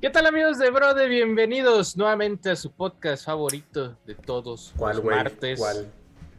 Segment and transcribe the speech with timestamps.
[0.00, 1.08] ¿Qué tal amigos de Brode?
[1.08, 5.16] Bienvenidos nuevamente a su podcast favorito de todos ¿Cuál, los güey?
[5.16, 5.58] martes.
[5.58, 5.92] ¿Cuál?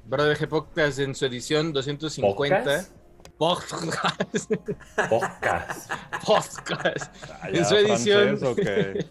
[0.05, 2.63] Brode G Podcast en su edición 250.
[2.63, 2.91] ¿Podcast?
[3.37, 4.51] Podcast.
[5.09, 5.91] Podcast.
[6.25, 7.15] Podcast.
[7.31, 8.37] Ah, En su edición.
[8.39, 9.05] francés, ¿o qué?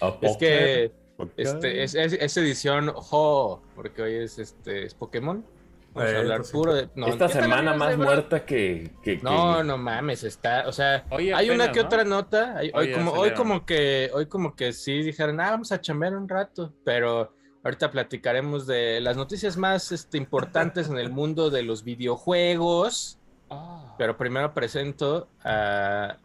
[0.00, 0.92] ¿O Es que
[1.36, 5.44] este, es, es- es edición Jo, porque hoy es este es Pokémon.
[5.92, 6.52] Vamos Eh, a hablar pues sí.
[6.52, 6.88] puro de.
[6.94, 10.72] no, Esta ¿qué tal, semana más muerta que, que- que- No, no mames, está, o
[10.72, 11.86] sea, hay una que ¿no?
[11.86, 15.72] otra nota, hay- hoy como hoy como que hoy como que sí dijeron, "Ah, vamos
[15.72, 17.34] a chambear un rato", pero
[17.64, 23.18] ahorita platicaremos de las noticias más este, importantes en el mundo de los videojuegos,
[23.50, 23.94] Ah.
[23.98, 26.16] pero primero presento a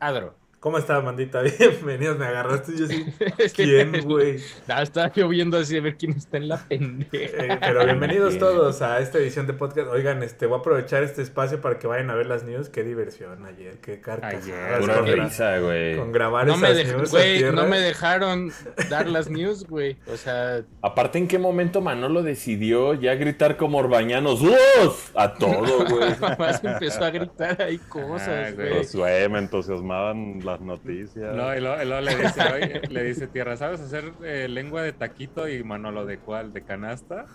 [0.00, 0.34] Adro.
[0.60, 1.40] ¿Cómo está, mandita?
[1.58, 3.06] Bienvenidos, me agarraste yo sí.
[3.54, 4.38] ¿Quién, güey?
[4.66, 7.10] No, estaba yo viendo así a ver quién está en la pendeja.
[7.12, 8.40] Eh, pero bienvenidos Bien.
[8.40, 9.86] todos a esta edición de podcast.
[9.88, 12.70] Oigan, este, voy a aprovechar este espacio para que vayan a ver las news.
[12.70, 14.42] Qué diversión ayer, qué carcajadas.
[14.44, 15.96] Ayer, Pura con, risa, güey.
[15.96, 18.50] con grabar No me, esas news güey, no me dejaron
[18.90, 19.96] dar las news, güey.
[20.12, 24.42] O sea, Aparte, ¿en qué momento Manolo decidió ya gritar como orbañanos?
[24.42, 25.12] ¡Uf!
[25.14, 26.18] A todo, güey.
[26.18, 28.54] mamá empezó a gritar ahí cosas, Ah, güey.
[28.56, 28.72] güey.
[28.78, 31.34] Pues, güey, me entusiasmaban las noticias.
[31.34, 34.82] No, y luego, y luego le dice, oye, le dice Tierra, ¿sabes hacer eh, lengua
[34.82, 35.48] de taquito?
[35.48, 36.52] Y Manolo, ¿de cuál?
[36.52, 37.26] ¿De canasta?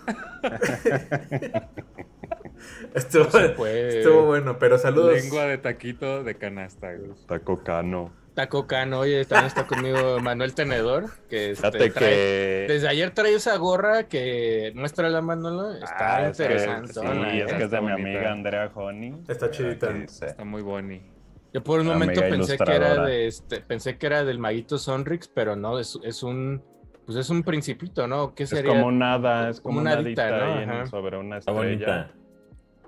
[2.94, 3.28] Estuvo,
[4.04, 5.12] No bueno, pero saludos.
[5.14, 7.10] Lengua de taquito de canasta, güey.
[7.26, 8.12] Taco Cano.
[8.34, 12.66] Taco Cano, oye, también está conmigo Manuel Tenedor, que este, trae- que.
[12.68, 16.92] desde ayer trae esa gorra que muestra la Manolo, está Ah, es que- interesante.
[16.94, 17.26] Sí, ¿no?
[17.30, 19.14] es que es de mi amiga Andrea Honey.
[19.28, 19.90] Está chidita.
[19.92, 21.00] Está muy boni.
[21.54, 24.76] Yo por un la momento pensé que era de este, pensé que era del maguito
[24.76, 26.62] Sonrix, pero no, es, es un
[27.06, 28.34] pues es un principito, ¿no?
[28.34, 28.72] ¿Qué Es sería?
[28.72, 30.60] como nada, es Como como, una hadita ¿no?
[30.80, 31.76] en- sobre una Está estrella.
[31.76, 32.10] bonita.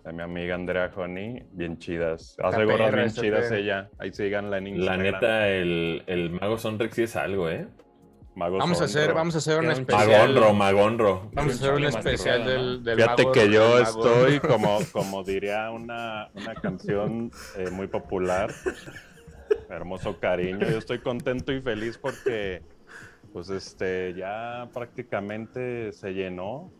[0.04, 2.36] De mi amiga Andrea Honey, bien chidas.
[2.42, 3.88] Hace gorras bien chidas ella.
[3.98, 5.00] Ahí síganla en La Instagram.
[5.02, 7.66] neta, el, el mago Sonrex sí es algo, ¿eh?
[8.36, 10.08] Vamos a hacer, vamos a hacer un especial.
[10.34, 11.30] Magonro, magonro.
[11.32, 15.70] Vamos a hacer un especial del, del Fíjate mago- que yo estoy, como, como diría
[15.70, 18.52] una, una canción eh, muy popular,
[19.70, 22.62] Hermoso Cariño, yo estoy contento y feliz porque
[23.32, 26.70] pues este ya prácticamente se llenó.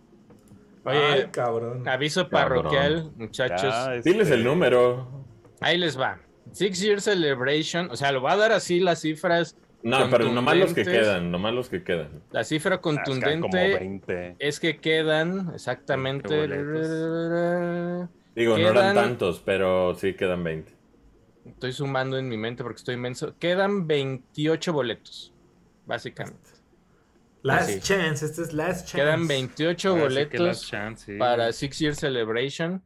[0.84, 1.88] Ay, Oye, cabrón.
[1.88, 2.62] aviso Cabrón.
[2.64, 3.62] parroquial, muchachos.
[3.62, 5.09] Ya, este, Diles el número.
[5.60, 6.19] Ahí les va.
[6.53, 10.56] Six Year Celebration, o sea, lo va a dar así las cifras, No, pero nomás
[10.56, 12.08] los que quedan, nomás los que quedan.
[12.32, 14.36] la cifra ah, es que hay como contundente 20.
[14.41, 16.48] es que quedan exactamente.
[18.34, 20.72] Digo, no eran tantos, pero sí quedan 20.
[21.44, 23.38] Estoy sumando en mi mente porque estoy inmenso.
[23.38, 25.32] Quedan 28 boletos,
[25.86, 26.50] básicamente.
[27.42, 28.97] Last chance, este es last chance.
[28.97, 31.16] Quedan 28 Ahora sí que boletos last chance, sí.
[31.16, 32.82] para Six Year Celebration.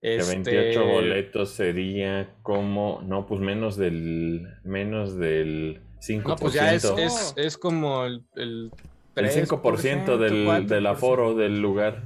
[0.00, 6.22] Que Este, 28 boletos sería como, no, pues menos del, menos del 5%.
[6.28, 8.70] No, pues ya es, es, es como el, el,
[9.16, 10.66] el 5% del, 4%.
[10.66, 12.02] del aforo del lugar.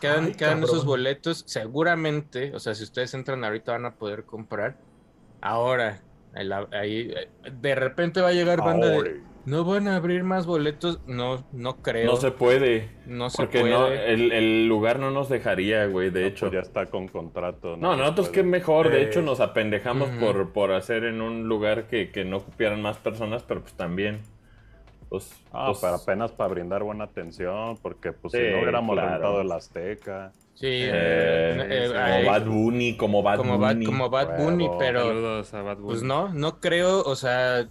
[0.00, 1.44] Quedan, Ay, quedan esos boletos.
[1.46, 4.78] Seguramente, o sea, si ustedes entran ahorita van a poder comprar.
[5.40, 6.00] Ahora,
[6.34, 7.12] el- ahí,
[7.60, 9.20] de repente va a llegar banda de.
[9.44, 11.00] No van a abrir más boletos.
[11.06, 12.06] No, no creo.
[12.10, 12.90] No se puede.
[13.06, 13.72] No se Porque puede.
[13.72, 16.46] no, el, el lugar no nos dejaría, güey, de No, hecho.
[16.46, 17.76] pues ya está con contrato.
[17.76, 21.88] No, nosotros qué mejor, de Eh, hecho nos apendejamos por, por hacer en un lugar
[21.88, 24.20] que, que no cupieran más personas, pero pues también,
[25.08, 29.10] pues, Ah, pues, apenas para brindar buena atención, porque pues Sí, si no hubiéramos claro.
[29.10, 30.32] rentado el Azteca.
[30.54, 33.86] Sí, eh, eh, como Bad Bunny, como Bad como Bad, Bunny.
[33.86, 34.78] como Bad Bunny, Huevo.
[34.78, 35.86] pero Saludos a Bad Bunny.
[35.88, 37.68] pues no, no creo, o sea,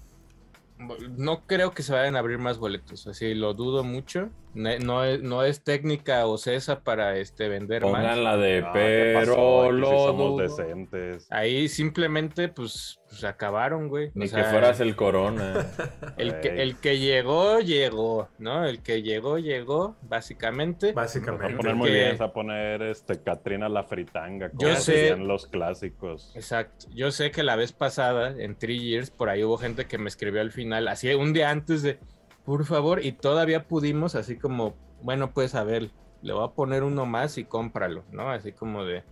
[1.17, 4.29] no creo que se vayan a abrir más boletos, así lo dudo mucho.
[4.53, 7.91] No es, no es técnica o cesa para este vender más.
[7.91, 10.41] Pongan la de Ah, pero lo somos dudo.
[10.43, 11.27] decentes.
[11.29, 14.07] Ahí simplemente, pues, pues acabaron, güey.
[14.07, 15.65] O Ni sea, que fueras el corona.
[16.17, 16.61] el que, Güey.
[16.61, 18.65] el que llegó, llegó, ¿no?
[18.65, 20.93] El que llegó, llegó, básicamente.
[20.93, 21.55] Va a Básicamente.
[21.57, 26.31] poner muy bien, a poner este Katrina la fritanga, como Yo sé- decían los clásicos.
[26.35, 26.87] Exacto.
[26.93, 30.07] Yo sé que la vez pasada, en Three Years, por ahí hubo gente que me
[30.09, 31.99] escribió al final, así un día antes de,
[32.45, 35.91] por favor, y todavía pudimos, así como, bueno, pues a ver,
[36.21, 38.29] le voy a poner uno más y cómpralo, ¿no?
[38.29, 39.03] Así como de,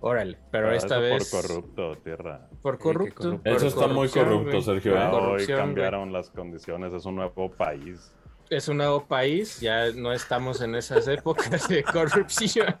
[0.00, 0.38] órale.
[0.50, 1.30] Pero esta vez.
[1.30, 2.48] por corrupto, tierra.
[2.60, 3.14] Por corrupto.
[3.14, 3.42] corrupto.
[3.42, 4.60] por Eso está muy corrupto.
[4.60, 5.06] Sergio, ¿eh?
[5.06, 5.46] Hoy güey.
[5.46, 8.12] cambiaron las condiciones, es un nuevo país.
[8.50, 12.76] es un nuevo país, ya no estamos en esas épocas de corrupción.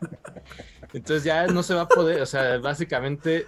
[0.92, 3.46] Entonces ya no se va a poder, o sea, básicamente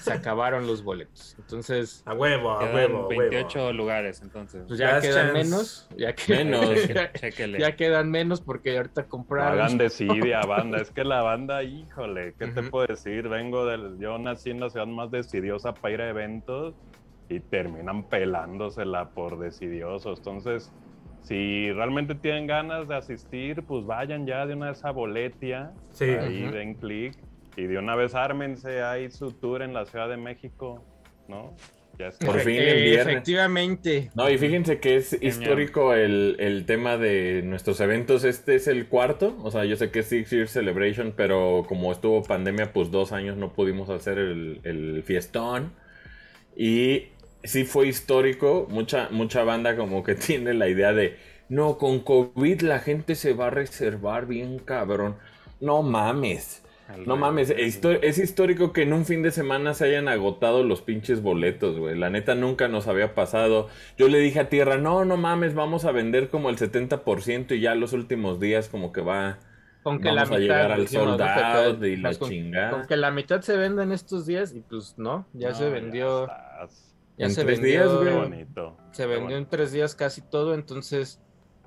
[0.00, 1.36] se acabaron los boletos.
[1.38, 3.20] Entonces, A huevo, a Quedan huevo, a huevo.
[3.20, 4.64] 28 lugares, entonces.
[4.66, 5.44] pues ya Last quedan chance.
[5.44, 6.70] menos, ya, que- Menos.
[6.88, 9.60] ya, ya quedan menos porque ahorita compraron.
[9.60, 10.78] hagan desidia, banda.
[10.78, 12.70] Es que la banda, híjole, ¿qué te Ujú.
[12.70, 13.28] puedo decir?
[13.28, 13.98] Vengo del.
[13.98, 16.74] Yo nací en la ciudad más decidiosa para ir a eventos.
[17.28, 20.18] y terminan pelándosela por decidiosos.
[20.20, 20.72] Entonces,
[21.22, 26.04] si realmente tienen ganas de asistir, pues vayan ya de una vez a Boletia, Sí.
[26.04, 26.52] ahí Ujú.
[26.54, 27.16] den clic
[27.56, 30.84] y de una vez ármense ahí su tour en la Ciudad de México,
[31.28, 31.56] ¿no?
[31.98, 32.26] Ya está.
[32.26, 33.14] Por fin en eh, viernes.
[33.14, 34.10] Efectivamente.
[34.14, 38.24] No, y fíjense que es histórico el, el tema de nuestros eventos.
[38.24, 39.36] Este es el cuarto.
[39.42, 43.12] O sea, yo sé que es Six Year Celebration, pero como estuvo pandemia, pues dos
[43.12, 45.72] años no pudimos hacer el, el fiestón.
[46.54, 47.06] Y
[47.44, 48.66] sí fue histórico.
[48.68, 51.16] Mucha, mucha banda como que tiene la idea de,
[51.48, 55.16] no, con COVID la gente se va a reservar bien cabrón.
[55.60, 56.62] No mames.
[57.04, 61.20] No mames, es, histórico que en un fin de semana se hayan agotado los pinches
[61.22, 61.98] boletos, güey.
[61.98, 63.68] La neta nunca nos había pasado.
[63.98, 67.60] Yo le dije a Tierra, no, no mames, vamos a vender como el 70% y
[67.60, 69.38] ya los últimos días como que va...
[69.82, 71.26] Con que Vamos la a mitad, llegar al dijimos, sold ¿no?
[71.26, 72.70] Que out que- y la con- chingada.
[72.70, 75.70] Con que la mitad se venda en estos días y pues no, ya No, se
[75.70, 76.26] vendió,
[77.16, 78.46] ya En se tres vendió, días, güey.
[78.92, 81.20] se vendió en tres días casi todo, entonces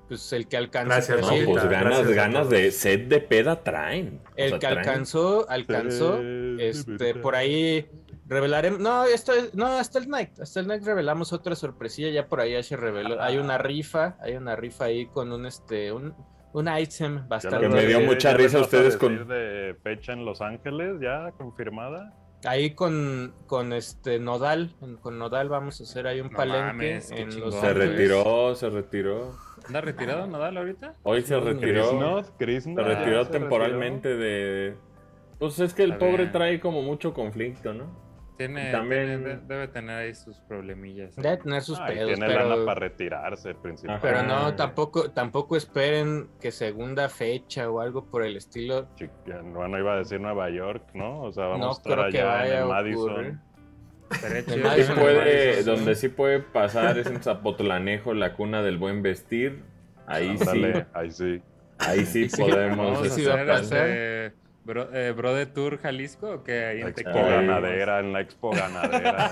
[0.10, 4.22] pues el que alcanzó, Gracias, No, pues ganas, gracias ganas de set de peda traen.
[4.26, 4.78] O el sea, que traen.
[4.80, 6.62] alcanzó, alcanzó, bonito.
[6.64, 7.88] este, por ahí
[8.28, 12.28] revelaremos, no, esto es- no, hasta el night, hasta el night revelamos otra sorpresilla, ya
[12.28, 15.92] por ahí ya se reveló, hay una rifa, hay una rifa ahí con un este,
[15.92, 16.14] un,
[16.54, 20.42] un item bastante, Que me dio mucha risa a ustedes con- de fecha en Los
[20.42, 22.14] Ángeles ya confirmada.
[22.46, 26.64] ahí con, con este Nodal, en- con Nodal vamos a hacer ahí un No palenque
[26.68, 27.40] mames, en.
[27.40, 27.90] Los Se Ángeles.
[27.90, 29.36] retiró, se retiró.
[29.70, 30.96] ¿Anda retirado Nadal ahorita?
[31.04, 32.16] Hoy se retiró.
[32.16, 34.76] Chris Chris Se Knott retiró se temporalmente de...
[35.38, 36.32] Pues es que el Está pobre bien.
[36.32, 37.86] trae como mucho conflicto, ¿no?
[38.36, 41.16] Tiene, También- tiene- debe tener ahí sus problemillas.
[41.18, 44.08] Debe tener sus Ah, pedos, tiene pero, lana para retirarse, principalmente.
[44.08, 44.24] pero Ah.
[44.24, 48.88] no, tampoco, tampoco esperen que segunda fecha o algo por el estilo.
[48.96, 49.10] Chi-
[49.54, 51.22] Bueno, iba a decir Nueva York, ¿no?
[51.22, 53.42] O sea, vamos No a estar allá en Madison.
[54.12, 56.02] Sí que- puede, donde sí.
[56.02, 59.62] sí puede pasar es en Zapotlanejo, la cuna del buen vestir.
[60.08, 61.42] Ahí sí, ahí sí.
[61.78, 63.08] ahí sí podemos.
[63.10, 63.88] Sí hacer pasar.
[63.88, 64.34] este,
[64.66, 68.22] bro, eh, bro de Tour Jalisco o que ahí La en expo ganadera, en la
[68.22, 69.32] expo ganadera.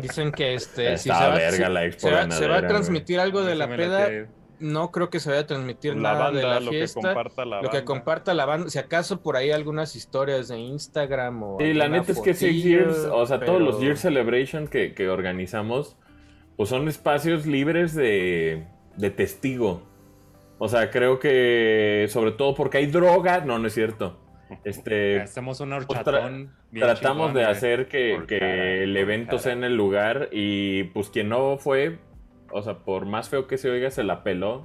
[0.00, 2.66] Dicen que este, si se va, verga si- la expo se va- se va a
[2.66, 4.08] transmitir algo de la peda.
[4.62, 7.00] No creo que se vaya a transmitir la nada de banda, la lo que fiesta.
[7.02, 11.42] comparta la Lo que comparta la banda, si acaso por ahí algunas historias de Instagram
[11.42, 11.56] o.
[11.60, 14.94] Sí, la neta es que Six fotillo, Years, o sea, todos los Year Celebration que,
[14.94, 15.96] que organizamos,
[16.56, 18.64] pues son espacios libres de,
[18.96, 19.82] de testigo.
[20.58, 24.18] O sea, creo que sobre todo porque hay droga, no, no es cierto.
[24.64, 26.52] Este, Hacemos un Pues tra- horchatón.
[26.74, 29.42] tratamos chingón, de hacer que, que cara, el evento cara.
[29.42, 31.98] sea en el lugar y pues quien no fue,
[32.52, 34.64] o sea, por más feo que se oiga, se la peló.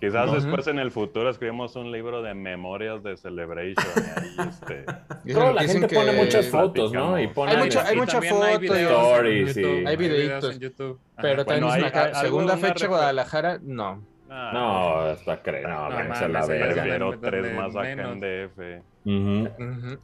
[0.00, 3.74] Quizás después en el futuro escribimos un libro de memorias de Celebration.
[3.96, 4.84] y ahí, este,
[5.24, 7.18] Pero la gente pone muchas fotos, ¿no?
[7.20, 9.64] Y ponen Hay mucho- hay Y mucha también foto, hay videos sí.
[9.86, 10.54] Hay videitos.
[10.54, 11.00] en YouTube.
[11.20, 14.04] Pero también Bueno, dicen hay- hay- segunda fecha Guadalajara, no.
[14.30, 16.74] ah, No, hasta cree, no, No a la verga.
[16.82, 18.82] Prefiero tres más acá en DF.
[19.04, 19.48] Ujú.
[19.64, 19.98] Ujú.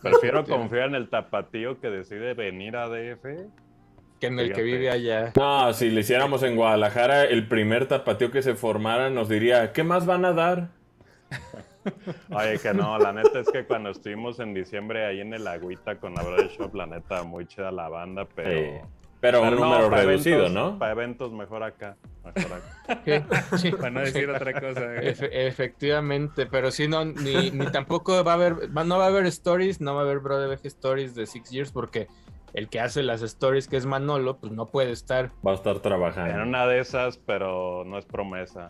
[0.00, 3.48] Prefiero confiar en el tapatío que decide venir a DF.
[4.20, 5.32] Que en el que vive allá.
[5.36, 9.82] No, si le hiciéramos en Guadalajara, el primer tapateo que se formara nos diría, ¿qué
[9.84, 10.68] más van a dar?
[12.30, 15.96] Oye, que no, la neta es que cuando estuvimos en diciembre ahí en el Agüita
[15.96, 18.50] con la Brother Shop, la neta, muy chida la banda, pero...
[18.50, 18.82] Eh,
[19.20, 20.78] pero un pero no, número para reducido, eventos- ¿no?
[20.78, 21.96] Para eventos mejor acá.
[22.24, 23.00] Mejor acá.
[23.06, 23.70] Sí, sí.
[23.76, 24.80] Para no decir otra cosa.
[24.96, 29.24] Efe- efectivamente, pero sí, no, ni, ni tampoco va a haber, no va a haber
[29.26, 32.06] stories, no va a haber Bro de Veje stories de Six Years porque
[32.54, 35.30] el que hace las stories, que es Manolo, pues no puede estar.
[35.46, 36.42] Va a estar En trabajando.
[36.42, 38.68] una de esas, pero no es promesa.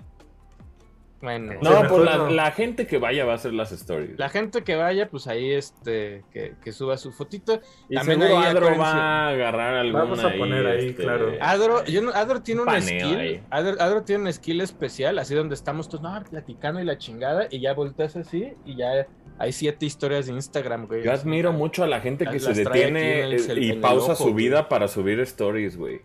[1.20, 2.28] Bueno, No, Sí, pues la, no.
[2.30, 4.18] la gente que vaya va a hacer las stories.
[4.18, 7.62] la gente que vaya, pues ahí este, que, que suba su fotito.
[7.88, 11.32] Y también seguro ahí Adro va a agarrar alguna Vamos a poner ahí, este, claro.
[11.40, 13.40] Adro, yo no- Adro tiene un skill.
[13.48, 17.46] Adro, Adro tiene un skill especial, así donde estamos todos, no, platicando y la chingada,
[17.50, 19.06] y ya volteas así, y ya
[19.38, 21.02] hay siete historias de Instagram, güey.
[21.02, 24.16] Yo admiro mucho a la gente que Las se detiene el y el pausa ojo,
[24.24, 24.46] su güey.
[24.46, 26.00] vida para subir stories, güey.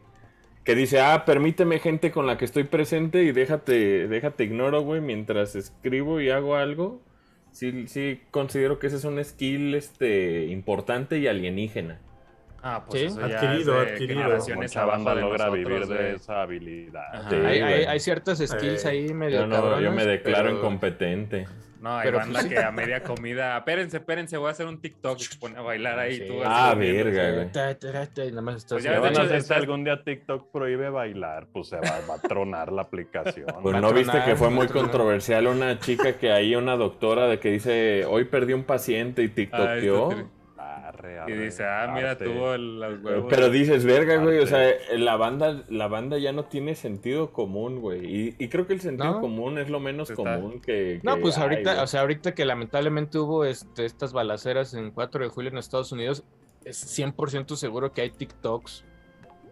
[0.64, 5.02] Que dice, ah, permíteme gente con la que estoy presente y déjate, déjate ignoro, güey,
[5.02, 7.02] mientras escribo y hago algo.
[7.52, 12.00] Sí, sí considero que ese es un skill este importante y alienígena.
[12.62, 13.06] Ah, pues Sí.
[13.08, 14.22] eso ya Adquirido, es de adquirido.
[14.22, 16.16] generaciones banda de logra nosotros, vivir de güey.
[16.16, 17.30] esa habilidad.
[17.30, 20.58] Sí, hay, hay, hay ciertas skills Eh, ahí medio Yo, no, yo me declaro pero-
[20.58, 21.48] incompetente.
[21.80, 23.58] No, hay Pero, banda pues, que a media comida.
[23.58, 26.18] Espérense, espérense, voy a hacer un TikTok y se pone a bailar ahí.
[26.18, 26.28] Sí.
[26.28, 27.50] tú Ah, verga, güey.
[28.32, 30.90] Nada más estás Pues ya ¿Qué de van a hacer si algún día TikTok prohíbe
[30.90, 31.48] bailar?
[31.54, 33.48] Pues se va, va a tronar la aplicación.
[33.62, 37.50] Pues no viste que fue muy controversial una chica que hay una doctora de que
[37.52, 40.39] dice, hoy perdí un paciente y Ah, tiktokeó.
[40.88, 42.26] Arre, Y dice, ah, mira, arte.
[42.26, 43.26] tuvo el- los huevos.
[43.30, 47.80] Pero dices, verga, güey, o sea, la banda, la banda ya no tiene sentido común,
[47.82, 48.06] güey.
[48.06, 49.22] Y, y creo que el sentido No.
[49.22, 51.84] común es lo menos Está- común que, No, que pues hay, ahorita, güey.
[51.84, 55.92] o sea, ahorita que lamentablemente hubo este, estas balaceras en 4 de julio en Estados
[55.92, 56.24] Unidos,
[56.66, 58.86] es 100% seguro que hay TikToks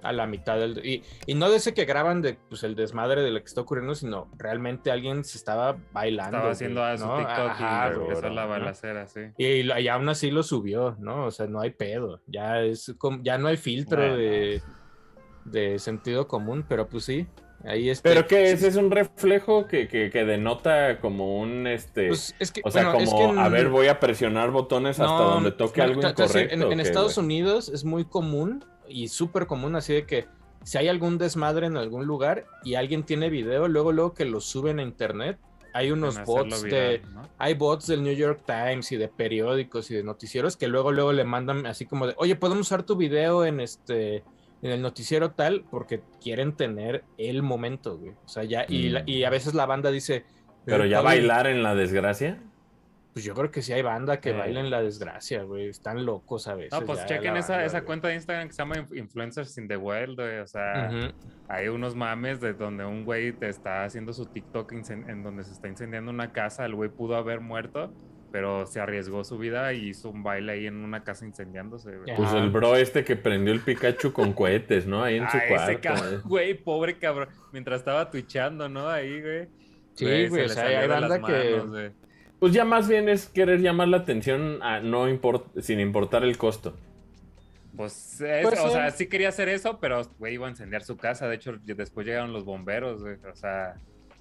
[0.02, 0.86] a la mitad del...
[0.86, 3.62] Y, y no de ese que graban de pues, el desmadre de lo que está
[3.62, 6.38] ocurriendo, sino realmente alguien se estaba bailando.
[6.38, 7.18] Estaba haciendo güey, a su ¿no?
[7.18, 7.92] TikTok Ajá,
[9.38, 9.44] y.
[9.44, 11.26] Y, y aún así lo subió, ¿no?
[11.26, 12.22] O sea, no hay pedo.
[12.28, 14.18] Ya es como, ya no hay filtro Bueno.
[14.18, 14.62] de,
[15.46, 17.28] de sentido común, pero pues sí.
[17.64, 18.08] Ahí está.
[18.08, 22.10] Pero que ese es un reflejo que, que, que denota como un, este...
[22.10, 25.12] Pues es que, o sea, bueno, es como, a ver, voy a presionar botones hasta
[25.12, 26.38] No, donde toque algo incorrecto.
[26.38, 27.18] En, en ¿o qué, Estados?
[27.18, 30.26] Unidos es muy común y súper común, así de que
[30.64, 34.42] si hay algún desmadre en algún lugar y alguien tiene video, luego, luego que lo
[34.42, 35.38] suben a internet,
[35.74, 37.02] hay unos bots viral, de.
[37.14, 37.30] ¿no?
[37.38, 41.14] Hay bots del New York Times y de periódicos y de noticieros que luego, luego
[41.14, 44.24] le mandan así como de, oye, podemos usar tu video en este.
[44.64, 48.14] En el noticiero tal, porque quieren tener el momento, güey.
[48.26, 49.10] O sea, ya, y, la- Mm.
[49.10, 50.26] y a veces la banda dice.
[50.66, 52.42] Pero "Eh, ya bailar en la desgracia.
[53.18, 54.34] Pues yo creo que sí hay banda que Eh.
[54.34, 55.70] baila en la desgracia, güey.
[55.70, 56.72] Están locos a veces.
[56.80, 59.68] No, pues chequen esa, banda, esa cuenta de Instagram que se llama Inf- Influencers in
[59.68, 60.38] the World, güey.
[60.38, 60.92] O sea,
[61.48, 65.52] hay unos mames de donde un güey te está haciendo su TikTok en donde se
[65.54, 66.64] está incendiando una casa.
[66.64, 67.92] El güey pudo haber muerto,
[68.32, 72.16] pero se arriesgó su vida y hizo un baile ahí en una casa incendiándose, güey.
[72.16, 75.02] Pues el bro este que prendió el Pikachu con cohetes, ¿no?
[75.04, 75.80] Ahí en su Ah, ese cuarto.
[75.82, 77.30] cabrón, güey, pobre cabrón.
[77.52, 78.88] Mientras estaba twitchando, ¿no?
[78.88, 79.48] Ahí, güey.
[79.96, 81.92] Sí, güey, o sea, hay banda que- güey.
[82.40, 86.38] Pues ya más bien es querer llamar la atención a no import sin importar el
[86.38, 86.76] costo.
[87.76, 88.74] Pues, es- Pues, o sí.
[88.74, 91.28] sea, sí quería hacer eso, pero, güey, iba a incendiar su casa.
[91.28, 93.16] De hecho, después llegaron los bomberos, güey.
[93.32, 93.76] O sea,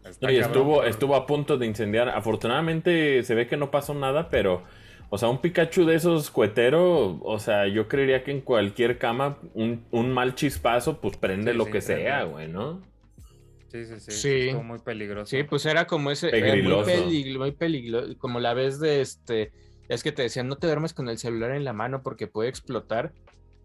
[0.04, 2.08] Y cabrón, estuvo, estuvo a punto de incendiar.
[2.10, 4.62] Afortunadamente se ve que no pasó nada, pero,
[5.10, 9.38] o sea, un Pikachu de esos cuetero, o sea, yo creería que en cualquier cama
[9.54, 12.82] un, un mal chispazo, pues prende Sí, lo sí, que sea, güey, ¿no?
[13.68, 14.10] Sí, sí, sí.
[14.12, 14.38] Sí.
[14.48, 15.26] Estuvo muy peligroso.
[15.26, 16.28] Sí, pues era como ese.
[16.28, 19.52] era muy peligro- muy peligro- Como la vez de este.
[19.88, 22.48] Es que te decían, no te duermes con el celular en la mano porque puede
[22.48, 23.12] explotar.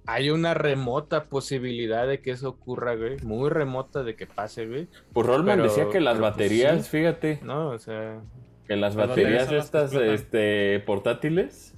[0.08, 3.18] Hay una remota posibilidad de que eso ocurra, güey.
[3.24, 4.88] Muy remota de que pase, güey.
[5.14, 6.98] Pues Rollman Pero- decía que las pues, baterías, sí.
[6.98, 8.20] fíjate, No, o sea.
[8.68, 11.76] que las Las baterías las estas este, portátiles,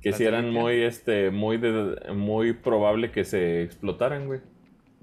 [0.00, 4.40] que sí de eran muy, este, muy, de- muy probable que se explotaran, güey.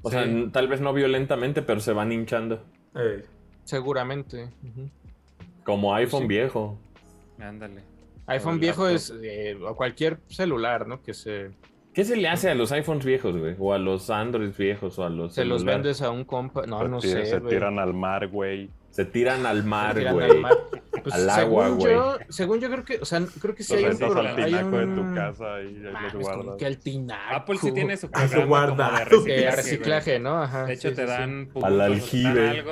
[0.04, 0.50] O sea, Sí.
[0.52, 2.64] tal vez no violentamente, pero se van hinchando.
[2.96, 3.24] Ey.
[3.64, 4.50] Seguramente.
[5.64, 6.28] Como iPhone sí.
[6.28, 6.78] viejo.
[7.40, 7.82] Ándale.
[8.28, 8.96] iPhone viejo laptop.
[8.96, 9.14] es.
[9.24, 11.02] eh, o cualquier celular, ¿no?
[11.02, 11.52] Que se,
[11.94, 13.56] ¿Qué se le hace a los iPhones viejos, güey?
[13.60, 15.84] O a los Androids viejos, o a los se los celulares?
[15.84, 16.66] vendes a un compa.
[16.66, 17.26] No, se, no tira- sé.
[17.26, 17.54] se güey.
[17.54, 18.70] tiran al mar, güey.
[18.92, 20.30] Se tiran al mar, güey.
[21.02, 21.96] Pues, Al agua, güey.
[22.30, 24.46] según yo creo que, o sea, creo que sí hay un, rentas pro- al hay
[24.46, 26.56] tinaco de tu un- casa y ahí los como guardas.
[26.58, 27.36] que al tinaco.
[27.36, 29.52] Apple sí tiene su Ah, programa como de reciclaje.
[29.56, 30.44] Reciclaje, ¿no?
[30.44, 30.66] Ajá.
[30.66, 31.14] De hecho, sí, te sí, sí.
[31.20, 32.64] dan puntos, Al aljibe.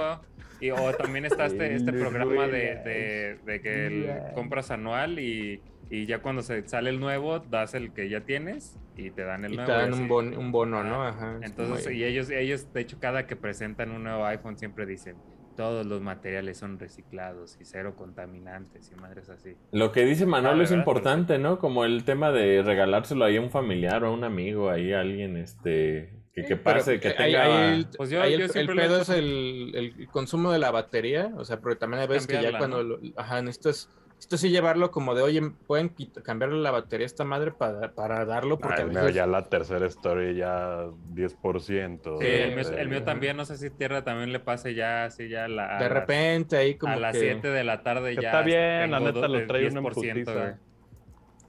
[0.61, 5.63] Y, o también está este, este programa de, de- de que el- compras anual y,
[5.89, 9.45] y ya cuando se sale el nuevo, das el que ya tienes y te dan
[9.45, 9.71] el Y nuevo.
[9.71, 11.03] te dan un, bon- un bono, Ah, ¿no?
[11.07, 11.38] Ajá.
[11.41, 15.15] es Entonces, y ellos, ellos, de hecho, cada que presentan un nuevo iPhone siempre dicen,
[15.59, 19.57] todos los materiales son reciclados y cero contaminantes y madres así.
[19.73, 20.81] Lo que dice Manuel ¿de es verdad?
[20.83, 21.59] importante, ¿no?
[21.59, 25.01] Como el tema de regalárselo ahí a un familiar o a un amigo, ahí a
[25.01, 27.43] alguien, este, que, que pero pase, que tenga...
[27.43, 30.71] ahí el- Pues yo- ahí yo el, el pedo es el, el consumo de la
[30.71, 32.95] batería, o sea, porque también hay veces que ya cuando, ¿no?
[32.97, 33.89] lo- ajá, necesitas,
[34.19, 38.25] necesitas sí llevarlo como de, oye, pueden cambiarle la batería a esta madre para, para
[38.25, 42.17] darlo, porque Ay, mira, veces- ya la tercera story ya 10%.
[42.19, 45.05] Sí, el, mío, de- el mío también, no sé si Tierra también le pase ya
[45.05, 48.21] así ya la, de repente ahí como a las que- 7 de la tarde ya.
[48.21, 50.59] está bien, la neta, lo el trae 10%, putiza.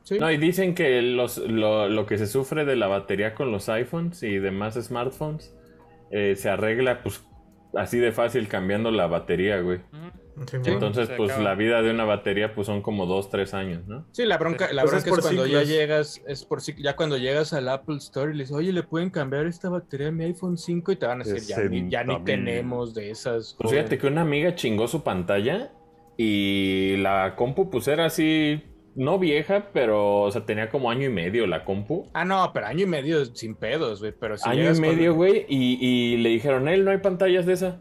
[0.05, 0.19] sí.
[0.21, 3.69] No, y dicen que los, lo, lo que se sufre de la batería con los
[3.69, 5.55] iPhones y demás smartphones
[6.13, 7.25] eh, se arregla, pues,
[7.75, 9.79] así de fácil cambiando la batería, güey.
[9.79, 9.99] Sí,
[10.47, 10.57] Sí.
[10.65, 11.51] Entonces, Se pues, acaba.
[11.51, 14.07] la vida de una batería, pues, son como dos, tres años, ¿no?
[14.13, 15.69] Sí, la bronca, la Pues bronca es es, cuando ciclos.
[15.69, 18.73] ya llegas, es por cic- ya cuando llegas al Apple Store y le dices, oye,
[18.73, 20.93] ¿le pueden cambiar esta batería a mi iPhone 5?
[20.93, 22.25] Y te van a decir, ya, ni, ya ni 60,000.
[22.25, 23.55] tenemos de esas.
[23.59, 23.79] Pues joven".
[23.85, 25.73] fíjate que una amiga chingó su pantalla
[26.17, 28.63] y la compu, pues, era así,
[28.95, 32.09] no vieja, pero, o sea, tenía como año y medio la compu.
[32.13, 34.13] Ah, no, pero año y medio sin pedos, güey.
[34.19, 37.53] Pero si año y medio, güey, y, y le dijeron, él no hay pantallas de
[37.55, 37.81] esa.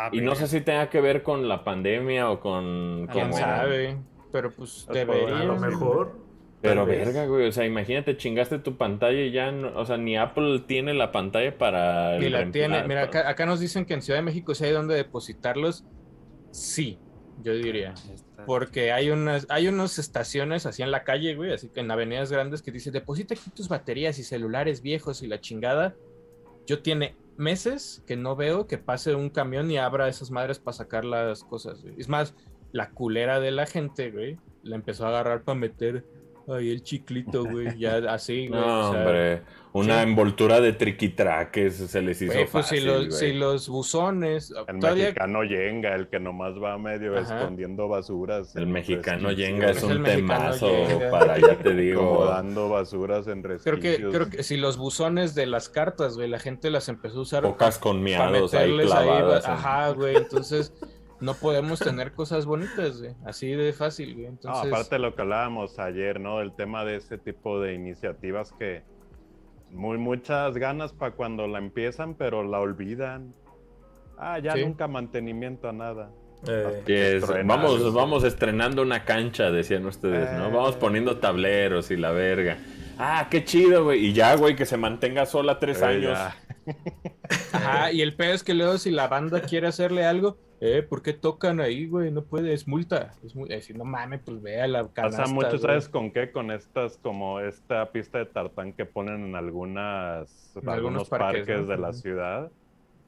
[0.00, 3.08] Ah, Y no sé si tenga que ver con la pandemia o con...
[3.10, 3.96] Quién sabe.
[4.30, 5.40] Pero pues debería.
[5.40, 6.16] A lo mejor.
[6.60, 10.16] Pero verga, güey, o sea, imagínate, chingaste tu pantalla y ya, no- o sea, ni
[10.16, 12.18] Apple tiene la pantalla para...
[12.18, 12.82] Ni la tiene.
[12.84, 15.84] Mira, acá, acá nos dicen que en Ciudad de México sí hay donde depositarlos.
[16.50, 16.98] Sí.
[17.42, 17.92] yo diría.
[17.92, 21.90] Está- Porque hay unas, hay unas estaciones así en la calle, güey, así que en
[21.90, 25.94] avenidas grandes que dice, deposita aquí tus baterías y celulares viejos y la chingada.
[26.66, 30.76] Yo tiene meses que no veo que pase un camión y abra esas madres para
[30.76, 31.84] sacar las cosas.
[31.96, 32.34] Es más,
[32.72, 36.04] la culera de la gente, güey, la empezó a agarrar para meter
[36.54, 38.60] ahí el chiclito, güey, ya así, güey.
[38.60, 39.42] No, o sea, hombre.
[39.70, 40.08] Una sí.
[40.08, 43.10] envoltura de triquitraques se les hizo güey, pues si los, güey.
[43.12, 47.40] si los buzones, El todavía mexicano yenga, el que nomás va medio Ajá.
[47.40, 48.56] escondiendo basuras.
[48.56, 51.10] El mexicano yenga es Es un temazo yenga.
[51.10, 52.00] para, ya te digo.
[52.02, 53.78] Acomodando basuras en resquicios.
[53.78, 57.18] creo que, creo que si los buzones de las cartas, güey, la gente las empezó
[57.18, 59.44] a usar Pocas con miados ahí clavadas.
[59.44, 60.72] en- ajá, güey, entonces
[61.20, 64.26] no podemos tener cosas bonitas, güey, así de fácil, güey.
[64.26, 66.40] No, Entonces, aparte de lo que hablábamos ayer, ¿no?
[66.40, 68.82] El tema de ese tipo de iniciativas que
[69.70, 73.32] muy muchas ganas para cuando la empiezan, pero la olvidan.
[74.18, 74.64] Ah, ya Sí.
[74.64, 76.10] nunca mantenimiento a nada.
[76.46, 77.20] Eh.
[77.44, 80.46] Vamos, vamos estrenando una cancha, decían ustedes, ¿no?
[80.48, 80.52] Eh.
[80.52, 82.58] Vamos poniendo tableros y la verga.
[82.96, 84.06] Ah, qué chido, güey.
[84.06, 86.12] Y ya, güey, que se mantenga sola tres Eh, años.
[86.18, 86.36] ya.
[87.52, 91.02] Ajá, y el pedo es que luego si la banda quiere hacerle algo, eh, ¿por
[91.02, 92.10] qué tocan ahí, güey?
[92.10, 93.14] No puede, es multa.
[93.22, 95.58] Es mu- eh, no mames, pues ve a la canasta, Pasa mucho.
[95.58, 96.32] ¿sabes con qué?
[96.32, 101.60] Con estas, como esta pista de tartán que ponen en algunas, En algunos parques, parques,
[101.60, 101.66] ¿no?
[101.66, 102.50] de la ciudad,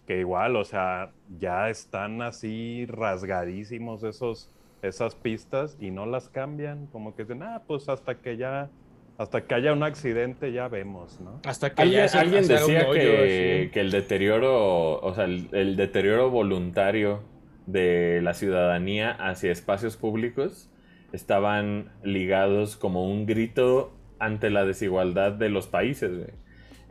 [0.06, 4.48] que igual, o sea, ya están así rasgadísimos esos,
[4.82, 8.70] esas pistas y no las cambian, como que dicen, ah, pues hasta que ya,
[9.20, 11.40] hasta que haya un accidente ya vemos, ¿no?
[11.44, 15.76] Hasta que Alguien, ya alguien decía hoyo, que, que el deterioro, o sea, el, el
[15.76, 17.22] deterioro voluntario
[17.66, 20.70] de la ciudadanía hacia espacios públicos
[21.12, 26.30] estaban ligados como un grito ante la desigualdad de los países, güey.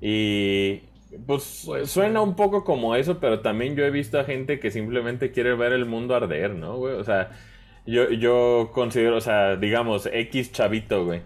[0.02, 0.84] Y
[1.26, 2.24] pues Pues, suena sí.
[2.24, 5.74] un poco como eso, pero también yo he visto a gente que simplemente quiere ver
[5.74, 6.96] el mundo arder, ¿no, güey?
[6.96, 7.32] O sea,
[7.86, 11.22] yo, yo considero, o sea, digamos, X chavito, güey.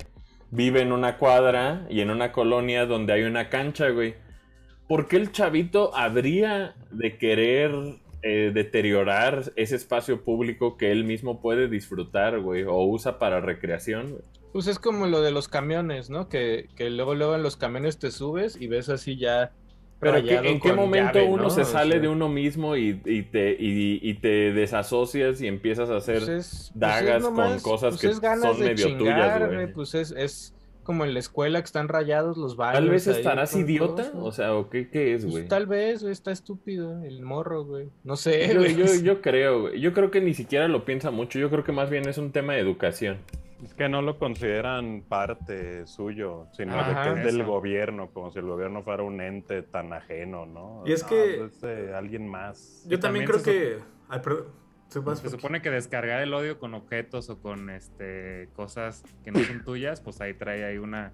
[0.55, 4.13] Vive en una cuadra y en una colonia donde hay una cancha, güey.
[4.87, 7.71] ¿Por qué el chavito habría de querer
[8.21, 12.65] eh, deteriorar ese espacio público que él mismo puede disfrutar, güey?
[12.65, 14.21] O usa para recreación, güey?
[14.51, 16.29] Pues es como lo de los camiones, ¿no?
[16.29, 19.53] Que, que luego, luego en los camiones te subes y ves así ya.
[20.03, 21.49] Pero ¿qué- rayado ¿en qué momento llave, uno ¿no?
[21.49, 25.47] se O sale sea, de uno mismo y, y te, y, y te desasocias y
[25.47, 26.17] empiezas a hacer...
[26.19, 29.73] pues es- pues dagas con cosas pues que son medio tuyas, güey?
[29.73, 32.73] Pues es, es como en la escuela que están rayados los baños.
[32.81, 35.47] Tal vez estarás idiota, o sea, ¿o qué, qué es, güey?
[35.47, 37.87] tal vez, güey, está estúpido el morro, güey.
[38.03, 38.75] No sé, Yo, güey.
[38.75, 39.79] yo, yo creo, güey.
[39.79, 41.39] Yo creo que ni siquiera lo piensa mucho.
[41.39, 43.19] Yo creo que más bien es un tema de educación.
[43.63, 47.49] Es que no lo consideran parte suyo, sino de que es del eso.
[47.49, 50.83] gobierno, como si el gobierno fuera un ente tan ajeno, ¿no?
[50.85, 52.83] Y es No, que- Es de alguien más.
[52.87, 53.83] Yo también, también creo se que.
[54.09, 54.45] Ay, perdón.
[55.15, 59.63] Se supone que descargar el odio con objetos o con este cosas que no son
[59.65, 61.13] tuyas, pues ahí trae ahí una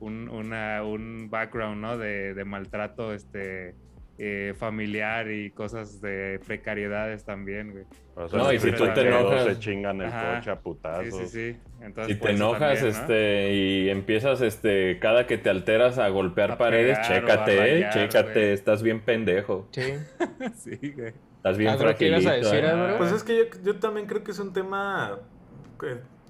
[0.00, 1.96] un, una, un background, ¿no?
[1.98, 3.76] De, de maltrato este
[4.22, 7.84] eh, familiar y cosas de precariedades también, güey.
[8.16, 10.34] O sea, No, y si tú te enojas- se chingan el Ajá.
[10.36, 11.30] coche a Sí, putazos.
[11.30, 11.58] sí, sí.
[11.80, 12.88] Entonces, Si te enojas, también, ¿no?
[13.00, 17.60] este, y empiezas, este, cada que te alteras a golpear A paredes, pegar chécate, eh,
[17.60, 18.52] rayar, chécate, güey.
[18.52, 19.80] estás bien pendejo, Sí.
[20.56, 21.14] sí, güey.
[21.36, 22.68] estás bien ibas a decir, eh.
[22.68, 22.98] Álvaro.
[22.98, 25.18] Pues es que yo, yo también creo que es un tema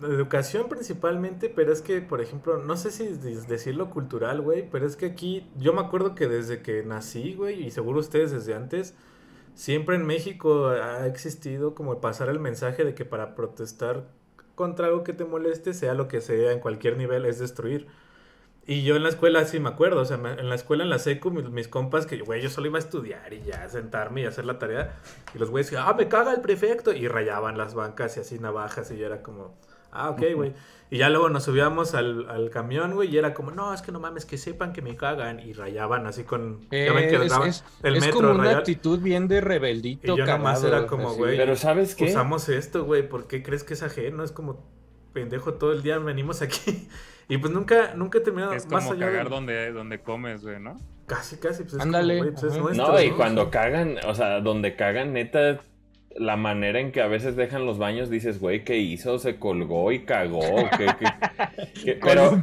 [0.02, 4.86] educación principalmente, pero es que, por ejemplo, no sé si de- decirlo cultural, güey, pero
[4.86, 8.54] es que aquí, yo me acuerdo que desde que nací, güey, y seguro ustedes desde
[8.54, 8.94] antes,
[9.54, 14.08] siempre en México ha existido como pasar el mensaje de que para protestar
[14.54, 17.86] contra algo que te moleste, sea lo que sea, en cualquier nivel, es destruir.
[18.66, 20.98] Y yo en la escuela sí me acuerdo, o sea, en la escuela, en la
[20.98, 24.44] secu, mis, compas, que güey, yo solo iba a estudiar y ya sentarme y hacer
[24.44, 25.00] la tarea.
[25.34, 26.92] Y los güeyes ah, me caga el prefecto.
[26.92, 29.56] Y rayaban las bancas y así navajas y yo era como,
[29.92, 30.52] ah, ok, güey.
[30.92, 33.92] Y ya luego nos subíamos al, al camión, güey, y era como, no, es que
[33.92, 35.38] no mames, que sepan que me cagan.
[35.40, 36.62] Y rayaban así con...
[36.70, 38.58] ya ven que Eh, es, el es metro como una rayar.
[38.58, 42.06] actitud bien de rebeldito, Y yo nomás era como, güey, Pero ¿sabes qué?
[42.06, 44.24] Usamos esto, güey, ¿por qué crees que es ajeno?
[44.24, 44.68] Es como,
[45.12, 46.88] pendejo, todo el día venimos aquí.
[47.30, 49.30] Y pues nunca, nunca he terminado Es más como allá cagar de...
[49.30, 50.74] donde, donde comes, güey, ¿no?
[51.06, 52.60] Casi, casi, pues es Ándale, como, güey, pues es ajá.
[52.60, 55.60] nuestro, No, y cuando cagan, o sea, donde cagan, neta,
[56.16, 59.18] la manera en que a veces dejan los baños, dices, güey, ¿qué hizo?
[59.18, 60.40] ¿Se colgó y cagó?
[60.76, 62.40] ¿Qué, qué- qué- Pero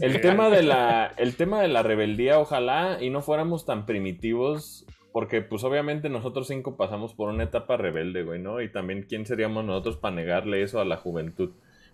[0.00, 4.84] el tema, de la, el tema de la rebeldía, ojalá y no fuéramos tan primitivos,
[5.12, 8.60] porque pues obviamente nosotros cinco pasamos por una etapa rebelde, güey, ¿no?
[8.60, 11.50] Y también, ¿quién seríamos nosotros para negarle eso a la juventud?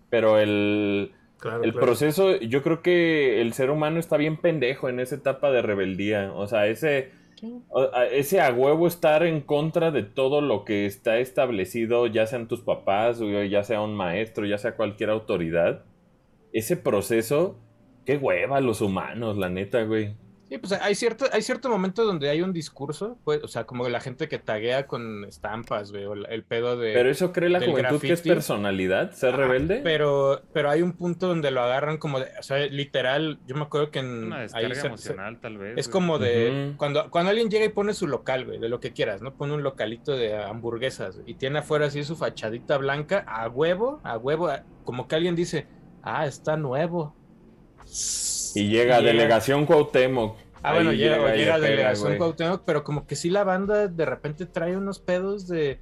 [0.09, 1.11] Pero el...
[1.39, 1.87] Claro, El claro.
[1.87, 6.31] proceso, yo creo que el ser humano está bien pendejo en esa etapa de rebeldía.
[6.33, 7.11] O sea, ese,
[8.11, 12.61] Ese a huevo estar en contra de todo lo que está establecido, ya sean tus
[12.61, 15.83] papás, ya sea un maestro, ya sea cualquier autoridad.
[16.53, 17.57] Ese proceso,
[18.05, 20.15] qué hueva los humanos, la neta, güey.
[20.53, 23.89] Sí, pues hay cierto, hay cierto momento donde hay un discurso, pues, o sea, como
[23.89, 26.93] la gente que taguea con estampas, güey, o el pedo de.
[26.93, 29.81] Pero eso cree la juventud que es personalidad, ser rebelde.
[29.83, 33.63] Pero, pero hay un punto donde lo agarran como de, o sea, literal, yo me
[33.63, 34.25] acuerdo que en.
[34.25, 35.75] Una descarga emocional, tal vez.
[35.75, 36.75] Es como de.
[36.77, 39.33] cuando, cuando alguien llega y pone su local, güey, de lo que quieras, ¿no?
[39.33, 44.19] Pone un localito de hamburguesas y tiene afuera así su fachadita blanca, a huevo, a
[44.19, 44.51] huevo,
[44.83, 45.65] como que alguien dice,
[46.03, 47.15] ah, está nuevo.
[48.53, 50.42] Y llega, Delegación Cuauhtémoc.
[50.63, 54.77] Ah, bueno, llega, llega, Delegación Cuauhtémoc, pero como que sí la banda de repente trae
[54.77, 55.79] unos pedos de...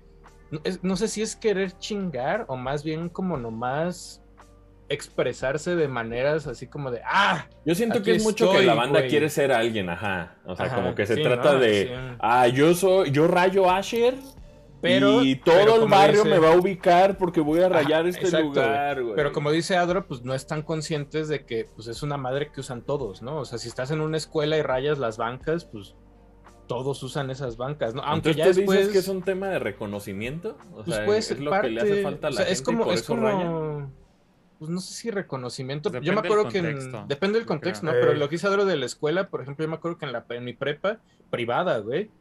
[0.81, 4.21] No, sé si es querer chingar o más bien como nomás
[4.89, 9.07] expresarse de maneras así como de ah yo siento que es mucho que la banda
[9.07, 10.35] quiere ser alguien ajá.
[10.45, 14.15] O sea como que se trata de ah yo soy yo rayo Asher
[14.83, 19.15] y todo el barrio me va a ubicar porque voy a rayar este lugar, güey.
[19.15, 22.61] Pero como dice Adro, pues no están conscientes de que pues es una madre que
[22.61, 23.37] usan todos, ¿no?
[23.37, 25.95] O sea, si estás en una escuela y rayas las bancas, pues
[26.67, 28.01] todos usan esas bancas, ¿no?
[28.01, 28.79] Aunque ya después...
[28.79, 32.01] dices que es un tema de reconocimiento, o pues sea, es lo que le hace
[32.03, 33.91] falta a la gente es como, es como...
[34.57, 35.91] Pues no sé si reconocimiento.
[36.01, 36.61] yo me acuerdo que
[37.07, 37.93] depende del contexto, ¿no?
[37.93, 40.13] Pero lo que hice Adro de la escuela, por ejemplo, yo me acuerdo que en
[40.13, 40.99] la en mi prepa
[41.31, 42.11] privada, güey,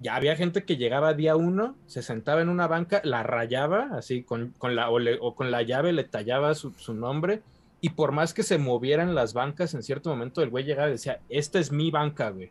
[0.00, 4.22] ya había gente que llegaba día uno, se sentaba en una banca, la rayaba, así
[4.22, 7.42] con, con la, o, con la llave le tallaba su, nombre,
[7.80, 10.92] y por más que se movieran las bancas, en cierto momento el güey llegaba y
[10.92, 12.50] decía, esta es mi banca, güey.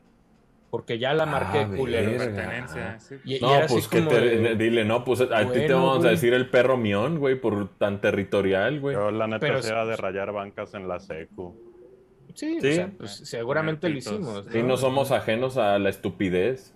[0.69, 2.17] Porque ya la marqué ah, culero.
[2.17, 2.97] Pertenencia.
[3.41, 7.19] no, pues que dile, no, pues a ti te vamos a decir el perro mión,
[7.19, 8.95] güey, por tan territorial, güey.
[8.95, 11.56] Pero la neta sea de rayar bancas en la secu.
[12.34, 12.82] Sí, ¿Sí?
[12.97, 14.47] pues seguramente lo hicimos.
[14.51, 16.73] Sí, no somos ajenos a la estupidez.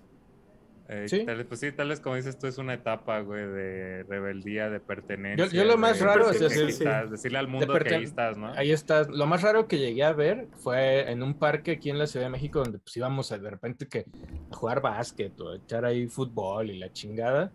[0.90, 1.26] Eh, ¿Sí?
[1.26, 4.80] Tal, pues sí, tal vez como dices tú, es una etapa, güey, de rebeldía, de
[4.80, 5.48] pertenencia.
[5.48, 8.54] Yo, lo más raro es decirle al mundo que ahí estás, ¿no?
[8.54, 9.10] Ahí estás.
[9.10, 12.28] Lo más raro que llegué a ver fue en un parque aquí en la Ciudad
[12.28, 14.06] de México, donde pues íbamos a, de repente que,
[14.50, 17.52] a jugar básquet o a echar ahí fútbol y la chingada,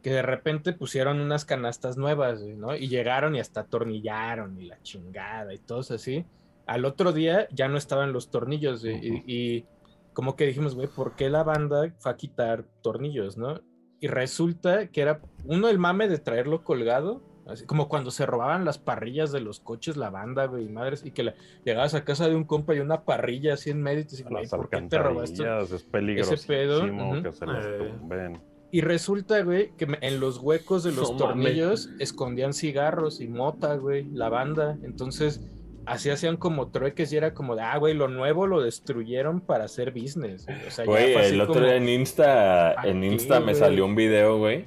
[0.00, 2.76] que de repente pusieron unas canastas nuevas, ¿no?
[2.76, 6.24] Y llegaron y hasta atornillaron y la chingada y todo así.
[6.66, 9.64] Al otro día ya no estaban los tornillos y
[10.12, 13.60] como que dijimos, güey, ¿por qué la banda fue a quitar tornillos, no?
[14.00, 18.64] Y resulta que era uno el mame de traerlo colgado, así como cuando se robaban
[18.64, 22.28] las parrillas de los coches, la banda, güey, madres, y que la, llegabas a casa
[22.28, 24.82] de un compa y una parrilla así en medio y te decías, güey, ¿por qué
[24.82, 26.82] te robaste es peligroso ese pedo?
[27.22, 28.40] Que se los eh.
[28.72, 34.04] Y resulta, güey, que en los huecos de los tornillos escondían cigarros y mota, güey,
[34.10, 34.78] la banda.
[34.82, 35.44] Entonces,
[35.86, 39.64] así hacían como trueques y era como de, ah, güey, lo nuevo lo destruyeron para
[39.64, 40.46] hacer business.
[40.84, 44.66] Güey, el otro día en Insta, en Insta me salió un video, güey,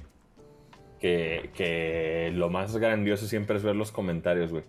[1.00, 4.64] que, que lo más grandioso siempre es ver los comentarios, güey.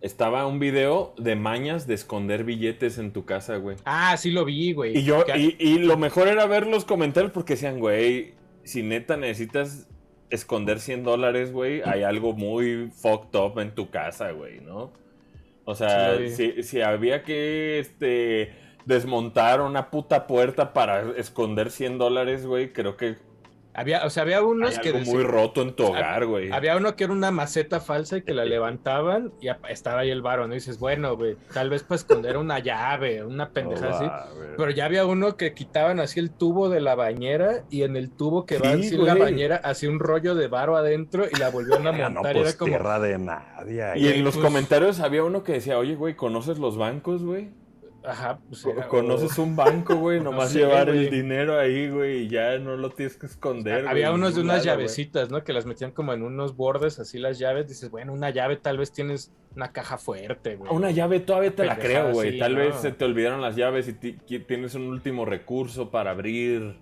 [0.00, 3.76] Estaba un video de mañas de esconder billetes en tu casa, güey.
[3.86, 4.98] Ah, sí lo vi, güey.
[4.98, 9.16] Y yo, y, y lo mejor era ver los comentarios porque decían, güey, si neta
[9.16, 9.88] necesitas
[10.28, 14.92] esconder 100 dólares, güey, hay algo muy fucked up en tu casa, güey, ¿no?
[15.64, 18.52] O sea, si, había que este,
[18.84, 23.16] desmontar una puta puerta para esconder 100 dólares, güey, creo que
[23.74, 24.90] había, o sea, había unos que.
[24.90, 26.52] Algo muy roto en tu hogar, güey.
[26.52, 30.22] Había uno que era una maceta falsa y que la levantaban y estaba ahí el
[30.22, 30.52] varón.
[30.52, 34.06] Y dices, bueno, güey, tal vez para esconder una llave, una pendeja así.
[34.56, 38.10] Pero ya había uno que quitaban así el tubo de la bañera y en el
[38.10, 41.86] tubo que va así la bañera, hacía un rollo de varo adentro y la volvieron
[41.86, 42.36] a montar.
[42.36, 42.70] era como.
[42.70, 43.92] Tierra de nadie.
[43.96, 47.50] Y en los pues comentarios había uno que decía, oye, güey, ¿conoces los bancos, güey?
[48.04, 52.76] Ajá, pues, Conoces un banco, güey, nomás llevar el dinero ahí, güey, y ya no
[52.76, 53.88] lo tienes que esconder.
[53.88, 55.42] Había unos de unas llavecitas, ¿no?
[55.42, 57.66] Que las metían como en unos bordes, así las llaves.
[57.66, 60.70] Dices, bueno, una llave tal vez tienes una caja fuerte, güey.
[60.70, 62.38] Una llave todavía te la creo, güey.
[62.38, 63.92] tal vez se te olvidaron las llaves y
[64.40, 66.76] tienes un último recurso para abrir.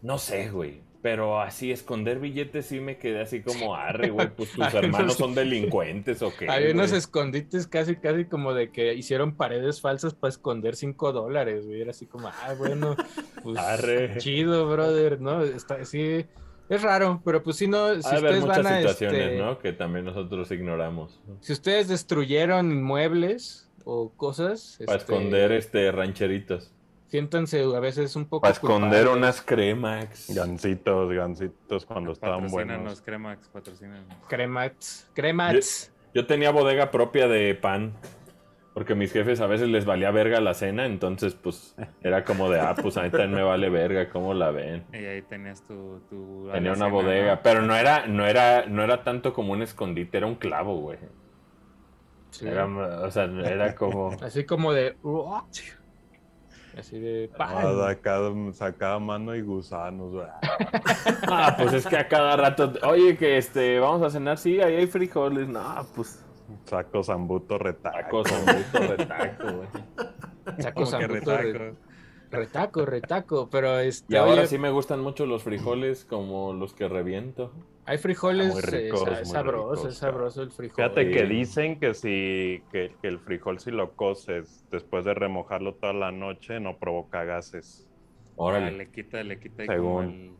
[0.00, 0.83] No sé, güey.
[1.04, 5.34] Pero así, esconder billetes sí me quedé así como, arre, güey, pues tus hermanos son
[5.34, 6.48] delincuentes o qué.
[6.48, 11.66] Hay unos escondites casi, casi como de que hicieron paredes falsas para esconder cinco dólares,
[11.66, 11.82] güey.
[11.82, 12.96] Era así como, ah, bueno,
[13.42, 14.16] pues arre.
[14.16, 15.42] chido, brother, ¿no?
[15.42, 16.24] Está así.
[16.70, 18.76] Es raro, pero pues si no, si ustedes muchas van a.
[18.78, 19.58] situaciones, este, ¿no?
[19.58, 21.20] Que también nosotros ignoramos.
[21.40, 24.78] Si ustedes destruyeron inmuebles o cosas.
[24.86, 26.73] Para este, esconder este rancheritos
[27.14, 28.40] siéntanse a veces un poco.
[28.40, 30.34] Para esconder unas cremax.
[30.34, 33.00] Gancitos, gancitos cuando estaban buenos.
[33.02, 34.04] Cremax, patrocinan.
[34.28, 35.92] Cremax, cremax.
[36.12, 37.92] Yo, tenía bodega propia de pan.
[38.72, 42.58] Porque mis jefes a veces les valía verga la cena, entonces pues era como de,
[42.58, 44.82] ah, pues a mí también me vale verga, ¿cómo la ven?
[44.92, 46.00] Y ahí tenías tu...
[46.10, 47.40] tu Tenía una bodega, ¿no?
[47.44, 50.98] pero no era, no era, no era tanto como un escondite, era un clavo, güey.
[52.30, 52.48] Sí.
[52.48, 54.10] Era, o sea, era como...
[54.20, 54.96] Así como de.
[56.78, 57.30] Así de.
[57.36, 57.94] Sacaba,
[58.52, 60.12] sacaba mano y gusanos.
[61.26, 64.76] Ah, pues es que a cada rato, oye, que este, vamos a cenar, sí, ahí
[64.76, 65.62] hay frijoles, no,
[65.94, 66.22] pues
[66.66, 68.22] Saco zambuto retaco.
[68.22, 69.68] tacos, zambuto, retaco, güey.
[70.58, 71.76] Saco zambuto, re- retaco.
[72.30, 73.48] Retaco, retaco.
[73.50, 74.14] Pero este.
[74.14, 77.52] Y ahora oye, sí me gustan mucho los frijoles como los que reviento.
[77.86, 78.52] Hay frijoles.
[78.54, 80.76] Muy eh, es sabroso, ricos, es sabroso el frijol.
[80.84, 85.74] Fíjate que dicen que si que, que el frijol si lo coces después de remojarlo
[85.76, 87.86] toda la noche no provoca gases.
[88.36, 88.72] Ah, Órale.
[88.78, 90.04] le quita, le quita Según.
[90.04, 90.36] el...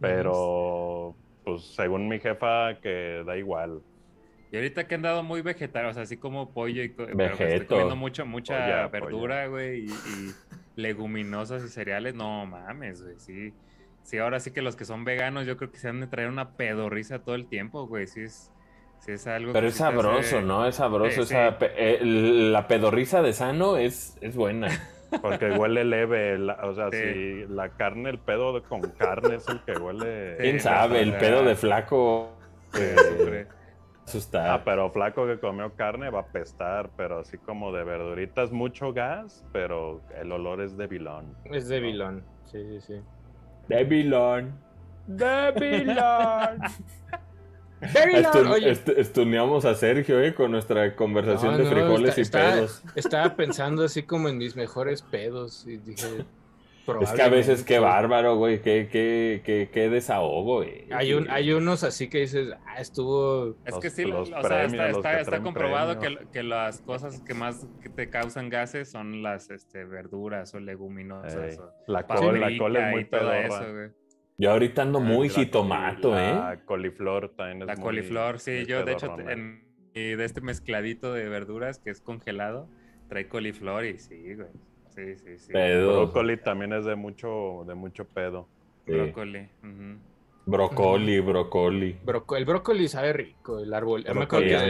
[0.00, 3.82] Pero pues según mi jefa que da igual.
[4.50, 5.42] Y ahorita que han dado muy
[5.92, 9.80] sea, así como pollo y co- pero que estoy comiendo mucho, mucha Polla, verdura, güey,
[9.86, 10.34] y, y
[10.74, 13.56] leguminosas y cereales, no mames, güey, sí.
[14.02, 16.28] Sí, ahora sí que los que son veganos, yo creo que se han de traer
[16.28, 18.50] una pedorriza todo el tiempo, güey, sí es,
[18.98, 20.66] sí es algo Pero que es sí te hace- sabroso, ¿no?
[20.66, 21.24] Es sabroso.
[21.24, 21.56] Sí, esa sí.
[21.60, 24.68] pe- eh, la pedorriza de sano es, es buena.
[25.22, 26.98] Porque huele leve, la- o sea, Sí.
[26.98, 30.36] si la carne, el pedo de- con carne es el que huele.
[30.40, 31.00] ¿Quién sabe?
[31.02, 32.36] El pedo de flaco
[32.72, 33.46] Sí, eh, Siempre.
[34.06, 34.54] asusta.
[34.54, 38.92] Ah, pero flaco que comió carne va a apestar, pero así como de verduritas mucho
[38.92, 41.34] gas, pero el olor es de vilón.
[41.46, 42.24] Es de vilón.
[42.44, 43.00] Sí, sí, sí.
[43.70, 44.52] Debilón.
[45.06, 46.58] Debilón.
[47.80, 48.70] Debilón, Estu- oye.
[48.70, 50.34] est- estuneamos a Sergio, ¿eh?
[50.34, 52.82] Con nuestra conversación No, de no, frijoles está- y está- pedos.
[52.94, 56.24] Estaba pensando así como en mis mejores pedos y dije.
[57.02, 58.60] Es que a veces qué bárbaro, güey.
[58.62, 60.86] Qué, qué, qué, qué desahogo, güey.
[60.92, 63.56] Hay, un, hay unos así que dices, ah, estuvo.
[63.64, 67.20] Es que sí, los o sea, está, está- que está comprobado que, que las cosas
[67.22, 71.52] que más te causan gases son las este, verduras o leguminosas.
[71.54, 73.46] Ey, o la, col, la col es muy y todo pedorra.
[73.46, 73.88] eso, güey.
[74.38, 76.32] Yo ahorita ando Ah, muy La- jitomato, ¿eh?
[76.32, 81.12] La coliflor también es La muy- coliflor, sí, yo de hecho en, de este mezcladito
[81.12, 82.68] de verduras que es congelado,
[83.08, 84.48] trae coliflor y sí, güey.
[84.90, 85.52] Sí, sí, sí.
[85.52, 86.02] Pedo.
[86.04, 88.46] Brócoli también es de mucho, de mucho pedo.
[88.86, 88.92] Sí.
[88.92, 89.48] Brócoli.
[89.62, 89.98] ujú.
[90.46, 91.98] Brócoli, brócoli.
[92.04, 94.04] broco- el brócoli sabe rico, el árbol.
[94.04, 94.62] Yo me acuerdo Brócoli que es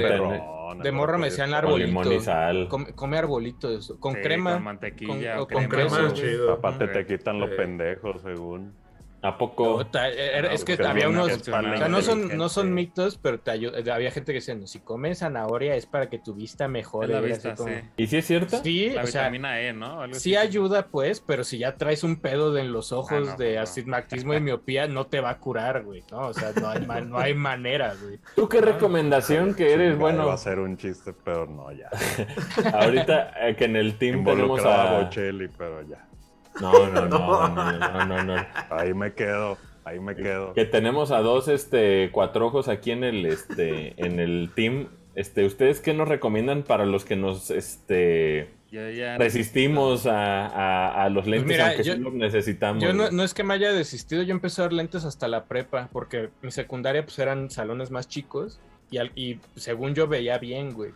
[0.82, 1.86] de, morro me decían Con arbolito.
[1.86, 2.68] limón y sal.
[2.68, 4.54] come, come arbolito con Sí, crema.
[4.54, 5.96] Con mantequilla con- o o con crema.
[5.96, 6.52] crema, chido.
[6.52, 8.74] Aparte te quitan los pendejos, según.
[9.22, 9.76] ¿A poco?
[9.78, 11.30] Puta, era- No, es que había unos.
[11.30, 14.66] O sea, no son, no son mitos, pero te ayu- había gente que decía, no,
[14.66, 17.08] si comes zanahoria es para que tu vista mejore.
[17.12, 17.74] La vista, como- sí.
[17.98, 18.60] ¿Y si es cierto?
[18.62, 20.00] Sí, La o sea, vitamina E, ¿no?
[20.00, 20.46] Algo sí así.
[20.48, 23.56] ayuda, pues, pero si ya traes un pedo de en los ojos Ah, no, de
[23.56, 23.60] no.
[23.62, 26.28] astigmatismo y miopía, no te va a curar, güey, ¿no?
[26.28, 28.18] O sea, no hay, ma- no hay manera, güey.
[28.36, 29.98] ¿Tú qué recomendación que eres?
[29.98, 31.90] Bueno, Va a ser un chiste, pero no, ya.
[32.72, 35.02] ahorita eh, que en el team tenemos a...
[35.02, 36.06] Bocelli, pero ya.
[36.60, 38.46] No, no, no, no, no, no, no.
[38.70, 40.52] Ahí me quedo, ahí me quedo.
[40.52, 44.88] Que tenemos a dos este cuatrojos aquí en el este en el team.
[45.14, 51.04] Este, ¿ustedes qué nos recomiendan para los que nos este Yo ya resistimos a, a-
[51.04, 52.82] a los lentes Pues mira, aunque yo- sí los necesitamos?
[52.82, 55.44] Yo no, no es que me haya desistido, yo empecé a dar lentes hasta la
[55.46, 58.60] prepa, porque mi secundaria pues eran salones más chicos
[58.90, 60.92] y, al- y según yo veía bien, güey.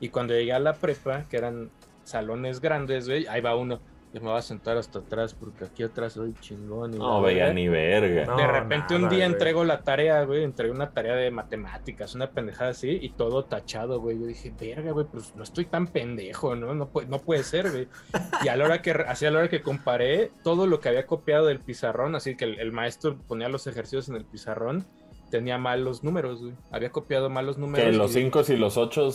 [0.00, 1.70] Y cuando llegué a la prepa, que eran
[2.04, 3.80] salones grandes, güey, ahí va uno.
[4.16, 6.94] Yo me voy a sentar hasta atrás porque aquí atrás soy chingón.
[6.94, 8.24] y No la veía ni verga.
[8.24, 8.38] No.
[8.38, 9.32] De repente un día güey.
[9.32, 14.00] entrego la tarea, güey, entregué una tarea de matemáticas, una pendejada así, y todo tachado,
[14.00, 14.18] güey.
[14.18, 16.74] Yo dije, verga, güey, pues no estoy tan pendejo, ¿no?
[16.74, 17.88] No puede, no puede ser, güey.
[18.42, 21.04] Y a la hora que, así a la hora que comparé todo lo que había
[21.06, 24.86] copiado del pizarrón, así que el, el maestro ponía los ejercicios en el pizarrón,
[25.30, 26.54] tenía mal los números, güey.
[26.70, 27.84] Había copiado mal los números.
[27.84, 29.10] Que los y- 5 y los 8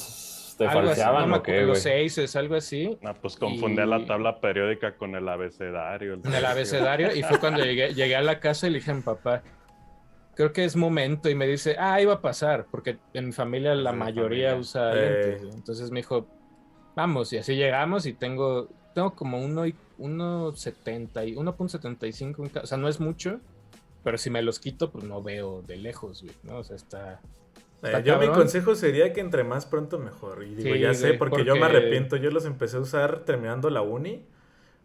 [0.66, 1.82] te algo así, falseaban no o qué, los güey.
[1.82, 2.98] seis es algo así.
[3.02, 6.14] No, pues confundía Y- la tabla periódica con el abecedario.
[6.16, 8.96] en el abecedario y fue cuando llegué, llegué a la casa y le dije a
[8.96, 9.44] mi papá,
[10.36, 13.76] creo que es momento y me dice, ah, iba a pasar, porque en mi familia
[13.76, 14.56] la Sí, mayoría familia.
[14.60, 15.28] usa Eh.
[15.38, 15.56] lentes.
[15.56, 16.26] Entonces me dijo,
[16.96, 22.62] vamos, y así llegamos y tengo, tengo como uno y- 1.70 y 1.75, en ca-
[22.62, 23.40] o sea, no es mucho,
[24.04, 26.58] pero si me los quito, pues no veo de lejos, güey, ¿no?
[26.58, 27.20] O sea, está...
[27.84, 30.44] Eh, yo mi consejo sería que entre más pronto mejor.
[30.44, 32.16] Y digo, Sí, ya sé, porque, yo me arrepiento.
[32.16, 34.26] Yo los empecé a usar terminando la uni.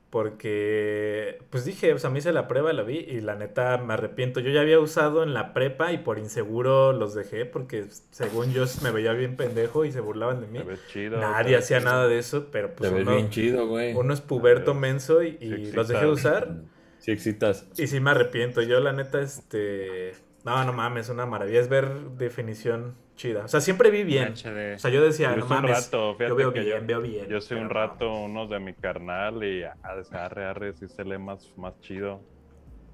[0.08, 3.92] Porque, pues dije, o sea, me hice la prueba, la vi y la neta me
[3.92, 4.40] arrepiento.
[4.40, 8.64] Yo ya había usado en la prepa y por inseguro los dejé porque según yo
[8.82, 10.60] me veía bien pendejo y se burlaban de mí.
[10.90, 11.18] Chido.
[11.18, 11.90] Nadie hacía chido.
[11.90, 13.94] nada de eso, pero pues uno, bien chido, güey.
[13.94, 16.62] uno es puberto menso y, y los dejé usar.
[16.98, 17.66] Sí excitas.
[17.76, 18.62] Y sí me arrepiento.
[18.62, 20.14] Yo la neta, este...
[20.46, 21.58] No, no mames, una maravilla.
[21.58, 23.46] Es ver definición chida.
[23.46, 24.32] O sea, siempre vi bien.
[24.32, 27.26] O sea, yo decía, yo no mames, rato, yo veo bien, veo bien.
[27.26, 29.76] Yo soy un rato uno de mi carnal y a
[30.12, 32.20] arre, arre, sí se lee más, más chido.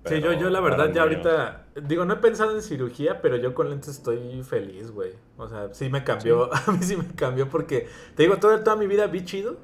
[0.07, 3.53] sí, yo, yo la verdad ya ahorita, digo, no he pensado en cirugía, pero yo
[3.53, 5.12] con lentes estoy feliz, güey.
[5.37, 7.87] O sea, sí me cambió, a mí sí me cambió porque,
[8.17, 9.59] te digo, toda, toda mi vida vi chido,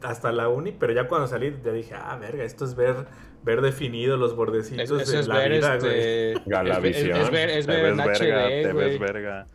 [0.00, 3.06] hasta la uni, pero ya cuando salí ya dije, ah, verga, esto es ver
[3.44, 6.32] ver definido los bordecitos es, es la ver vida, este...
[6.32, 8.98] Es, ver, es ver en HD, güey.
[8.98, 9.46] verga.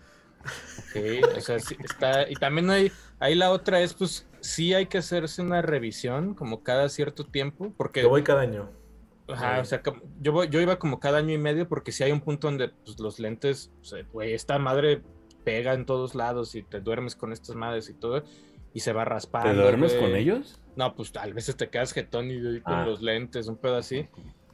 [0.93, 2.29] Sí, o sea, sí, está...
[2.29, 6.63] Y también hay, ahí la otra es, pues, sí hay que hacerse una revisión como
[6.63, 8.03] cada cierto tiempo, porque...
[8.03, 8.69] Yo voy cada año.
[9.27, 9.81] Ajá, o sea,
[10.21, 12.69] yo, voy, yo iba como cada año y medio porque si hay un punto donde
[12.69, 13.71] pues, los lentes,
[14.11, 15.03] güey, esta madre
[15.43, 18.23] pega en todos lados y te duermes con estas madres y todo
[18.73, 19.51] y se va raspando.
[19.51, 20.59] ¿Te duermes con ellos?
[20.75, 22.85] No, pues a veces te quedas jetón y con ah.
[22.85, 24.07] los lentes, un pedo así.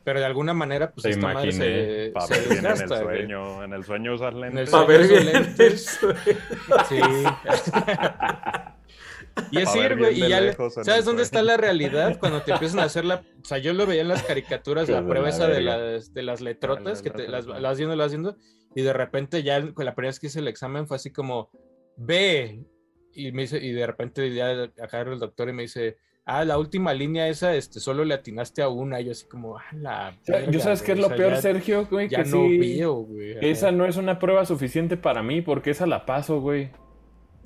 [0.04, 3.63] Pero de alguna manera, pues esta madre se, para ver bien en el sueño.
[3.63, 4.69] En el sueño usar lentes.
[4.69, 5.99] Para ver bien lentes.
[6.88, 6.99] sí.
[9.51, 12.17] y es ir, güey, y ya ¿Sabes dónde está la realidad?
[12.19, 13.15] Cuando te empiezan a hacer la...
[13.15, 16.41] O sea, yo lo veía en las caricaturas, la prueba esa de las, de las
[16.41, 18.38] letrotas, que te las, las viendo, las viendo,
[18.75, 21.49] y de repente ya la primera vez que hice el examen fue así como,
[21.97, 22.63] ve,
[23.15, 26.58] y me dice, y de repente ya acá el doctor y me dice, ah, la
[26.58, 30.17] última línea esa, este, solo le atinaste a una, y yo así como, ah, la...
[30.49, 33.38] yo sabes qué es lo peor, Sergio, güey, ya que no veo, güey.
[33.41, 36.71] esa no es una prueba suficiente para mí, porque esa la paso, güey.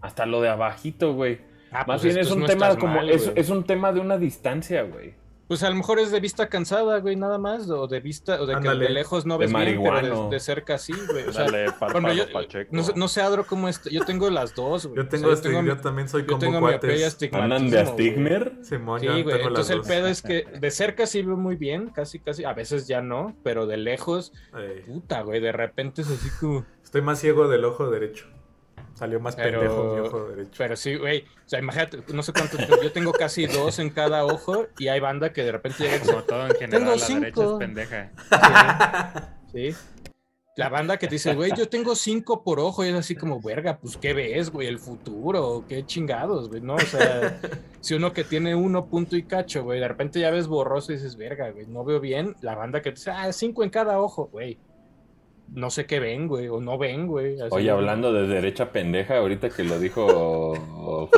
[0.02, 1.40] Hasta lo de abajito, güey.
[1.72, 4.84] Ah, Más pues bien es un tema como, es, es, un tema de una distancia,
[4.84, 5.14] güey.
[5.50, 8.46] Pues a lo mejor es de vista cansada, güey, nada más, o de vista, o
[8.46, 11.24] de que de lejos no ves bien, pero de, cerca sí, güey.
[11.24, 14.98] O sea, yo, no, no, sé, Adro, cómo es, yo tengo las dos, güey.
[14.98, 15.34] Yo tengo,
[15.64, 17.18] yo, también soy como tengo cuates.
[17.34, 18.60] ¿Andan de astigmer?
[18.62, 22.44] Sí, güey, entonces el pedo es que de cerca sí veo muy bien, casi, casi,
[22.44, 24.32] a veces ya no, pero de lejos,
[24.86, 26.64] puta, güey, de repente es así como...
[26.84, 28.28] Estoy más ciego del ojo derecho.
[29.00, 30.52] Salió más pendejo mi ojo derecho.
[30.58, 31.22] Pero sí, güey.
[31.22, 32.58] O sea, imagínate, no sé cuánto.
[32.84, 36.00] yo tengo casi dos en cada ojo y hay banda que de repente llega.
[36.02, 37.20] Como todo en general, tengo la cinco.
[37.22, 39.36] derecha es pendeja.
[39.54, 39.74] Sí.
[40.58, 43.42] La banda que te dice, güey, yo tengo cinco por ojo, y es así como,
[43.42, 44.68] verga, pues, ¿qué ves, güey?
[44.68, 45.64] ¿El futuro?
[45.70, 46.60] ¿Qué chingados, güey?
[46.60, 46.76] ¿No?
[46.76, 47.40] O sea,
[47.80, 50.98] si uno que tiene uno punto y cacho, güey, de repente ya ves borroso y
[50.98, 52.36] dices, verga, güey, no veo bien.
[52.42, 54.60] La banda que te dice, ah, cinco en cada ojo, güey
[55.54, 57.38] no sé qué ven, güey, o no ven, güey.
[57.52, 60.54] Oye, hablando de derecha pendeja, ahorita que lo dijo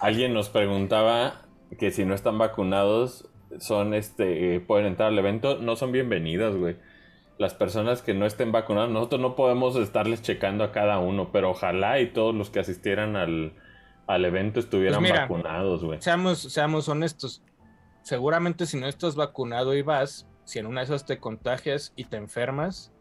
[0.00, 1.42] alguien nos preguntaba
[1.78, 6.76] que si no están vacunados, son este, pueden entrar al evento, no son bienvenidas, güey.
[7.38, 11.50] Las personas que no estén vacunadas, nosotros no podemos estarles checando a cada uno, pero
[11.50, 13.54] ojalá y todos los que asistieran al,
[14.24, 16.00] evento estuvieran pues vacunados, güey.
[16.00, 17.42] Seamos, seamos honestos.
[18.02, 22.04] Seguramente si no estás vacunado y vas, si en una de esas te contagias y
[22.04, 22.93] te enfermas,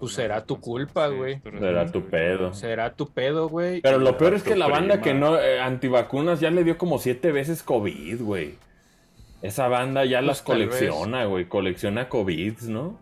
[0.00, 1.40] pues será tu culpa, güey.
[1.42, 2.54] será tu pedo.
[2.54, 3.82] Será tu pedo, güey.
[3.82, 6.98] Pero lo peor es que la banda que no, eh, antivacunas ya le dio como
[6.98, 8.54] siete veces COVID, güey.
[9.42, 11.44] Esa banda ya pues las colecciona, güey.
[11.44, 12.98] Colecciona COVID, ¿no?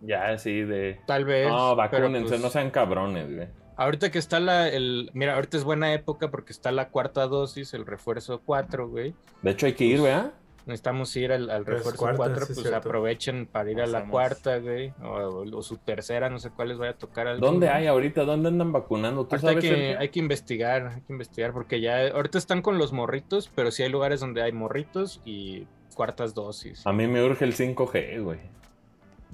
[0.00, 1.00] Ya así de.
[1.04, 1.48] Tal vez.
[1.48, 3.48] No, vacúnense, pues no sean cabrones, güey.
[3.76, 4.68] Ahorita que está la.
[4.68, 9.14] El, mira, ahorita es buena época porque está la cuarta dosis, el refuerzo 4, güey.
[9.42, 10.32] De hecho, hay que ir, ¿verdad?
[10.66, 15.78] Necesitamos ir al, refuerzo 4, pues aprovechen para ir a la cuarta, güey, o, su
[15.78, 17.38] tercera, no sé cuál les vaya a tocar.
[17.38, 18.24] ¿Dónde hay ahorita?
[18.24, 19.26] ¿Dónde andan vacunando?
[19.26, 22.78] ¿Tú sabes hay, que, hay que investigar, hay que investigar, porque ya ahorita están con
[22.78, 26.86] los morritos, pero sí hay lugares donde hay morritos y cuartas dosis.
[26.86, 28.40] A mí me urge el 5G, güey.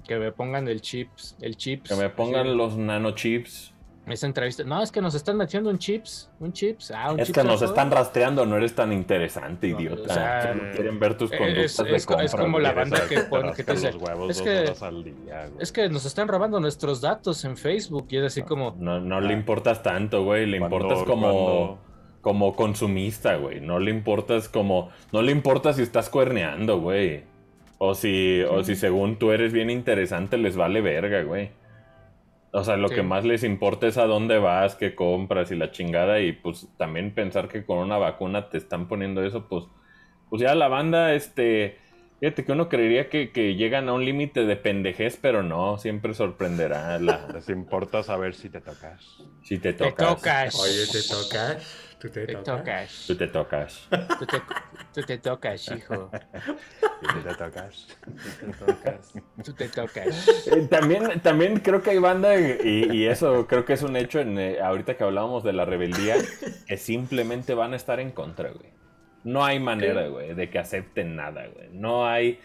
[0.06, 1.90] Que me pongan el chips, el chips.
[1.90, 3.71] Que me pongan los nanochips.
[4.06, 4.64] Esa entrevista.
[4.64, 6.28] No, es que nos están haciendo un chips.
[6.40, 6.90] Un chips.
[6.90, 10.54] Ah, un es que nos están rastreando, no eres tan interesante, idiota.
[10.74, 13.92] quieren ver tus conductas es, de Es como la banda que, pone, que te dice.
[14.28, 14.72] Es que,
[15.60, 18.08] es que nos están robando nuestros datos en Facebook.
[18.10, 18.74] Y es así como.
[18.78, 20.46] No, no le importas tanto, güey.
[20.46, 21.78] Le importas como.
[22.22, 23.60] Como consumista, güey.
[23.60, 24.90] No le importas como.
[25.12, 27.24] No le importa si estás cuerneando, güey.
[27.78, 31.50] O si, o si según tú eres bien interesante, les vale verga, güey.
[32.54, 35.70] O sea, lo que más les importa es a dónde vas, qué compras y la
[35.70, 36.20] chingada.
[36.20, 39.64] Y pues también pensar que con una vacuna te están poniendo eso, pues,
[40.28, 41.78] pues ya la banda, este,
[42.20, 46.98] fíjate que uno creería que, llegan a un límite de pendejez, pero no, siempre sorprenderá.
[46.98, 47.26] La...
[47.32, 49.22] Les importa saber si te tocas.
[49.42, 49.96] Si te tocas.
[49.96, 50.60] Te tocas.
[50.60, 51.91] Oye, te tocas.
[52.02, 53.04] Tú te, tocas.
[53.06, 53.88] Tú te tocas.
[54.92, 56.10] Tú te, tocas, hijo.
[57.00, 57.86] Tú te tocas.
[59.44, 60.48] Tú te tocas.
[60.48, 64.36] Eh, también, también creo que hay banda, y, eso creo que es un hecho en,
[64.36, 66.16] eh, ahorita que hablábamos de la rebeldía,
[66.66, 68.72] que simplemente van a estar en contra, güey.
[69.22, 71.68] No hay manera, güey, de que acepten nada, güey.
[71.70, 72.40] No hay...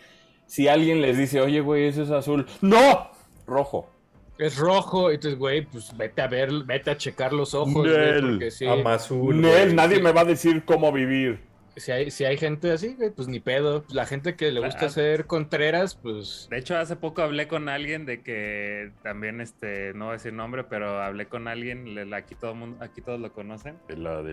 [0.46, 2.46] Si alguien les dice, oye, güey, eso es azul.
[2.62, 3.10] ¡No!
[3.48, 3.90] Rojo.
[4.38, 5.12] Es rojo.
[5.12, 8.22] Y entonces, güey, pues vete a ver, vete a checar los ojos, güey, Nel.
[8.32, 8.66] porque sí.
[8.66, 9.74] Nel, güey.
[9.74, 11.46] nadie me va a decir cómo vivir.
[11.76, 13.86] Si hay, si hay gente así, güey, pues ni pedo.
[13.92, 14.88] La gente que le gusta Ah.
[14.88, 16.48] hacer contreras, pues.
[16.50, 20.34] De hecho, hace poco hablé con alguien de que también, este, no voy a decir
[20.34, 23.76] nombre, pero hablé con alguien, le- aquí todo mundo, aquí todos lo conocen.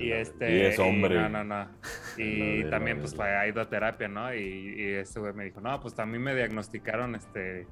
[0.00, 0.56] Y este.
[0.56, 1.16] Y es hombre.
[1.16, 1.68] no, no, no.
[2.16, 4.34] Y también, pues, ha ido a terapia, ¿no?
[4.34, 4.40] Y,
[4.78, 7.66] y este güey me dijo, no, pues también me diagnosticaron, este.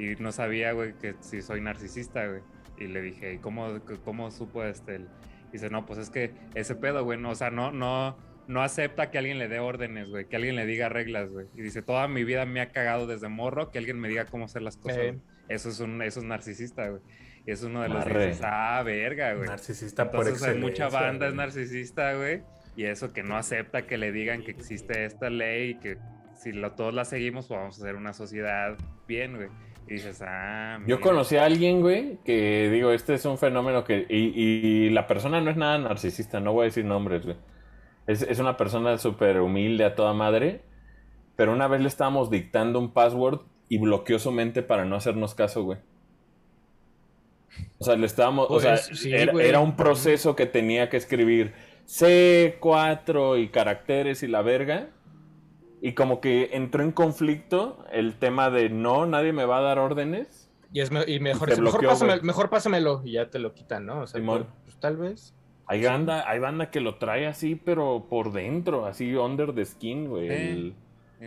[0.00, 2.40] Y no sabía, güey, que si soy narcisista, güey.
[2.78, 4.96] Y le dije, ¿y cómo, cómo supo este?
[4.96, 5.08] el-?"
[5.52, 9.10] Dice, no, pues es que ese pedo, güey, no, o sea, no, no, no acepta
[9.10, 11.48] que alguien le dé órdenes, güey, que alguien le diga reglas, güey.
[11.54, 14.46] Y dice, toda mi vida me ha cagado desde morro que alguien me diga cómo
[14.46, 14.98] hacer las cosas.
[14.98, 15.18] Eh.
[15.48, 17.02] Eso es un, eso es narcisista, güey.
[17.44, 18.26] Y es uno de los que Arre.
[18.28, 19.48] dices, ah, verga, güey.
[19.48, 20.84] Narcisista por Entonces hay excelencia.
[20.86, 22.42] mucha banda es narcisista, güey.
[22.76, 25.98] Y eso que no acepta que le digan que existe esta ley y que
[26.36, 28.76] si lo, todos la seguimos, pues vamos a hacer una sociedad
[29.08, 29.48] bien, güey.
[29.88, 34.06] Y dices, ah, Yo conocí a alguien, güey, que digo, este es un fenómeno que...
[34.08, 37.36] Y, y la persona no es nada narcisista, no voy a decir nombres, güey.
[38.06, 40.62] Es, es una persona súper humilde a toda madre,
[41.36, 45.34] pero una vez le estábamos dictando un password y bloqueó su mente para no hacernos
[45.34, 45.78] caso, güey.
[47.78, 48.46] O sea, le estábamos...
[48.50, 51.52] o sea, Pues, sí, era, era un proceso que tenía que escribir
[51.86, 54.90] C4 y caracteres y la verga.
[55.82, 59.78] Y como que entró en conflicto el tema de no, nadie me va a dar
[59.78, 60.50] órdenes.
[60.72, 64.02] Y, es me- y mejor, mejor, pásame- mejor pásamelo y ya te lo quitan, ¿no?
[64.02, 65.34] O sea, pues, pues, tal vez.
[65.66, 70.08] Hay banda, hay banda que lo trae así, pero por dentro, así under the skin,
[70.08, 70.28] güey.
[70.28, 70.74] El,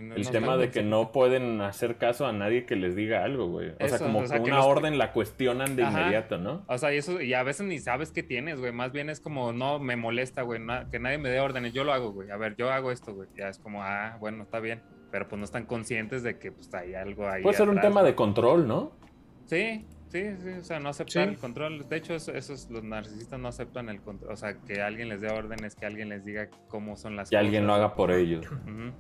[0.02, 3.48] no- el tema de que no pueden hacer caso a nadie que les diga algo,
[3.48, 3.72] güey.
[3.80, 6.02] O sea, como o sea, que que una los- orden la cuestionan de Ajá.
[6.02, 6.64] inmediato, ¿no?
[6.68, 8.72] O sea, y eso, y a veces ni sabes qué tienes, güey.
[8.72, 10.60] Más bien es como, no, me molesta, güey.
[10.60, 11.74] na- que nadie me dé órdenes.
[11.74, 12.32] Yo lo hago, güey.
[12.32, 13.30] A ver, yo hago esto, güey.
[13.38, 14.82] Ya es como, ah, bueno, está bien.
[15.12, 17.44] Pero pues no están conscientes de que pues hay algo ahí.
[17.44, 18.12] Puede ser un tema güey.
[18.14, 18.94] de control, ¿no?
[19.46, 21.30] Sí, sí, sí, o sea, no aceptar Sí.
[21.34, 21.88] el control.
[21.88, 24.32] De hecho, eso- esos, los narcisistas no aceptan el control.
[24.32, 27.36] O sea, que alguien les dé órdenes, que alguien les diga cómo son las Que
[27.36, 27.46] cosas.
[27.46, 28.46] alguien lo haga por ellos.
[28.50, 28.92] Ujú.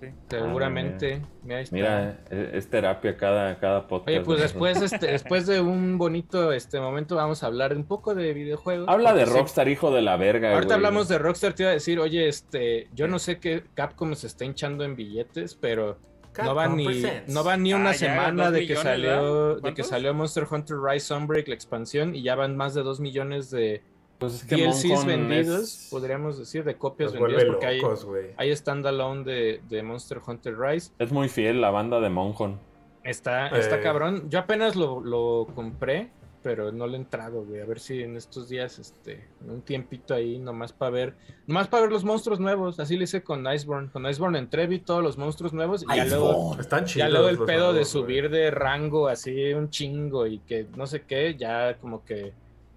[0.00, 0.06] Sí.
[0.28, 1.22] Seguramente.
[1.42, 1.74] Mira, ahí está.
[1.76, 4.08] Mira, es, es terapia cada, cada podcast.
[4.08, 8.14] Oye, pues después, este, después de un bonito este momento, vamos a hablar un poco
[8.14, 8.88] de videojuegos.
[8.88, 10.76] Habla de sí, Rockstar, hijo de la verga, Ahorita güey.
[10.76, 14.26] hablamos de Rockstar, te iba a decir, oye, este, yo no sé qué Capcom se
[14.26, 15.98] está hinchando en billetes, pero
[16.42, 19.84] no va ni, no va ni una Ah, semana de que millones, salió, de que
[19.84, 23.82] salió Monster Hunter Rise Sunbreak, la expansión, y ya van más de dos millones de
[24.18, 27.80] Pues es que DLCs Moncon vendidos, es- podríamos decir, de copias Los vendidas, porque hay,
[27.80, 28.26] locos, güey.
[28.36, 30.92] hay standalone de, de Monster Hunter Rise.
[30.98, 32.58] Es muy fiel la banda de Monjon.
[33.02, 33.82] Está, está Eh.
[33.82, 34.30] cabrón.
[34.30, 36.10] Yo apenas lo, lo compré,
[36.42, 37.60] pero no le he entrado, güey.
[37.60, 41.14] A ver si en estos días, este, un tiempito ahí, nomás para ver,
[41.46, 42.78] nomás para ver los monstruos nuevos.
[42.80, 43.90] Así le hice con Iceborne.
[43.92, 47.08] Con Iceborne entré, vi todos los monstruos nuevos y ya luego, Están chidos.
[47.08, 48.40] ya luego el pedo de subir güey.
[48.40, 52.32] de rango así un chingo y que no sé qué, ya como que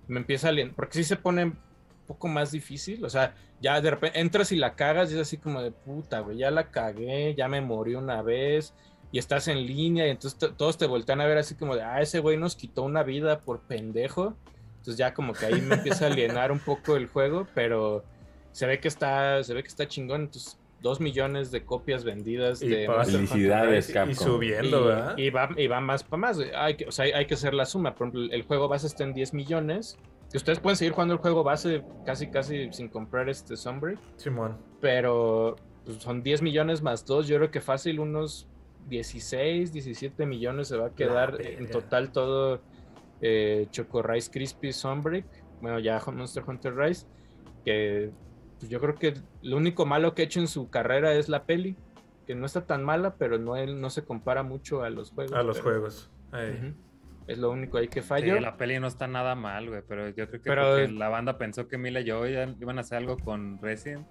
[0.07, 1.57] me empieza a alien- porque sí se pone un
[2.05, 5.37] poco más difícil, o sea, ya de repente entras y la cagas y es así
[5.37, 8.73] como de puta, güey, ya la cagué, ya me morí una vez
[9.11, 12.01] y estás en línea y entonces todos te voltean a ver así como de, ah,
[12.01, 14.35] ese güey nos quitó una vida por pendejo.
[14.77, 18.05] Entonces ya como que ahí me empieza a alienar un poco el juego, pero
[18.53, 20.21] se ve que está, se ve que está chingón.
[20.21, 24.11] Entonces, dos millones de copias vendidas Y de Felicidades, Y- Capcom.
[24.11, 25.17] Y subiendo, y, ¿verdad?
[25.17, 26.39] y va, y va más para más.
[26.55, 27.95] Hay que, o sea, hay, que hacer la suma.
[27.95, 29.97] Por ejemplo, el juego base está en 10 millones.
[30.31, 33.97] Que ustedes pueden seguir jugando el juego base casi, casi sin comprar este Sunbreak.
[34.17, 34.57] Simón.
[34.81, 35.55] Pero
[35.85, 37.27] pues, son 10 millones más 2.
[37.27, 38.47] Yo creo que fácil unos
[38.89, 42.61] 16, 17 millones se va a quedar en total todo
[43.21, 45.25] eh, Choco Rice Crispy Sunbreak.
[45.61, 47.07] Bueno, ya Monster Hunter Rise.
[47.63, 48.11] Que
[48.61, 51.75] yo creo que lo único malo que ha hecho en su carrera es la peli.
[52.25, 55.33] Que no está tan mala, pero no, él no se compara mucho a los juegos.
[55.33, 56.11] A los pero- juegos.
[56.33, 56.73] Ahí.
[57.25, 58.39] Es lo único ahí que Sí, falló.
[58.39, 61.37] la peli no está nada mal, güey, pero yo creo que Pero- porque la banda
[61.37, 64.05] pensó que Mila y yo iban a hacer algo con Resident.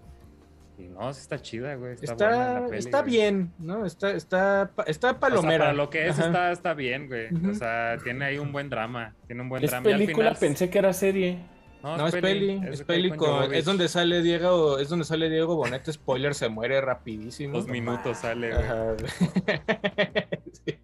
[0.79, 1.93] Y no, sí está chida, güey.
[1.95, 3.11] Está, buena Está, la peli, está güey.
[3.11, 3.87] bien, ¿no?
[3.87, 5.59] Está, está, pa- está O sea, palomera.
[5.65, 7.29] para lo que es, está, está bien, güey.
[7.51, 9.15] O sea, tiene ahí un buen drama.
[9.27, 9.89] Tiene un buen Es drama.
[9.89, 11.39] Y al película, final- pensé que era serie.
[11.83, 15.93] No, es peli, es, peli con, es donde sale Diego, es donde sale Diego Bonete,
[15.93, 17.57] spoiler, se muere rapidísimo.
[17.57, 18.65] Dos minutos sale, güey.
[18.65, 18.97] Ajá.
[20.67, 20.79] Sí.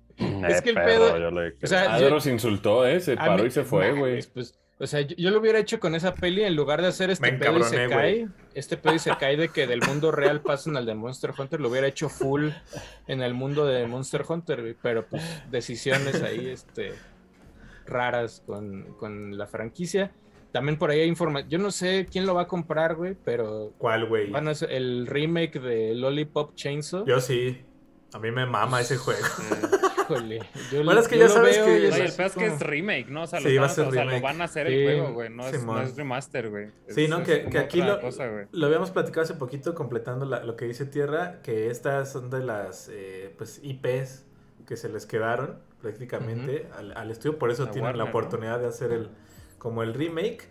[0.47, 3.01] Es que el pedo- yo le o sea, Adoro se insultó, ¿eh?
[3.01, 4.22] Se paró mí- y se fue, nah, güey.
[4.32, 7.11] pues, o sea, yo, yo lo hubiera hecho con esa peli en lugar de hacer
[7.11, 8.28] este Me pedo y se cae.
[8.55, 11.61] Este pedo y se cae de que del mundo real pasan al de Monster Hunter.
[11.61, 12.51] Lo hubiera hecho full
[13.09, 16.93] en el mundo de Monster Hunter, pero pues decisiones ahí, este,
[17.86, 20.12] raras con, con la franquicia.
[20.53, 21.49] También por ahí hay información.
[21.51, 24.31] Yo no sé quién lo va a comprar, güey, pero ¿Cuál, güey?
[24.31, 27.07] van a hacer el remake de Lollipop Chainsaw.
[27.07, 27.63] Yo sí.
[28.13, 29.23] A mí me mama ese juego.
[30.03, 30.41] Híjole.
[30.71, 32.47] Yo, Bueno, es que ya lo sabes veo que- es Oye, el peor es que
[32.47, 33.23] es remake, ¿no?
[33.23, 34.75] O sea, lo, Sí, va a están- ser o sea, lo van a hacer Sí.
[34.75, 35.31] el juego, güey.
[35.31, 36.67] No es, no es remaster, güey.
[36.89, 37.21] Sí, Es- ¿no?
[37.21, 40.67] es Que, que aquí lo, cosa, lo habíamos platicado hace poquito, completando la- lo que
[40.67, 44.27] dice Tierra, que estas son de las eh, pues, IPs
[44.67, 48.93] que se les quedaron prácticamente al, al estudio, por eso tienen la oportunidad de hacer
[48.93, 49.09] el
[49.63, 50.49] como el remake,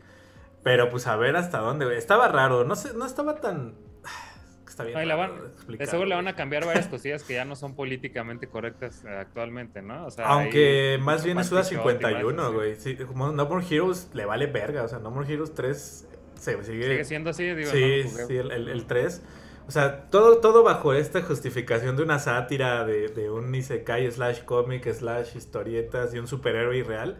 [0.63, 1.97] pero pues a ver hasta dónde, güey.
[1.97, 3.75] estaba raro, no sé, no estaba tan
[4.65, 5.05] está bien.
[5.05, 8.47] La van- de seguro le van a cambiar varias cosillas que ya no son políticamente
[8.47, 10.05] correctas eh, actualmente, ¿no?
[10.05, 12.75] O sea, Aunque más bien es y 51, más, güey.
[12.75, 16.63] Sí, como No More Heroes le vale verga, o sea, No More Heroes 3 se
[16.63, 19.21] sigue Sigue siendo así, digo, Sí, no sí, el, el, el 3.
[19.67, 24.43] O sea, todo, todo bajo esta justificación de una sátira, de, de un Isekai slash
[24.45, 27.19] cómic slash historietas y un superhéroe irreal.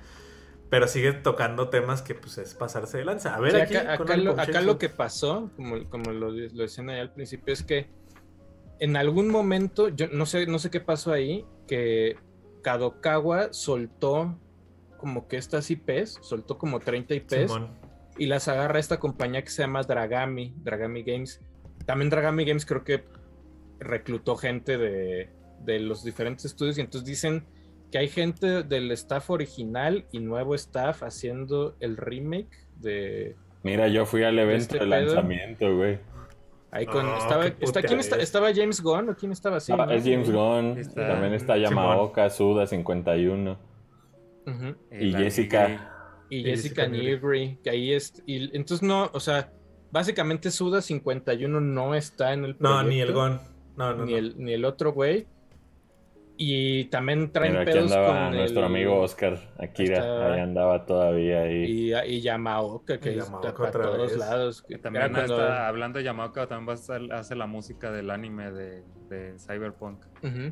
[0.72, 3.36] Pero sigue tocando temas que pues es pasarse de lanza.
[3.36, 7.02] A ver, Sí, aquí, acá, lo, acá que pasó, como, como lo, lo decían ahí
[7.02, 7.90] al principio, es que
[8.80, 12.16] en algún momento, yo no sé, no sé qué pasó ahí, que
[12.64, 14.40] Kadokawa soltó
[14.98, 17.78] como que estas IPs, soltó como 30 IPs Simón.
[18.18, 21.42] y las agarra esta compañía que se llama Dragami, Dragami Games.
[21.86, 23.04] También Dragami Games creo que
[23.80, 27.46] reclutó gente de, de los diferentes estudios y entonces dicen
[27.92, 34.06] que hay gente del staff original y nuevo staff haciendo el remake de Mira, yo
[34.06, 36.00] fui al evento Este de lanzamiento, güey.
[36.72, 38.24] ahí con Oh, estaba, qué está, ¿quién está- puteadez.
[38.24, 39.72] estaba James Gunn o quién estaba así?
[39.72, 39.92] Ah, ¿no?
[39.92, 41.58] es James Gunn, Está- también está.
[41.58, 43.58] Yamaoka, Suda 51
[44.48, 44.76] Ujú.
[44.90, 45.14] El y.
[45.14, 45.88] Jessica.
[46.30, 47.60] Y Y Jessica Jessica Nigri.
[47.64, 49.52] Que ahí es y entonces no, o sea,
[49.92, 53.20] básicamente Suda 51 no está en el No, ni el proyecto.
[53.38, 53.52] Gon.
[53.76, 54.18] No, no, ni, no.
[54.18, 55.28] el, ni el otro güey.
[56.38, 60.40] Y también traen Mira, aquí pedos andaba con nuestro el- amigo Oscar Akira, Está- ahí
[60.40, 61.92] andaba todavía ahí.
[61.92, 64.18] Y, y Yamaoka, que Y está Yamaoka para otra todos vez.
[64.18, 64.62] lados.
[64.64, 68.10] Que también cuando- está, hablando de Yamaoka, también va a hacer- hace la música del
[68.10, 70.04] anime de, de Cyberpunk.
[70.24, 70.52] Ujú.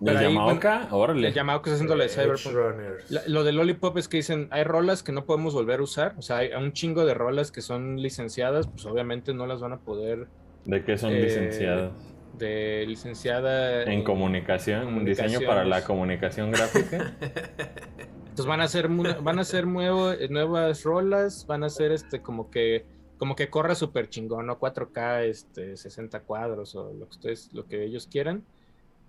[0.00, 0.88] ¿De pero ahí, Yamaoka?
[0.90, 1.28] Órale.
[1.28, 2.54] El Yamaoka está haciendo la de Cyberpunk.
[2.54, 3.10] Runners.
[3.10, 6.14] La- lo de Lollipop es que dicen, hay rolas que no podemos volver a usar.
[6.18, 9.72] O sea, hay un chingo de rolas que son licenciadas, pues obviamente no las van
[9.74, 10.26] a poder
[10.64, 11.92] ¿De qué son Eh, licenciados?
[12.38, 17.14] De licenciada En comunicación, un diseño para la comunicación gráfica.
[18.28, 22.50] Entonces van a mu- van a hacer nuevo- nuevas rolas, van a hacer este como
[22.50, 22.84] que
[23.18, 24.58] como que corra súper chingón, ¿no?
[24.58, 28.42] 4K, este, 60 cuadros o lo que ustedes, lo que ellos quieran.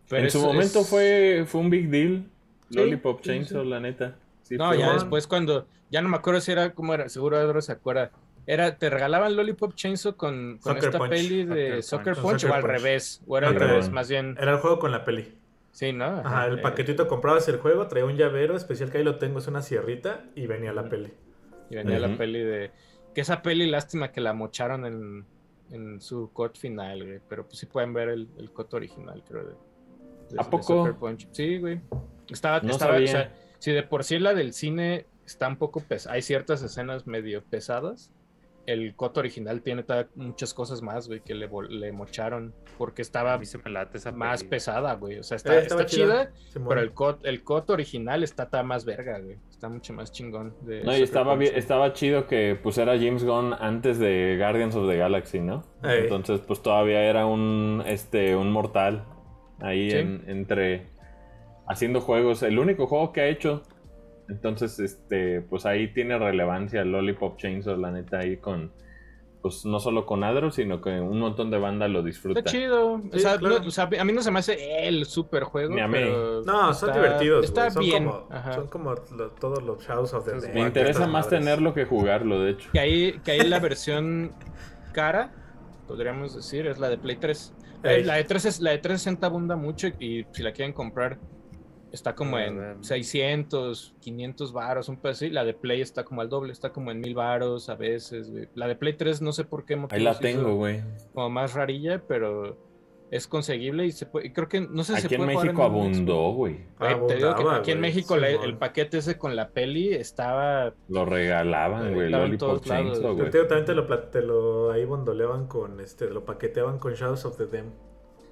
[0.07, 2.29] Pero en su momento es- fue, fue un big deal.
[2.69, 3.69] Sí, Lollipop sí, Chainsaw, sí.
[3.69, 4.15] la neta.
[4.43, 7.59] Sí No, ya después cuando, ya no me acuerdo si era, cómo era, seguro Edro
[7.61, 8.11] se acuerda.
[8.45, 11.09] Era, te regalaban Lollipop Chainsaw con, con esta Punch.
[11.09, 12.23] peli de Soccer Soccer Punch.
[12.23, 12.71] Punch, Soccer o al Punch.
[12.71, 13.89] revés, o era al revés, revés.
[13.91, 14.35] más bien.
[14.39, 15.37] Era el juego con la peli.
[15.71, 16.05] Sí, ¿no?
[16.05, 19.39] Ajá, el eh, paquetito comprabas el juego, traía un llavero especial que ahí lo tengo,
[19.39, 21.13] es una sierrita y venía la peli.
[21.69, 22.71] Y venía la peli de.
[23.15, 25.25] Que esa peli, lástima que la mocharon en,
[25.71, 27.19] en su cut final, güey.
[27.29, 29.43] Pero pues sí pueden ver el, el cut original, creo.
[29.45, 29.53] De,
[30.31, 30.95] de- ¿A poco?
[30.99, 31.27] Punch.
[31.31, 31.79] Sí, güey.
[32.29, 33.05] Estaba, No estaba, sabía.
[33.07, 36.15] o sea, si de por sí la del cine está un poco pesada.
[36.15, 38.11] Hay ciertas escenas medio pesadas.
[38.65, 39.83] El cut original tiene
[40.15, 41.47] muchas cosas más, güey, que le,
[41.91, 42.53] mocharon.
[42.77, 44.49] Porque estaba mí se me late esa más peli.
[44.51, 45.19] pesada, güey.
[45.19, 46.31] O sea, está, Eh, está chida,
[46.67, 49.37] pero el cut, el cut original está, está más verga, güey.
[49.49, 50.55] Está mucho más chingón.
[50.61, 54.75] de No, y estaba, bien- estaba chido que pues era James Gunn antes de Guardians
[54.75, 55.63] of the Galaxy, ¿no?
[55.83, 56.03] Ey.
[56.03, 59.05] Entonces pues todavía era un este un mortal
[59.59, 59.97] ahí Sí.
[59.97, 60.87] en- entre
[61.67, 63.63] haciendo juegos, el único juego que ha hecho.
[64.29, 68.71] Entonces este pues ahí tiene relevancia Lollipop Chainsaw la neta ahí con
[69.41, 72.39] pues no solo con Adro, sino que un montón de banda lo disfruta.
[72.39, 73.01] Está chido.
[73.01, 73.59] Sí, o, sea, claro.
[73.59, 75.75] no- o sea, a mí no se me hace el super juego.
[75.75, 75.95] Ni a mí.
[75.95, 77.43] pero No, son divertidos.
[77.43, 78.05] Está son bien.
[78.05, 81.39] Como, son como lo- todos los Shadows of the Me Dead, Me interesa más madres.
[81.41, 82.69] tenerlo que jugarlo, de hecho.
[82.71, 84.31] Que ahí, que ahí la versión
[84.93, 85.33] cara,
[85.89, 87.53] podríamos decir, es la de Play 3.
[87.83, 87.99] Ey.
[88.01, 91.17] Eh, La de 3 es, la de 360 abunda mucho y si la quieren comprar
[91.93, 92.77] está como A en ver.
[92.81, 95.29] 600, 500 varos, un pedo así.
[95.29, 98.29] La de Play está como al doble, está como en 1000 varos a veces.
[98.29, 98.49] güey.
[98.55, 100.81] La de Play 3 no sé por qué motivo Ahí la tengo, güey.
[101.13, 102.57] Como más rarilla, pero
[103.11, 105.35] es conseguible y se puede, y creo que no sé si se Aquí en puede
[105.37, 106.65] México un abundó, güey.
[106.79, 108.45] Güey, te digo que aquí en güey, México la- Simón.
[108.45, 112.07] el paquete ese con la peli estaba Lo regalaban, güey.
[112.07, 112.93] En Lollipop todos lados.
[112.93, 113.29] Chainsaw, güey.
[113.29, 116.93] te digo, también te lo, pla- te lo ahí bondoleaban con, este, lo paqueteaban con
[116.95, 117.65] Shadows of the Dem.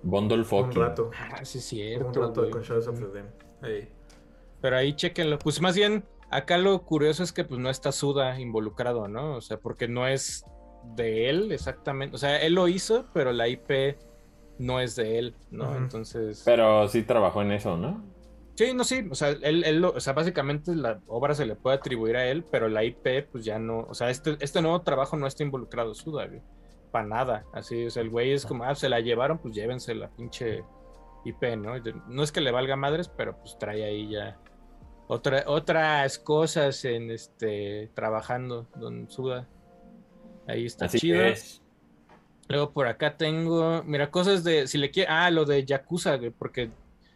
[0.02, 0.82] Bundle Un fucking.
[0.82, 1.12] rato.
[1.16, 2.22] Ah, sí, es Un cierto.
[2.22, 2.50] rato güey.
[2.52, 3.28] con Shadows of the Dem.
[4.62, 5.40] Pero ahí chequenlo.
[5.40, 9.36] Pues más bien, acá lo curioso es que pues no está Suda involucrado, ¿no?
[9.36, 10.46] O sea, porque no es
[10.96, 12.16] de él exactamente.
[12.16, 13.98] O sea, él lo hizo, pero la IP
[14.60, 15.76] no es de él, ¿no?
[15.76, 16.42] Entonces.
[16.46, 18.04] Pero sí trabajó en eso, ¿no?
[18.56, 19.08] Sí, no, sí.
[19.10, 22.28] O sea, él, él lo- o sea, básicamente la obra se le puede atribuir a
[22.28, 23.80] él, pero la IP, pues ya no.
[23.90, 26.42] O sea, este, este nuevo trabajo no está involucrado Suda, güey.
[26.92, 27.46] Para nada.
[27.54, 30.64] Así, o sea, el güey es como, ah, se la llevaron, pues llévense la pinche
[31.26, 31.74] IP, ¿no?
[32.08, 34.38] No es que le valga madres, pero pues trae ahí ya
[35.08, 39.46] otra, otras cosas en este trabajando, Don Suda.
[40.48, 41.22] Ahí está chido.
[42.48, 46.70] Luego por acá tengo, mira, cosas de, si le quiere, ah, lo de Yakuza, porque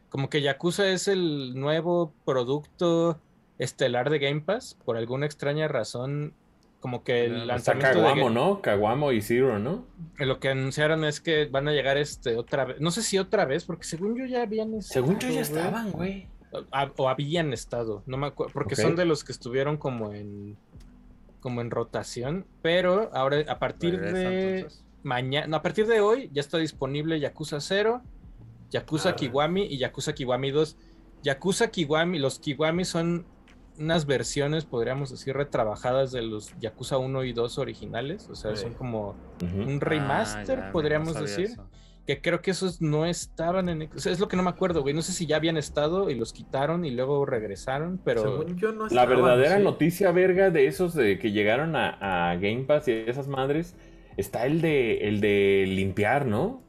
[0.10, 3.20] como que Yakuza es el nuevo producto
[3.60, 6.34] estelar de Game Pass, por alguna extraña razón,
[6.86, 8.62] como que el lanzamiento Kawamo, ¿no?
[8.62, 9.88] Kawamo y Zero, ¿no?
[10.20, 13.44] Lo que anunciaron es que van a llegar este otra vez, no sé si otra
[13.46, 16.28] vez, porque según yo ya habían Según yo ya estaban, güey.
[16.98, 20.58] O, habían estado, no me acuerdo, porque son de los que estuvieron como en
[21.40, 24.68] como en rotación, pero ahora a partir de
[25.02, 28.04] mañana, no, a partir de hoy ya está disponible Yakuza 0,
[28.70, 29.16] Yakuza ah.
[29.16, 30.78] Kiwami y Yakuza Kiwami 2.
[31.24, 33.26] Yakuza Kiwami, los Kiwami son
[33.80, 38.30] unas versiones, podríamos decir, retrabajadas de los Yakuza 1 y 2 originales.
[38.30, 41.52] O sea, son como un remaster, ah, podríamos decir.
[42.06, 43.82] Que creo que esos no estaban en.
[43.82, 44.94] es lo que no me acuerdo, güey.
[44.94, 48.46] No sé si ya habían estado y los quitaron y luego regresaron, pero.
[48.92, 53.28] la verdadera noticia, verga, de esos de que llegaron a, a Game Pass y esas
[53.28, 53.76] madres,
[54.18, 56.64] está el de, el de limpiar, ¿no?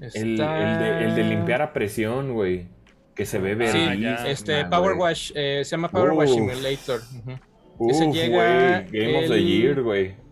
[0.00, 2.66] El, de, limpiar a presión, güey.
[3.14, 3.96] Que se ve verde.
[3.96, 7.00] Sí, este, Power Wash, eh, se llama Power Wash Simulator.
[7.88, 8.80] Ese llega.
[8.82, 10.24] Game of the Year, güey.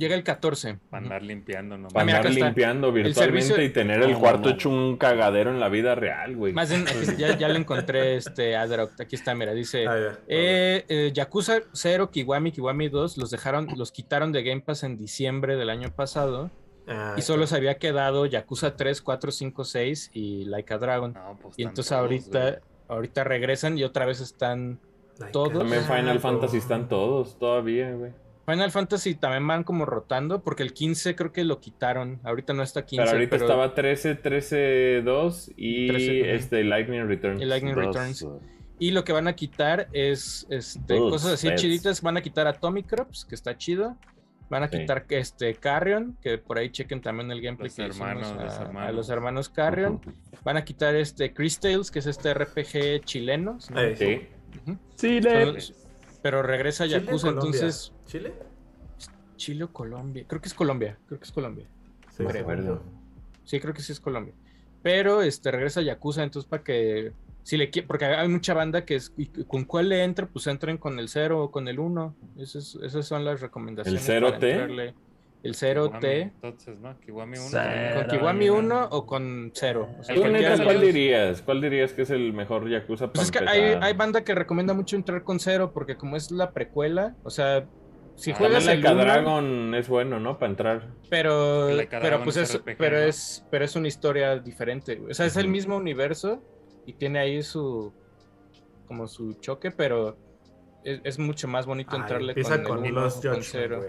[0.00, 0.78] Llega el 14.
[0.88, 1.88] Para andar limpiando, ¿no?
[1.88, 6.36] Para andar limpiando virtualmente y tener el cuarto hecho un cagadero en la vida real,
[6.36, 6.54] güey.
[6.54, 6.86] Más bien,
[7.18, 8.98] ya, ya le encontré este Adrock.
[8.98, 13.92] Aquí está, mira, dice ah, eh, eh, Yakuza 0, Kiwami, Kiwami 2 los dejaron, los
[13.92, 16.50] quitaron de Game Pass en diciembre del año pasado.
[16.86, 21.16] Ah, y solo se había quedado Yakuza 3, 4, 5, 6 y Like a Dragon.
[21.40, 24.80] Pues, y entonces ahorita, ahorita regresan y otra vez están
[25.32, 25.58] todos.
[25.58, 28.12] También Final Fantasy están todos todavía, güey.
[28.46, 32.20] Final Fantasy también van como rotando, porque el 15 creo que lo quitaron.
[32.24, 33.02] Ahorita no está 15.
[33.02, 37.40] Pero ahorita estaba 13, 13, 2 y este Lightning Returns.
[37.40, 38.26] Y Lightning Returns.
[38.80, 42.00] Y lo que van a quitar es este, cosas así chiditas.
[42.02, 43.96] Van a quitar Atomic Crops, que está chido.
[44.50, 48.90] Van a quitar este Carrion, que por ahí chequen también el gameplay que hermanos, a,
[48.90, 50.00] los hermanos Carrion.
[50.42, 53.58] Van a quitar este Crystals, que es este RPG chileno.
[53.60, 54.28] sí.
[54.96, 55.56] Chile.
[56.20, 57.92] pero regresa a Yakuza, entonces.
[58.06, 58.34] ¿Chile?
[59.36, 60.24] Chile o Colombia.
[60.26, 60.98] Creo que es Colombia.
[61.06, 61.66] Creo que es Colombia.
[62.10, 62.82] Sí, creo.
[63.44, 64.34] Sí, creo que sí es Colombia.
[64.82, 68.96] Pero este regresa a Yakuza, entonces para que si le porque hay mucha banda que
[68.96, 69.12] es
[69.46, 72.14] con cuál le entra, pues entren con el 0 o con el 1.
[72.38, 74.08] Esas, esas son las recomendaciones.
[74.08, 74.94] ¿El 0T?
[75.42, 76.32] El 0T.
[76.34, 77.00] Entonces, ¿no?
[77.00, 77.50] Kiwami 1.
[77.94, 79.88] Con Kiwami 1 o con 0.
[80.06, 81.42] ¿Cuál dirías?
[81.42, 84.74] ¿Cuál dirías que es el mejor Yakuza pues es que hay, hay, banda que recomienda
[84.74, 87.66] mucho entrar con 0 porque como es la precuela, o sea,
[88.20, 90.38] si juegas el Dragon es bueno, ¿no?
[90.38, 90.88] Para entrar.
[91.08, 95.00] Pero, pero pues es, pero es, pero es una historia diferente.
[95.08, 96.42] O sea, es el mismo universo,
[96.86, 97.92] y tiene ahí su
[98.86, 100.16] como su choque, pero
[100.82, 103.84] es, mucho más bonito entrarle con, el los cero.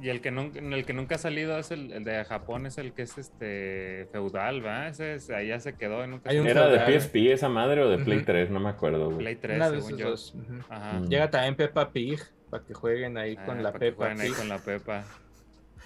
[0.00, 2.92] Y el que, nunca, el que nunca ha salido es el, de Japón, es el
[2.92, 4.88] que es este feudal, ¿va?
[4.88, 6.06] Ese es, ahí ya se quedó.
[6.06, 8.50] Nunca ¿Era de PSP esa madre o de Play 3?
[8.50, 10.14] No me acuerdo, Play 3, según yo.
[10.34, 11.08] Mm.
[11.08, 13.70] Llega también Peppa Pig, para que jueguen ahí ah, con la.
[13.70, 15.04] Ahí con la Peppa.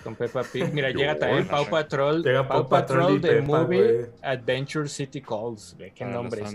[0.03, 0.73] Con Peppa Pig.
[0.73, 2.23] Mira, llega también Paw Patrol.
[2.23, 5.77] Llega Paw, Patrol, de Movie Adventure City Calls.
[5.95, 6.53] qué nombre es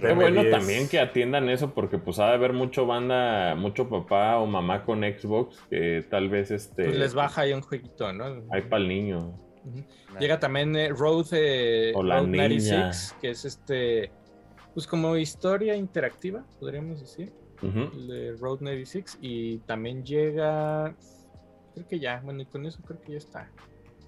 [0.00, 4.38] Qué bueno también que atiendan eso porque pues ha de haber mucho banda, mucho papá
[4.38, 6.84] o mamá con Xbox que tal vez este...
[6.84, 8.44] Pues les baja ahí un jueguito, ¿no?
[8.50, 9.38] Hay para el niño.
[10.18, 14.10] Llega también eh, Road, eh, Road 96, que es este...
[14.74, 17.32] Pues como historia interactiva, podríamos decir.
[17.62, 19.18] de Road 96.
[19.22, 20.94] Y también llega
[21.76, 23.50] creo que ya, bueno, y con eso creo que ya está.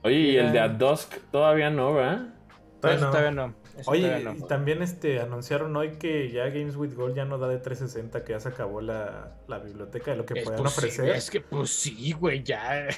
[0.02, 2.34] Oye, y el de At Dusk todavía no, ¿verdad?
[2.80, 3.54] Todavía no.
[3.86, 7.58] Oye, y también este, anunciaron hoy que ya Games with Gold ya no da de
[7.58, 11.10] 360, que ya se acabó la, biblioteca de lo que pueden ofrecer.
[11.10, 12.88] Es que pues sí, güey, ya.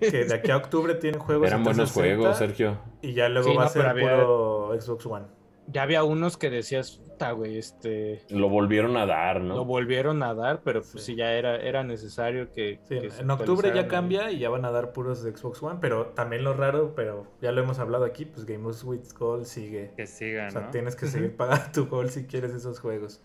[0.00, 1.46] que de aquí a octubre tienen juegos.
[1.46, 2.78] Eran buenos juegos, Sergio.
[3.02, 5.35] Y ya luego va a ser puro Xbox One
[5.68, 8.22] ya había unos que decías, puta, güey, este...
[8.28, 9.56] Lo volvieron a dar, ¿no?
[9.56, 12.80] Lo volvieron a dar, pero pues sí, ya era, era necesario que...
[12.90, 16.44] en octubre ya cambia y ya van a dar puros de Xbox One, pero también
[16.44, 19.92] lo raro, pero ya lo hemos hablado aquí, pues Game of with Gold sigue.
[19.96, 23.22] Que siga, O sea, tienes que seguir pagando tu Gold si quieres esos juegos.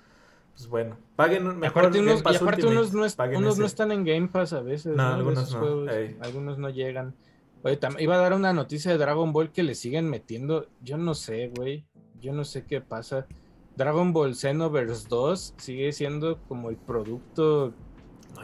[0.54, 3.06] Pues bueno, paguen mejor aparte unos, y aparte unos, no,
[3.38, 5.86] unos no, están en Game Pass a veces, no, Algunos, no.
[6.22, 7.16] algunos no llegan.
[7.64, 11.14] Oye, iba a dar una noticia de Dragon Ball que le siguen metiendo, yo no
[11.14, 11.86] sé, güey
[12.22, 13.28] yo no sé qué pasa.
[13.76, 17.74] Dragon Ball Xenoverse 2 sigue siendo como el producto.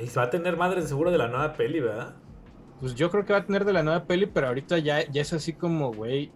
[0.01, 2.15] Y se va a tener madre seguro de la nueva peli, ¿verdad?
[2.79, 5.21] Pues yo creo que va a tener de la nueva peli, pero ahorita ya, ya
[5.21, 6.31] es así como, güey.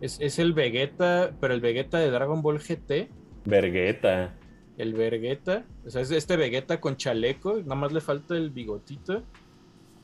[0.00, 3.08] Es, es el Vegeta, pero el Vegeta de Dragon Ball GT.
[3.44, 4.34] Vergueta.
[4.76, 5.64] El Vegeta.
[5.86, 7.58] O sea, es este Vegeta con chaleco.
[7.58, 9.22] Nada más le falta el bigotito.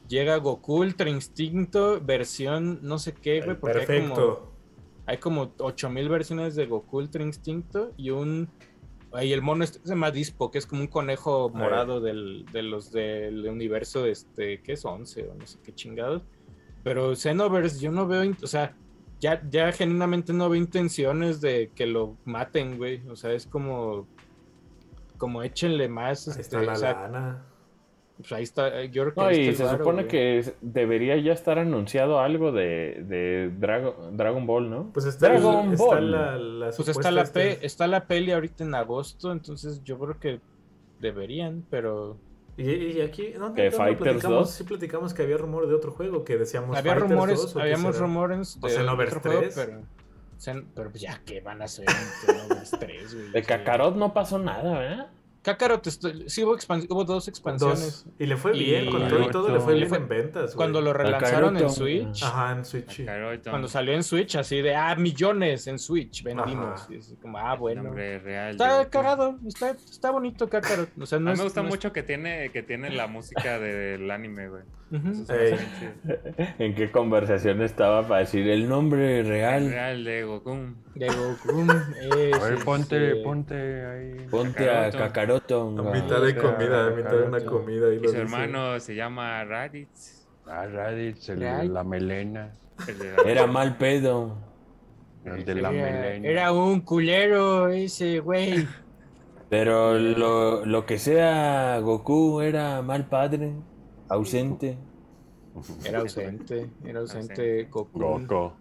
[0.09, 3.57] Llega Goku Ultra Instinto, versión no sé qué, güey.
[3.59, 4.50] Porque hay como, Perfecto.
[5.11, 8.49] Hay como 8000 versiones de Goku Ultra Instinto y un.
[9.13, 12.63] Ahí el mono este se llama Dispo, que es como un conejo morado del, de
[12.63, 14.85] los del universo, este, ¿qué es?
[14.85, 16.23] 11 o no sé qué chingados.
[16.85, 18.77] Pero Xenoverse, yo no veo, o sea,
[19.19, 23.05] ya, ya genuinamente no veo intenciones de que lo maten, güey.
[23.09, 24.07] O sea, es como,
[25.19, 27.47] como échenle más, Ahí este, está la o sea, lana.
[28.21, 30.09] Pues ahí está, yo creo que No, y se supone güey.
[30.09, 34.91] que debería ya estar anunciado algo de, de Drago- Dragon Ball, ¿no?
[34.93, 36.11] Pues está, Dragon está Ball.
[36.13, 39.99] la, la Pues está la, este- pe- está la peli ahorita en agosto, entonces yo
[39.99, 40.41] creo que
[41.01, 42.17] deberían, pero
[42.57, 44.39] Y, y aquí, ¿dónde, ¿Que Fighters platicamos?
[44.41, 44.51] 2?
[44.51, 47.55] Sí platicamos que había rumor de otro juego, que decíamos había Fighters rumores, 2, ¿o
[47.59, 49.55] qué habíamos rumores ¿O de Xenoverse otro juego, 3?
[50.45, 51.95] pero, pero pues ya que van a ser un
[52.49, 53.31] Xenoverse 3, güey.
[53.33, 53.47] De Sí.
[53.47, 55.07] Kakarot no pasó nada, ¿verdad?
[55.43, 56.57] Kakarot, estoy- sí hubo,
[56.91, 58.05] hubo dos expansiones.
[58.05, 58.07] Dos.
[58.19, 60.43] Y le fue Y- bien, con todo y todo, le fue bien fue- en ventas,
[60.49, 60.57] güey.
[60.57, 61.71] Cuando lo relanzaron en.
[61.71, 62.91] Switch, Ajá, en Switch.
[62.97, 63.05] sí.
[63.07, 66.87] Kakarot, cuando salió en Switch, así de, ah, millones en Switch vendimos.
[66.91, 67.91] Y es como, ah, bueno.
[67.93, 68.51] real.
[68.51, 68.91] Está Goku.
[68.91, 70.91] cagado, está, está bonito Kakarot.
[71.01, 72.91] O sea, no A mí es- me gusta no es- mucho que tiene, que tiene
[72.91, 74.63] la música del anime, güey.
[74.93, 75.57] Chido.
[76.59, 79.71] ¿En qué conversación estaba para decir el nombre El real?
[79.71, 80.75] real de Goku.
[80.97, 81.61] De Goku.
[82.35, 83.21] A ver, ponte, sí.
[83.23, 83.55] ponte
[83.87, 84.27] ahí.
[84.29, 85.30] Ponte a Kakaroto.
[85.37, 87.93] A mitad de comida, a mitad de una comida.
[87.93, 88.21] Y, Y lo su dice.
[88.23, 90.27] hermano se llama Raditz.
[90.47, 92.53] Ah, Raditz, el de la melena.
[93.27, 94.37] Era mal pedo.
[95.25, 96.29] El de la Era, melena.
[96.29, 98.67] era un culero ese güey.
[99.49, 103.53] Pero lo, lo que sea Goku era mal padre,
[104.09, 104.79] ausente.
[105.85, 107.99] Era ausente, era ausente Goku.
[107.99, 108.53] Goku.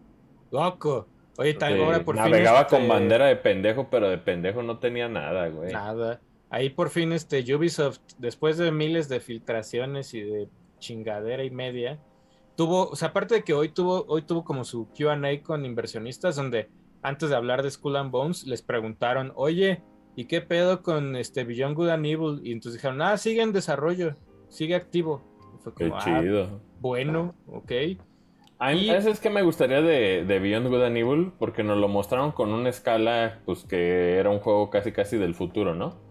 [0.52, 1.06] Goku.
[1.38, 2.24] Oye, tal Sí, ahora por fin.
[2.26, 5.72] navegaba este, con bandera de pendejo, pero de pendejo no tenía nada, güey.
[5.72, 6.20] Nada.
[6.50, 12.00] Ahí por fin este Ubisoft, después de miles de filtraciones y de chingadera y media,
[12.56, 16.36] tuvo, o sea, aparte de que hoy tuvo, hoy tuvo como su QA con inversionistas,
[16.36, 16.70] donde
[17.02, 19.82] antes de hablar de Skull and Bones, les preguntaron, oye,
[20.16, 22.42] ¿y qué pedo con este Beyond Good and Evil?
[22.44, 24.16] Y entonces dijeron, ah, sigue en desarrollo,
[24.50, 25.22] sigue activo.
[25.56, 26.62] Y fue Qué como, "Ah, chido.
[26.82, 27.72] bueno, ok.
[28.62, 31.78] A mí eso es que me gustaría de, de Beyond Good and Evil, porque nos
[31.78, 36.09] lo mostraron con una escala, pues que era un juego casi casi del futuro, ¿no?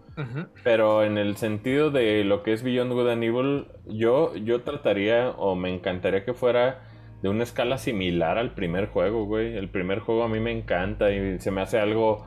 [0.63, 5.31] Pero en el sentido de lo que es Beyond Good and Evil, yo, yo trataría
[5.31, 6.81] o me encantaría que fuera
[7.21, 9.55] de una escala similar al primer juego, güey.
[9.55, 12.25] El primer juego a mí me encanta y se me hace algo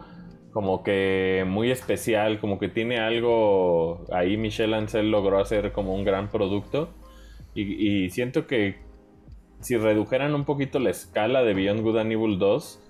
[0.52, 6.04] como que muy especial, como que tiene algo ahí Michel Ancel logró hacer como un
[6.04, 6.92] gran producto
[7.54, 8.76] y, y siento que
[9.60, 12.80] si redujeran un poquito la escala de Beyond Good and Evil 2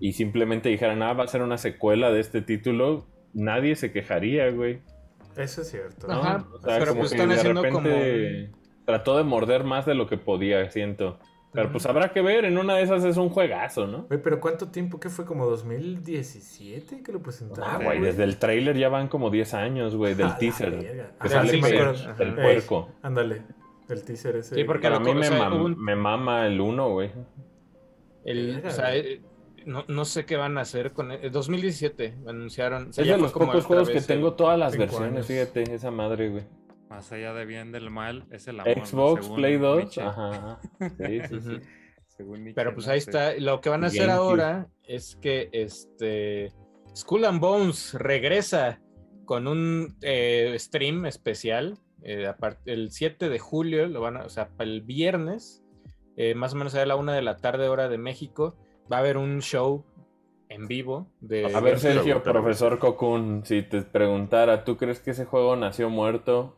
[0.00, 4.50] y simplemente dijeran, ah, va a ser una secuela de este título, nadie se quejaría,
[4.50, 4.80] güey.
[5.36, 6.06] Eso es cierto.
[6.08, 6.14] ¿no?
[6.14, 8.50] Ajá, O sea, pero como pues que están de haciendo repente
[8.84, 11.18] Trató de morder más de lo que podía, siento.
[11.52, 14.04] Pero pues habrá que ver, en una de esas es un juegazo, ¿no?
[14.04, 14.98] Güey, pero ¿cuánto tiempo?
[15.00, 15.24] ¿Qué fue?
[15.24, 17.64] ¿Como 2017 que lo presentaron?
[17.68, 20.78] Ah, güey, desde el trailer ya van como 10 años, güey, del teaser.
[20.78, 22.14] Que Ah, sale sí el Ajá.
[22.36, 22.88] puerco.
[23.02, 23.42] Ándale,
[23.88, 24.54] el teaser ese.
[24.54, 26.88] Sí, porque Pero a mí o me, sea, mam- hubo un- me mama el 1,
[26.90, 27.10] güey.
[28.24, 29.20] El, o sea, güey.
[29.60, 32.90] Eh, no, no sé qué van a hacer con el 2017 anunciaron.
[32.90, 35.26] o sea, Es de los pocos juegos que tengo todas las versiones, años.
[35.26, 36.44] fíjate, esa madre, güey.
[36.88, 38.86] Más allá de bien del mal, es el amor.
[38.86, 40.02] Xbox, Según Play 2, Nietzsche.
[40.02, 40.60] ajá.
[40.98, 41.60] Sí, sí, sí.
[42.16, 43.10] Según Pero pues no ahí sé.
[43.10, 43.34] está.
[43.38, 46.52] Lo que van a hacer ahora es que este
[46.96, 48.80] Skull and Bones regresa
[49.24, 51.78] con un eh, stream especial.
[52.02, 52.32] eh,
[52.64, 55.62] el 7 de julio, lo van a, o sea, para el viernes,
[56.16, 58.56] eh, más o menos a la una de la tarde, hora de México,
[58.90, 59.84] va a haber un show
[60.48, 61.54] en vivo de.
[61.54, 66.56] A ver, Sergio, profesor Cocoon, si te preguntara, ¿tú crees que ese juego nació muerto?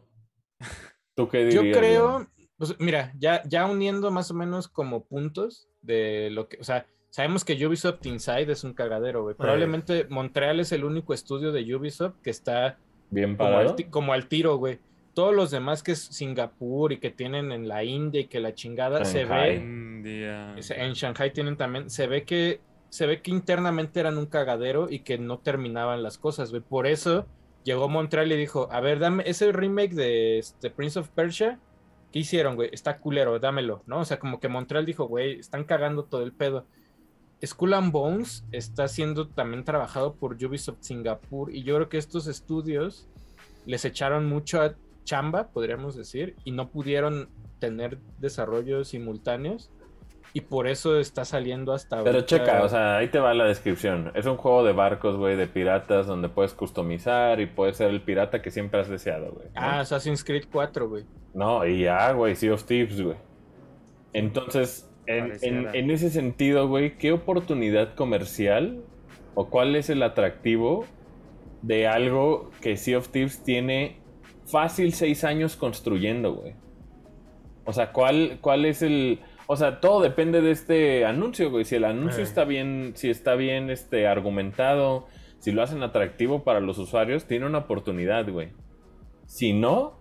[1.14, 1.78] ¿Tú qué Yo dirías?
[1.78, 6.64] creo, pues mira, ya, ya uniendo más o menos como puntos de lo que, o
[6.64, 9.34] sea, sabemos que Ubisoft Inside es un cagadero, güey.
[9.36, 12.78] Probablemente Montreal es el único estudio de Ubisoft que está
[13.10, 13.76] ¿Bien como parado?
[13.78, 14.78] al, como al tiro, güey.
[15.14, 18.54] Todos los demás que es Singapur y que tienen en la India y que la
[18.54, 20.54] chingada se ve, India.
[20.56, 25.00] en Shanghai tienen también, se ve que se ve que internamente eran un cagadero y
[25.00, 26.62] que no terminaban las cosas, güey.
[26.62, 27.26] Por eso
[27.64, 31.58] llegó Montreal y dijo, a ver, dame ese remake de este Prince of Persia,
[32.12, 32.68] ¿qué hicieron, güey?
[32.72, 34.00] Está culero, dámelo, ¿no?
[34.00, 36.66] O sea, como que Montreal dijo, güey, están cagando todo el pedo.
[37.44, 42.26] Skull and Bones está siendo también trabajado por Ubisoft Singapur y yo creo que estos
[42.26, 43.08] estudios
[43.66, 44.74] les echaron mucho a
[45.05, 47.28] chamba, podríamos decir, y no pudieron
[47.59, 49.70] tener desarrollos simultáneos.
[50.34, 54.12] y por eso está saliendo hasta Pero checa, o sea, ahí te va la descripción.
[54.14, 58.00] Es un juego de barcos, güey, de piratas, donde puedes customizar y puedes ser el
[58.00, 59.48] pirata que siempre has deseado, güey.
[59.55, 61.05] Ah, Assassin's Creed 4, güey.
[61.34, 63.16] No, y ya, güey, Sea of Thieves, güey.
[64.14, 68.82] Entonces, en, en, en ese sentido, güey, ¿qué oportunidad comercial
[69.34, 70.86] o cuál es el atractivo
[71.62, 74.01] de algo que Sea of Thieves tiene
[74.53, 76.55] fácil seis años construyendo, güey?
[77.64, 81.64] O sea, ¿cuál, cuál es el o sea, todo depende de este anuncio, güey.
[81.64, 85.07] Si el anuncio está bien, si está bien este, argumentado,
[85.40, 88.48] si lo hacen atractivo para los usuarios, tiene una oportunidad, güey.
[89.26, 89.98] Si no,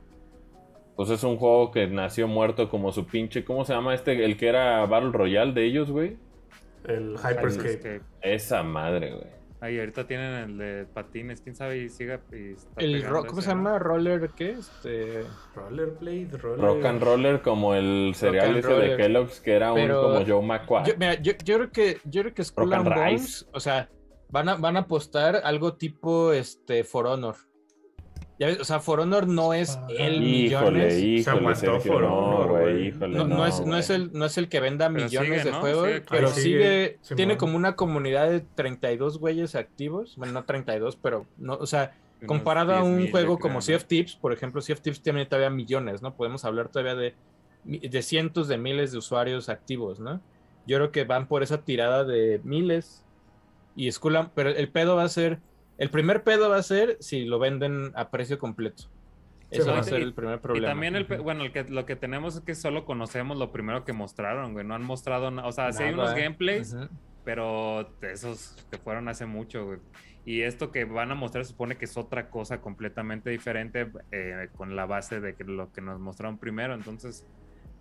[0.96, 3.44] pues es un juego que nació muerto como su pinche.
[3.44, 4.24] ¿Cómo se llama este?
[4.24, 6.18] El que era Battle Royale de ellos, güey.
[6.88, 8.02] El Hyperscape.
[8.22, 9.41] Esa madre, güey.
[9.62, 13.40] Ahí ahorita tienen el de patines, quién sabe y siga y está El ro- ¿Cómo
[13.40, 13.64] ese, se ¿no?
[13.64, 13.80] llama?
[13.80, 14.52] Roller, ¿qué?
[14.52, 15.24] Este...
[15.56, 16.60] Rollerblade, roller...
[16.66, 18.98] Rock and Roller como el cereal ese de Roller.
[18.98, 20.92] Kellogg's que era un Pero- como Joe McQuarrie.
[20.94, 22.96] Yo, mira, yo, yo creo que yo creo que Skull and and.
[22.98, 23.90] Bones, o sea,
[24.30, 27.36] van a, van a apostar algo tipo este For Honor.
[28.42, 30.98] Ya ves, o sea, For Honor no es el millones.
[31.00, 31.80] híjole.
[31.80, 32.88] For No, Honor, güey, güey.
[32.88, 33.18] híjole.
[33.20, 33.80] No, no es, no, güey.
[33.80, 35.60] es el, no es el que venda Pero millones sigue, de ¿no?
[35.60, 40.16] juegos, Sigue pero sigue, sigue, tiene como una comunidad de 32 güeyes activos.
[40.18, 41.94] Bueno, no 32, pero no, o sea,
[42.26, 43.88] comparado a un 10,000, juego como creo, Sea.
[43.88, 46.16] Thieves, por ejemplo, Sea of Thieves tiene todavía millones, ¿no?
[46.16, 47.14] Podemos hablar todavía de,
[47.64, 50.20] de cientos de miles de usuarios activos, ¿no?
[50.66, 53.06] Yo creo que van por esa tirada de miles
[53.76, 55.40] y Skull pero el pedo va a ser,
[55.82, 58.84] el primer pedo va a ser si lo venden a precio completo.
[59.52, 60.68] Sí, Eso va a ser Y- el primer Y problema.
[60.70, 63.92] también el, bueno, el que, lo que tenemos es que solo conocemos lo primero que
[63.92, 64.66] mostraron, güey.
[64.66, 65.48] No han mostrado nada.
[65.48, 66.04] O sea, sí hay Nada.
[66.04, 66.76] unos gameplays,
[67.26, 69.80] pero esos que fueron hace mucho, güey.
[70.24, 74.76] Y esto que van a mostrar supone que es otra cosa completamente diferente eh, con
[74.76, 76.74] la base de que lo que nos mostraron primero.
[76.76, 77.26] Entonces,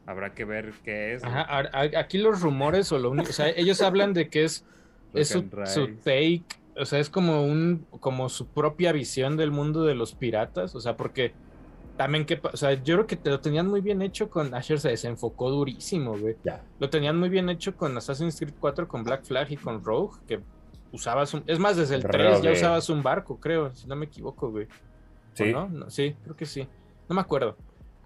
[0.07, 1.23] habrá que ver qué es.
[1.23, 4.45] Ajá, a- a- aquí los rumores o lo único, o sea, ellos hablan de que
[4.45, 4.65] es,
[5.13, 6.43] es su, su take,
[6.77, 10.81] o sea, es como un, como su propia visión del mundo de los piratas, o
[10.81, 11.33] sea, porque
[11.97, 14.55] también que, pa- o sea, yo creo que te lo tenían muy bien hecho con
[14.55, 16.37] Asher se desenfocó durísimo, güey.
[16.45, 16.63] Ya.
[16.79, 20.17] Lo tenían muy bien hecho con Assassin's Creed 4, con Black Flag y con Rogue,
[20.27, 20.41] que
[20.93, 24.07] usabas un, es más, desde el 3 ya usabas un barco, creo, si no me
[24.07, 24.65] equivoco, güey.
[24.65, 24.69] ¿O
[25.35, 25.53] Sí.
[25.53, 25.69] no?
[25.69, 26.67] No, Sí, creo que sí.
[27.09, 27.57] No me acuerdo.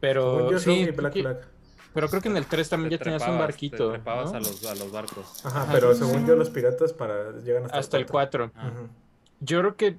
[0.00, 1.40] Pero yo, sí, creo Black que- Flag.
[1.94, 3.92] Pero creo que en el 3 también Te ya tenías un barquito.
[3.92, 4.36] Te trepabas ¿no?
[4.36, 5.46] a, los, a los barcos.
[5.46, 5.72] Ajá, Ajá.
[5.72, 8.52] pero según yo, los piratas para llegan hasta, Hasta el 4.
[8.54, 8.72] Ah.
[8.74, 8.88] Ujú.
[9.40, 9.98] Yo creo que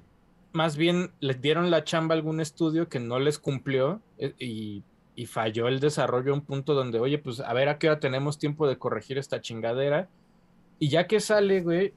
[0.52, 4.82] más bien les dieron la chamba a algún estudio que no les cumplió eh, y,
[5.14, 7.98] y falló el desarrollo a un punto donde, oye, pues a ver a qué hora
[7.98, 10.08] tenemos tiempo de corregir esta chingadera.
[10.78, 11.94] Y ya que sale, güey,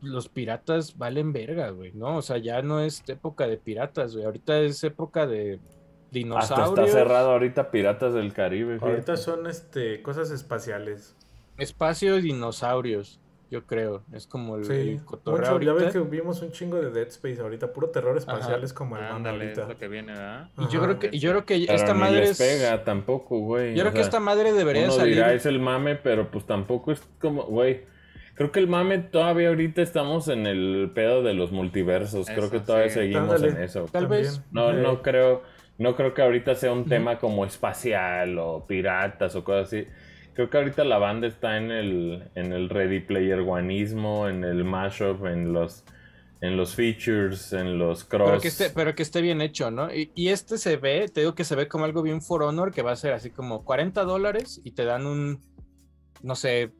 [0.00, 2.16] los piratas valen verga, güey, ¿no?
[2.16, 4.24] O sea, ya no es época de piratas, güey.
[4.24, 5.58] Ahorita es época de
[6.06, 8.74] Hasta dinosaurios, está cerrado ahorita Piratas del Caribe.
[8.74, 8.90] fíjate.
[8.92, 11.14] Ahorita son este cosas espaciales.
[11.58, 14.02] espacio y dinosaurios, yo creo.
[14.12, 14.72] Es como el, Sí.
[14.72, 15.92] el cotorreo Mucho, ya ves ahorita.
[15.92, 17.72] que vimos un chingo de Dead Space ahorita.
[17.72, 18.64] Puro terror espacial Ajá.
[18.64, 19.74] es como el Ándale, es ahorita.
[19.74, 20.50] lo que viene, ¿verdad?
[20.58, 22.38] Y yo creo que, yo creo que Pero esta ni madre les es...
[22.38, 23.74] pega tampoco, güey.
[23.74, 25.14] Yo o creo que sea, esta madre debería uno salir.
[25.14, 27.84] dirá es el mame, pero pues tampoco es como, güey.
[28.34, 32.26] Creo que el mame todavía ahorita estamos en el pedo de los multiversos.
[32.26, 32.94] creo Eso, que todavía sí.
[32.96, 33.48] seguimos Ándale.
[33.48, 33.86] en eso.
[33.90, 34.42] Tal vez.
[34.50, 35.42] No, Eh, no creo,
[35.78, 39.86] no creo que ahorita sea un tema como espacial o piratas o cosas así.
[40.34, 44.64] Creo que ahorita la banda está en el, en el ready player oneismo, en el
[44.64, 45.84] mashup, en los,
[46.42, 48.28] en los features, en los cross.
[48.28, 49.92] Pero que, esté, pero que esté bien hecho, ¿no?
[49.94, 52.72] Y, y este se ve, te digo que se ve como algo bien For Honor,
[52.72, 55.40] que va a ser así como 40 dólares y te dan un,
[56.22, 56.70] no sé,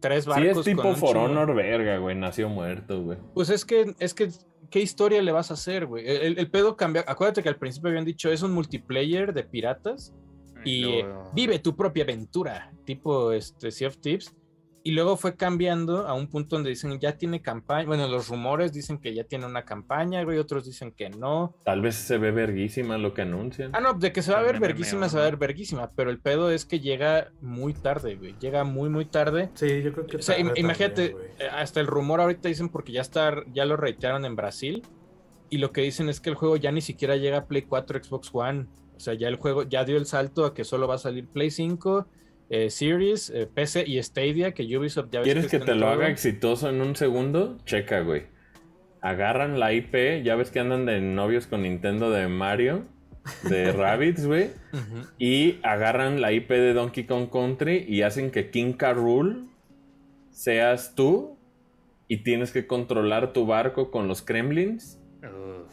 [0.00, 0.58] tres Sí, barcos.
[0.58, 1.16] es tipo con For.
[1.16, 2.14] Honor, verga, güey.
[2.16, 3.18] Nació muerto, güey.
[3.34, 4.28] Pues es que, es que,
[4.74, 6.04] ¿qué historia le vas a hacer, güey?
[6.04, 7.04] El, el pedo cambia.
[7.06, 10.12] Acuérdate que al principio habían dicho, es un multiplayer de piratas
[10.64, 10.96] y
[11.32, 14.34] vive tu propia aventura, tipo este, Sea of Tips.
[14.86, 17.86] Y luego fue cambiando a un punto donde dicen ya tiene campaña.
[17.86, 20.36] Bueno, los rumores dicen que ya tiene una campaña, güey.
[20.36, 21.54] Otros dicen que no.
[21.64, 23.70] Tal vez se ve verguísima lo que anuncian.
[23.74, 25.90] Ah, no, de que se va a ver verguísima, se va a ver verguísima.
[25.96, 28.34] Pero el pedo es que llega muy tarde, güey.
[28.38, 29.48] Llega muy, muy tarde.
[29.54, 32.92] Sí, yo creo que O sea, imagínate, también, eh, hasta el rumor ahorita dicen porque
[32.92, 34.82] ya está, ya lo reiteraron en Brasil.
[35.48, 38.04] Y lo que dicen es que el juego ya ni siquiera llega a Play 4,
[38.04, 38.66] Xbox One.
[38.94, 41.26] O sea, ya el juego ya dio el salto a que solo va a salir
[41.26, 42.06] Play 5,
[42.50, 46.08] eh, Series, eh, PC y Stadia, que Ubisoft ya ves ¿Quieres que te lo haga
[46.08, 47.58] exitoso en un segundo?
[47.64, 48.24] Checa, güey.
[49.00, 52.86] Agarran la IP, ya ves que andan de novios con Nintendo de Mario,
[53.42, 54.50] de Rabbids, güey.
[55.18, 58.94] Y agarran la IP de Donkey Kong Country y hacen que King K.
[58.94, 59.48] Rool
[60.30, 61.38] seas tú
[62.08, 65.00] y tienes que controlar tu barco con los Kremlins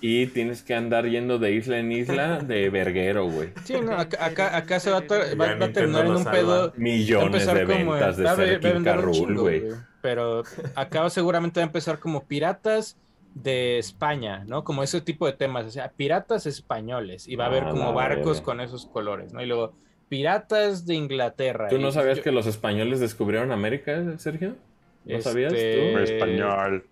[0.01, 3.49] Y tienes que andar yendo de isla en isla de verguero, güey.
[3.63, 6.73] Sí, no, acá, acá, acá se va a, va, va a terminar en un pedo.
[6.77, 9.63] Millones de ventas de Serkin Carrul, güey.
[10.01, 10.43] Pero
[10.75, 12.97] acá seguramente va a empezar como piratas
[13.35, 14.63] de España, ¿no?
[14.63, 18.41] Como ese tipo de temas, o sea, piratas españoles, y va a haber como barcos
[18.41, 19.41] con esos colores, ¿no?
[19.41, 19.73] Y luego,
[20.09, 21.69] piratas de Inglaterra.
[21.69, 24.55] ¿Tú no sabías que los españoles descubrieron América, Sergio?
[25.05, 25.99] ¿No sabías este, tú?
[25.99, 26.85] Español.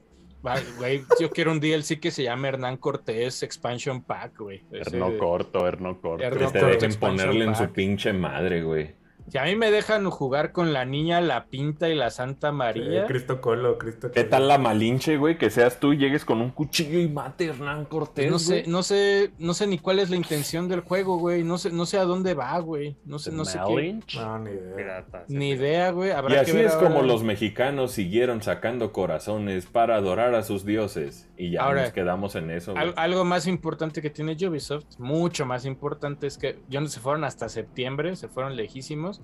[0.78, 4.64] Güey, yo quiero un DLC que se llame Hernán Cortés Expansion Pack, güey.
[4.72, 6.30] Herno corto, Herno corto.
[6.30, 8.99] que te dejen ponerle en su pinche madre, güey.
[9.30, 13.06] Si a mí me dejan jugar con la niña, la pinta y la Santa María.
[13.06, 14.14] Cristo Colo, Cristo Colo.
[14.14, 15.38] ¿Qué tal la malinche, güey?
[15.38, 18.30] Que seas tú y llegues con un cuchillo y mate a Hernán Cortés.
[18.32, 21.44] No sé, no sé, no sé ni cuál es la intención del juego, güey.
[21.44, 22.98] No sé, no sé a dónde va, güey.
[23.06, 24.00] No sé, no sé qué.
[24.16, 25.06] No, ni idea.
[25.28, 26.10] ni idea, güey.
[26.10, 31.30] Y así es como los mexicanos siguieron sacando corazones para adorar a sus dioses.
[31.38, 32.74] Y ya nos quedamos en eso.
[32.96, 37.24] algo más importante que tiene Ubisoft, mucho más importante, es que ya no se fueron
[37.24, 39.19] hasta septiembre, se fueron lejísimos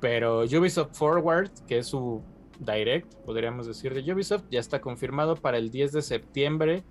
[0.00, 2.22] pero Ubisoft Forward, que es su
[2.58, 6.84] direct, podríamos decir, de Ubisoft, ya está confirmado para el 10 de septiembre,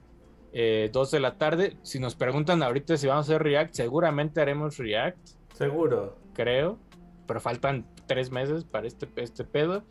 [0.52, 1.78] 2 eh, de la tarde.
[1.82, 5.18] Si nos preguntan ahorita si vamos a hacer React, seguramente haremos React.
[5.54, 6.18] Seguro.
[6.34, 6.80] Creo,
[7.28, 9.84] pero faltan tres meses para este, este pedo.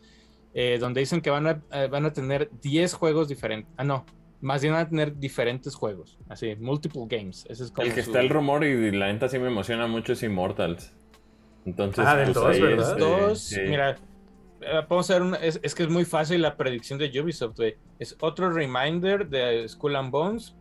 [0.57, 3.69] Eh, donde dicen que van a, eh, van a tener 10 juegos diferentes.
[3.75, 4.05] Ah, no,
[4.39, 7.45] más bien van a tener diferentes juegos, así, multiple games.
[7.49, 10.23] Ese es el que está el rumor y la neta sí me emociona mucho es
[10.23, 10.94] Immortals.
[11.65, 12.97] Entonces, ah, del 2, pues, ¿verdad?
[12.97, 13.97] Dos, mira,
[14.87, 17.75] vamos a ver, es, que es muy fácil la predicción de Ubisoft, güey.
[17.99, 20.55] Es otro reminder de Skull and Bones,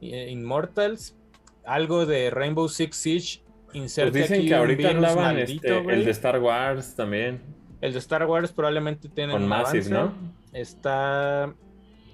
[0.00, 1.16] eh, Immortals,
[1.64, 3.42] algo de Rainbow Six Siege,
[3.72, 7.40] inserte pues dicen que ahorita andaban este, el de Star Wars también.
[7.80, 10.14] El de Star Wars probablemente tiene Con Massive, ¿no?
[10.52, 11.52] Está...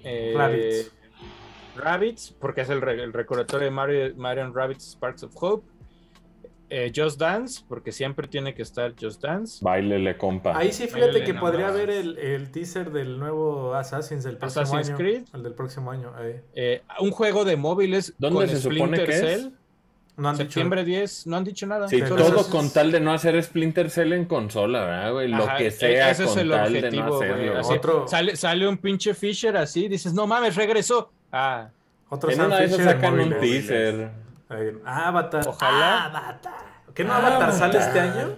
[0.03, 0.91] Eh, Rabbits.
[1.75, 5.72] Rabbits, porque es el, el recordatorio de Mario, Mario Rabbits Sparks of Hope.
[6.69, 9.59] Eh, Just Dance, porque siempre tiene que estar Just Dance.
[9.61, 10.57] Bailele, compa.
[10.57, 14.97] Ahí sí, fíjate que podría haber el, teaser del nuevo Assassin's del próximo Assassin's año.
[14.97, 15.23] Creed.
[15.33, 16.13] El del próximo año.
[16.55, 19.49] Eh, un juego de móviles ¿Dónde con se Splinter supone Cell.
[20.15, 21.87] No han Septiembre 10, no han dicho nada.
[21.87, 25.27] Sí, todo con tal de no hacer Splinter Cell en consola, ¿verdad, güey?
[25.27, 27.75] Lo que sea ese con es el tal objetivo, de no hacerlo.
[27.75, 28.07] Otro...
[28.07, 31.11] Sale, sale un pinche Fisher así, dices, no mames, regresó.
[31.31, 31.69] Ah.
[32.09, 34.22] Otro en una de esas sacan un teaser.
[34.85, 35.47] Avatar.
[35.47, 36.05] Ojalá.
[36.05, 36.53] Avatar.
[36.93, 38.37] ¿Qué no Avatar sale este año?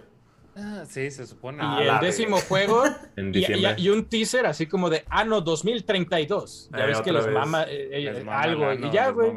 [0.57, 1.61] Ah, sí, se supone.
[1.79, 2.83] Y el décimo juego.
[3.17, 6.69] y, un teaser así como de ano 2032.
[6.71, 8.71] Ya eh, ves que los mama, eh, eh, algo.
[8.73, 9.31] y ya, güey.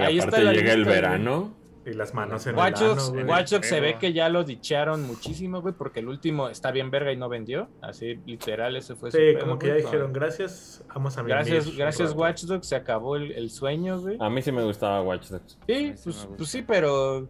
[0.00, 1.54] Ahí está llega el verano.
[1.88, 5.62] Y las manos en Watch el Watch Dogs se ve que ya lo dicharon muchísimo,
[5.62, 7.68] güey, porque el último está bien verga y no vendió.
[7.80, 12.12] Así, literal, ese fue su Sí, como que ya dijeron, gracias, vamos a Gracias, gracias
[12.14, 14.18] Watch Dogs, se acabó el, sueño, güey.
[14.20, 15.58] A mí sí me gustaba Watch Dogs.
[15.66, 17.28] Sí, pues, pues sí, pero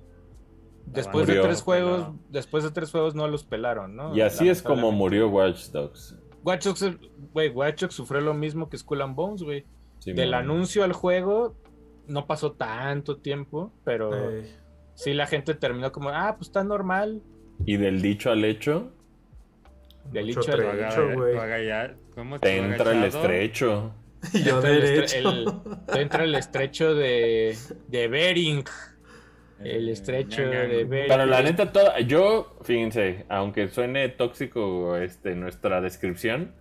[0.86, 4.16] después de tres juegos, después de tres juegos no los pelaron, ¿no?
[4.16, 6.16] Y así es como murió Watch Dogs.
[6.42, 6.84] Watch Dogs,
[7.32, 9.64] güey, Watch Dogs sufrió lo mismo que Skull and Bones, güey.
[10.04, 11.56] Del anuncio al juego
[12.08, 14.10] no pasó tanto tiempo, pero
[14.94, 17.22] sí la gente terminó como, ah, pues está normal.
[17.64, 18.92] ¿Y del dicho al hecho?
[20.12, 21.36] Del dicho al hecho, güey.
[22.40, 23.94] Te entra el estrecho.
[24.44, 25.62] Yo derecho.
[25.92, 27.56] te entra el estrecho de,
[27.86, 28.64] de Bering.
[29.62, 31.08] El estrecho de Bering.
[31.08, 36.52] Pero la neta, toda, yo, fíjense, aunque suene tóxico este, nuestra descripción,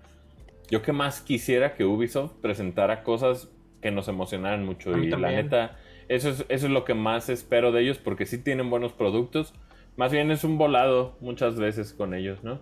[0.70, 3.50] yo que más quisiera que Ubisoft presentara cosas
[3.82, 4.98] que nos emocionaran mucho.
[4.98, 8.38] Y la neta, eso es, eso es lo que más espero de ellos, porque sí
[8.38, 9.54] tienen buenos productos.
[9.96, 12.60] Más bien es un volado muchas veces con ellos, ¿no?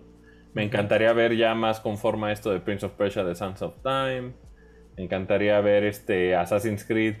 [0.54, 3.74] Me encantaría ver ya más conforme a esto de Prince of Persia de Sons of
[3.82, 4.32] Time.
[4.96, 7.16] Me encantaría ver este Assassin's Creed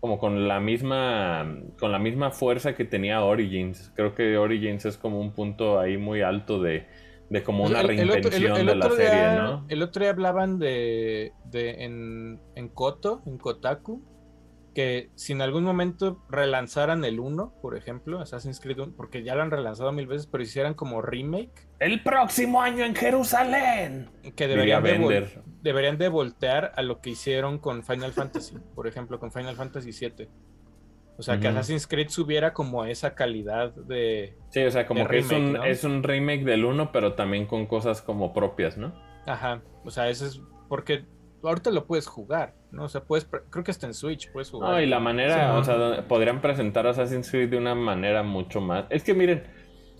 [0.00, 3.92] como con la misma con la misma fuerza que tenía Origins.
[3.96, 6.86] Creo que Origins es como un punto ahí muy alto de,
[7.28, 9.64] de como una reinvención de la serie, ¿no?
[9.68, 14.02] El otro día hablaban de, de en, en Koto, en Kotaku,
[14.76, 19.34] que si en algún momento relanzaran el 1, por ejemplo, Assassin's Creed 1, porque ya
[19.34, 21.66] lo han relanzado mil veces, pero hicieran como remake.
[21.78, 24.10] El próximo año en Jerusalén.
[24.36, 29.18] Que deberían de, deberían de voltear a lo que hicieron con Final Fantasy, por ejemplo,
[29.18, 30.28] con Final Fantasy 7.
[31.18, 34.36] O sea, que Assassin's Creed subiera como esa calidad de.
[34.50, 37.66] Sí, o sea, como que es, un, es un remake del 1, pero también con
[37.66, 38.92] cosas como propias, ¿no?
[39.26, 39.62] Ajá.
[39.84, 41.04] O sea, eso es porque
[41.42, 42.84] ahorita lo puedes jugar, ¿no?
[42.84, 44.70] O sea, puedes, creo que está en Switch puedes jugar.
[44.70, 48.86] No, y la manera, o sea, podrían presentar Assassin's Creed de una manera mucho más.
[48.90, 49.44] Es que miren,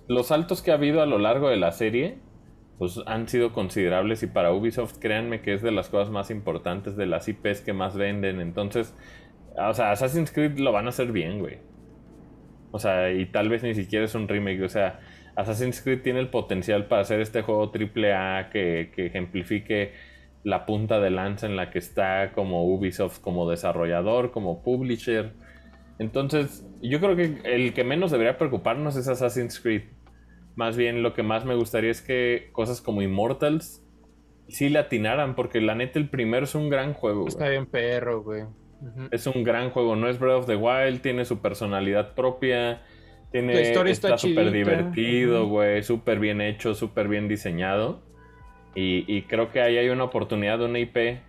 [0.08, 2.18] los saltos que ha habido a lo largo de la serie,
[2.78, 6.96] pues han sido considerables y para Ubisoft, créanme que es de las cosas más importantes,
[6.96, 8.40] de las IPs que más venden.
[8.40, 8.94] Entonces,
[9.58, 11.58] O sea, Assassin's Creed lo van a hacer bien, güey.
[12.70, 14.62] O sea, y tal vez ni siquiera es un remake.
[14.62, 15.00] O sea,
[15.34, 19.92] Assassin's Creed tiene el potencial para hacer este juego AAA que, que ejemplifique
[20.42, 25.32] la punta de lanza en la que está como Ubisoft, como desarrollador, como publisher.
[25.98, 29.82] Entonces, yo creo que el que menos debería preocuparnos es Assassin's Creed.
[30.54, 33.82] Más bien, lo que más me gustaría es que cosas como Immortals
[34.48, 37.26] sí le atinaran, porque la neta el primero es un gran juego.
[37.26, 38.44] Está bien perro, güey.
[39.10, 42.82] Es un gran juego, no es Breath of the Wild, tiene su personalidad propia,
[43.32, 48.00] tiene, La historia está súper divertido, güey, súper bien hecho, súper bien diseñado.
[48.74, 51.20] Y, y creo que ahí hay una oportunidad de una IP.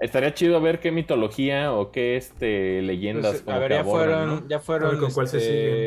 [0.00, 4.08] Estaría chido ver qué mitología o qué este, leyendas Pues, como a ver, ya abordan,
[4.08, 4.48] fueron, ¿no?
[4.48, 5.38] ya ver, fueron, ¿con cuál se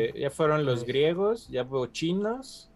[0.08, 2.70] este, ya fueron los griegos, ya hubo chinos.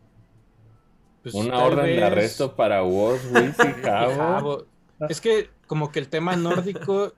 [1.22, 3.82] Pues, Una orden de arresto para Wars, Wiz y.
[3.82, 4.66] Jabo.
[5.08, 7.12] Es que como que el tema nórdico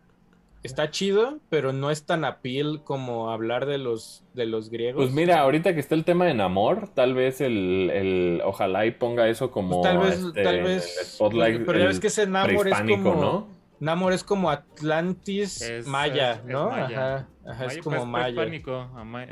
[0.63, 5.03] está chido, pero no es tan appeal como hablar de los de los griegos.
[5.03, 8.91] Pues mira, ahorita que está el tema de Namor, tal vez el, el ojalá y
[8.91, 11.15] ponga eso como Pues tal vez, este, tal el vez.
[11.15, 13.15] spotlight pero ya ves que ese Namor es como.
[13.15, 13.61] ¿no?
[13.81, 16.69] Namor es como Atlantis Es, maya, es- es ¿no?
[16.71, 17.15] maya.
[17.17, 18.63] Ajá, ajá, es como pues, maya.
[18.63, 19.29] Como eh,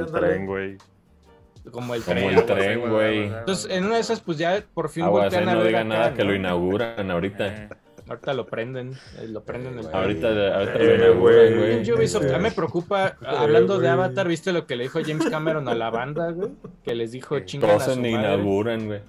[0.00, 0.76] el tren, güey.
[1.70, 2.38] Como el Como tren.
[2.38, 3.22] el tren, güey.
[3.24, 5.68] Entonces, en una de esas, pues ya por fin Aguas, voltean eh, a no ver
[5.68, 6.30] digan acá, nada que ¿no?
[6.30, 7.46] lo inauguran ahorita.
[7.46, 7.68] Eh,
[8.10, 11.92] Ahorita lo prenden, eh, lo prenden el Ahorita, ahorita Eh, lo inauguran, güey.
[11.92, 13.88] Ubisoft, a mí me preocupa, hablando de.
[13.88, 16.50] Avatar, ¿viste lo que le dijo James Cameron a la banda, güey?
[16.82, 18.10] Que les dijo chingan a Todos su se madre.
[18.10, 19.00] inauguran, güey.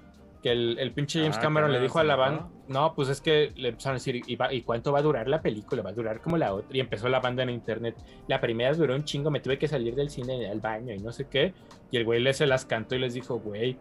[0.43, 3.09] Que el, el pinche James Ah, Cameron le dijo a ¿se la banda, no, pues
[3.09, 5.83] es que le empezaron a decir, ¿y, va- ¿y cuánto va a durar la película?
[5.83, 6.75] Va a durar como la otra.
[6.75, 7.95] Y empezó la banda en internet.
[8.27, 11.11] La primera duró un chingo, me tuve que salir del cine al baño y no
[11.11, 11.53] sé qué.
[11.91, 13.77] Y el güey les se las cantó y les dijo, güey,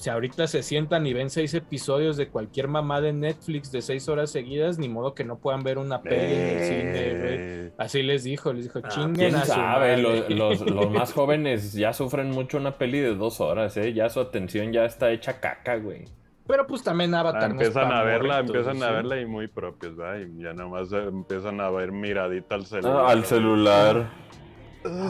[0.00, 4.08] si ahorita se sientan y ven seis episodios de cualquier mamá de Netflix de seis
[4.08, 7.34] horas seguidas, ni modo que no puedan ver una peli en el cine, güey.
[7.38, 9.96] Eh, Así les dijo, les dijo, Ah, chinguen ¿Quién a su sabe?
[9.96, 10.02] madre".
[10.02, 13.92] Los, los- los más jóvenes ya sufren mucho una peli de dos horas, ¿eh?
[13.92, 16.04] Ya su atención ya está hecha caca, güey.
[16.46, 19.26] Pero pues también ah, Avatar no es empiezan a verla, morritos, empiezan a verla y
[19.26, 20.26] muy propios, ¿verdad?
[20.26, 23.04] Y ya nomás eh, empiezan a ver miradita al celular.
[23.06, 24.10] Ah, al celular.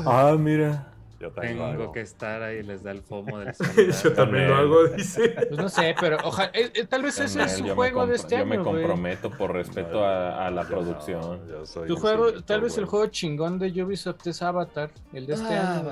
[0.05, 0.90] Ah, mira.
[1.21, 1.93] Yo también lo Tengo hago.
[1.93, 3.53] que estar ahí, les da el fomo del
[4.03, 5.29] Yo también lo hago, dice.
[5.49, 8.39] Pues no sé, pero ojalá, eh, eh, tal vez ese es su juego de este
[8.39, 8.77] Yo me año, güey.
[8.83, 11.21] comprometo por respeto a, a la Yo producción.
[11.21, 15.27] no, yo soy Tu juego, tal vez el juego chingón de Ubisoft es Avatar, el
[15.27, 15.85] de este año.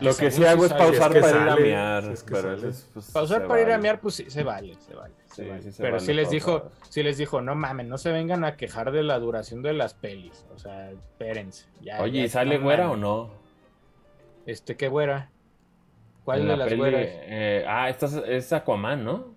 [0.00, 2.04] Lo que sí hago es pausar que para ir a mear.
[2.06, 2.68] es que pero sale.
[2.70, 5.14] es- pues, Pausar para ir a mear, pues sí, se vale, se vale.
[5.28, 5.62] se Sí, vale.
[5.62, 8.42] sí se Pero vale sí les dijo, sí les dijo, no mames, no se vengan
[8.44, 10.44] a quejar de la duración de las pelis.
[10.54, 11.66] O sea, espérense.
[11.80, 13.41] ya, Oye, ya, ¿y sale no güera o no?
[14.46, 15.30] Este, ¿qué güera?
[16.24, 17.00] ¿Cuál En de la las peli, güeras?
[17.04, 19.34] eh, ah, esta es, es Aquaman, ¿no?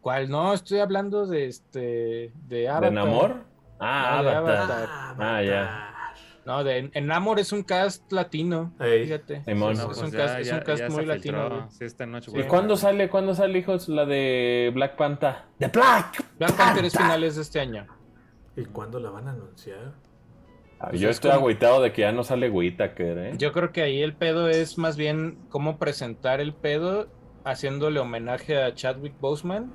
[0.00, 0.30] ¿Cuál?
[0.30, 2.88] No, estoy hablando de este, de Avatar.
[2.90, 3.36] ¿De Namor?
[3.78, 4.56] Ah, No, de Avatar.
[4.70, 5.16] Avatar.
[5.18, 5.86] Ah, ya.
[6.46, 8.72] No, de en Namor es un cast latino.
[8.78, 9.44] Fíjate.
[9.44, 9.72] Simón.
[9.72, 11.68] Es, No, es pues un ya- cast, es ya- un cast ya se muy latino.
[11.70, 12.30] Sí, esta noche.
[12.34, 15.34] ¿Y cuándo sale, cuándo sale, hijos, la de Black Panther?
[15.58, 16.24] ¡The Black!
[16.38, 17.86] Black Panther es finales de este año.
[18.56, 19.92] ¿Y cuándo la van a anunciar?
[20.80, 23.32] Ah, Pues Yo es estoy como- agüitado de que ya no sale Whitaker, ¿eh?
[23.36, 27.08] Yo creo que ahí el pedo es más bien cómo presentar el pedo
[27.44, 29.72] haciéndole homenaje a Chadwick Boseman,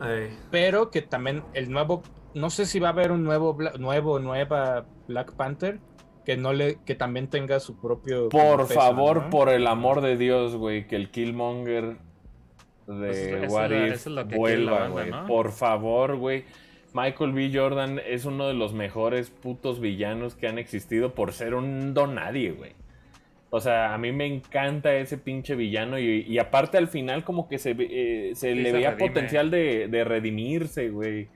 [0.52, 2.02] pero que también el nuevo,
[2.34, 5.80] no sé si va a haber un nuevo, Bla- nuevo, nueva Black Panther
[6.26, 8.30] que no le, que también tenga su propio.
[8.30, 9.30] Por peso, favor, ¿no?
[9.30, 11.98] por el amor de Dios, güey, que el Killmonger
[12.88, 14.88] Pues de eso- What eso es lo- If eso es lo que quiere la vuelva,
[14.88, 15.12] güey.
[15.12, 15.26] ¿no?
[15.28, 16.46] Por favor, güey.
[16.96, 17.52] Michael B.
[17.54, 22.16] Jordan es uno de los mejores putos villanos que han existido por ser un don
[22.16, 22.72] nadie, güey.
[23.50, 27.48] O sea, a mí me encanta ese pinche villano y, y aparte al final como
[27.50, 27.88] que se, ve-
[28.32, 29.08] eh, se Sí, le se veía redime.
[29.10, 31.28] potencial de, de redimirse, güey.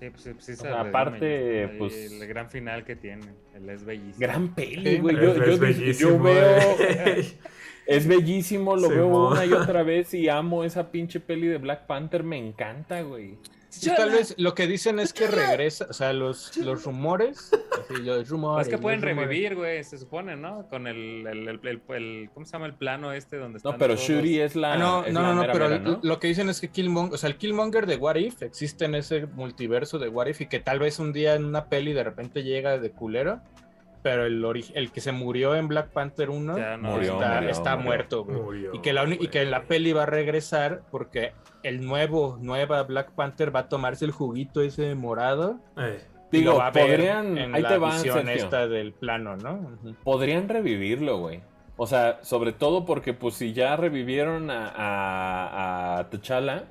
[0.00, 3.26] Sí, pues sí, sí, se sea, redime, aparte, pues- El gran final que tiene.
[3.56, 4.14] Él es bellísimo.
[4.20, 5.16] Gran peli, güey.
[5.16, 6.76] Es- Yo, es yo- yo bellísimo, veo...
[6.78, 7.32] ey.
[7.88, 11.86] Es bellísimo, lo veo una y otra vez y amo esa pinche peli de Black
[11.86, 13.36] Panther, me encanta, güey.
[13.82, 18.02] Y tal vez lo que dicen es que regresa, o sea, los, los rumores, así,
[18.02, 18.66] los rumores.
[18.66, 20.66] Es que pueden revivir, güey, se supone, ¿no?
[20.68, 23.78] Con el, el, el, el- el- ¿cómo se llama el plano este donde están No,
[23.78, 24.06] pero todos?
[24.08, 24.74] Shuri es la.
[24.74, 26.00] Ah, no, es no, la no, no, mera pero mera, ¿no?
[26.02, 28.94] lo que dicen es que Killmonger, o sea, el Killmonger de What If existe en
[28.94, 32.04] ese multiverso de What If y que tal vez un día en una peli de
[32.04, 33.40] repente llega de culero,
[34.08, 37.50] pero el, el que se murió en Black Panther 1 Ya no, Murió, está, murió,
[37.50, 37.84] está murió.
[37.86, 38.38] muerto, güey.
[38.40, 42.82] Murió, Y que, la y que la peli va a regresar porque el nuevo, nueva
[42.84, 45.60] Black Panther va a tomarse el juguito ese morado.
[45.76, 45.84] Lo
[46.30, 47.36] Digo, va a ver podrían.
[47.36, 49.54] en Ahí la te va, visión esta del plano, ¿no?
[49.82, 49.94] Ujú.
[50.04, 51.42] Podrían revivirlo, güey.
[51.76, 56.64] O sea, sobre todo porque, pues, si ya revivieron a, a, a T'Challa,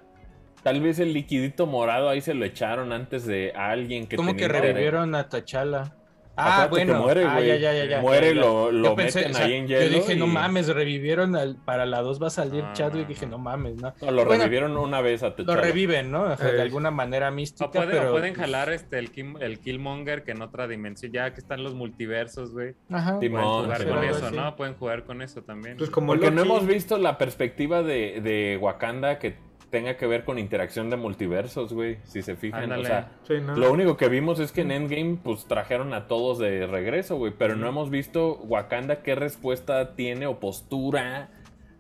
[0.63, 4.39] tal vez el liquidito morado ahí se lo echaron antes de alguien que ¿Cómo que
[4.41, 4.73] tenía interés.
[4.73, 5.93] revivieron a T'Challa?
[6.37, 7.03] Ah, Acuérdate que bueno.
[7.03, 7.47] muere, Ah, güey.
[7.47, 8.39] ya, ya, ya, ya, Muere, ya, ya.
[8.41, 9.83] lo, lo pensé, meten o sea, ahí en hielo.
[9.85, 13.03] Yo dije, no mames, revivieron al, para la 2 va a salir No, Chadwick.
[13.03, 13.31] no, dije, no.
[13.31, 13.93] no mames, ¿no?
[14.01, 15.61] No, lo Bueno, revivieron una vez a Lo T'Challa.
[15.61, 16.21] reviven, ¿no?
[16.23, 16.61] O sea, de Eh.
[16.61, 18.09] alguna manera mística, O pueden, pero...
[18.09, 21.63] o pueden jalar este, el, Kim- el Killmonger que en otra dimensión, ya que están
[21.63, 22.75] los multiversos, güey.
[22.91, 23.17] Ajá.
[23.19, 24.31] Pueden jugar con eso.
[24.31, 24.55] ¿no?
[24.55, 25.77] Pueden jugar con eso también.
[25.77, 26.49] Pues como Porque no Loki.
[26.49, 29.35] hemos visto la perspectiva de, de Wakanda que
[29.69, 31.97] tenga que ver con interacción de multiversos, güey.
[32.03, 32.63] Si se fijan.
[32.63, 32.83] Ándale.
[32.83, 33.55] O sea, Sí, ¿no?
[33.55, 37.33] lo único que vimos es que en Endgame, pues trajeron a todos de regreso, güey.
[37.37, 41.29] Pero no hemos visto Wakanda qué respuesta tiene o postura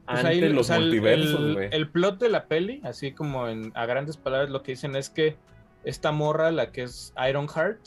[0.05, 1.69] Pues ante ahí, los o sea, el- multiversos, güey.
[1.71, 5.09] el plot de la peli, así como en, a grandes palabras, lo que dicen es
[5.09, 5.35] que
[5.83, 7.79] esta morra, la que es Ironheart,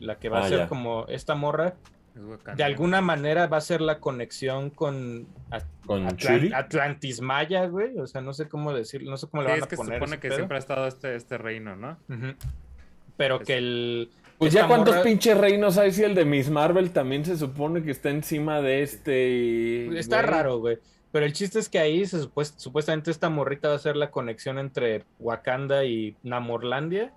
[0.00, 0.68] la que va Ah, a ser ya.
[0.68, 1.74] como esta morra.
[2.56, 5.64] De alguna manera va a ser la conexión con At-.
[6.54, 7.98] Atlantis Maya, güey.
[7.98, 9.76] O sea, no sé cómo decirlo, no sé cómo le Sí, van es a que
[9.76, 9.98] se poner.
[9.98, 10.36] supone que pedo.
[10.36, 11.98] siempre ha estado este, este reino, ¿no?
[13.16, 14.10] Pero que el.
[14.38, 17.82] Pues ya cuántos morra- pinches reinos hay si el de Miss Marvel también se supone
[17.84, 19.96] que está encima de este y...
[19.96, 20.30] Está güey.
[20.30, 20.78] raro, güey.
[21.12, 24.10] Pero el chiste es que ahí se supuest- supuestamente esta morrita va a ser la
[24.10, 27.12] conexión entre Wakanda y Namorlandia.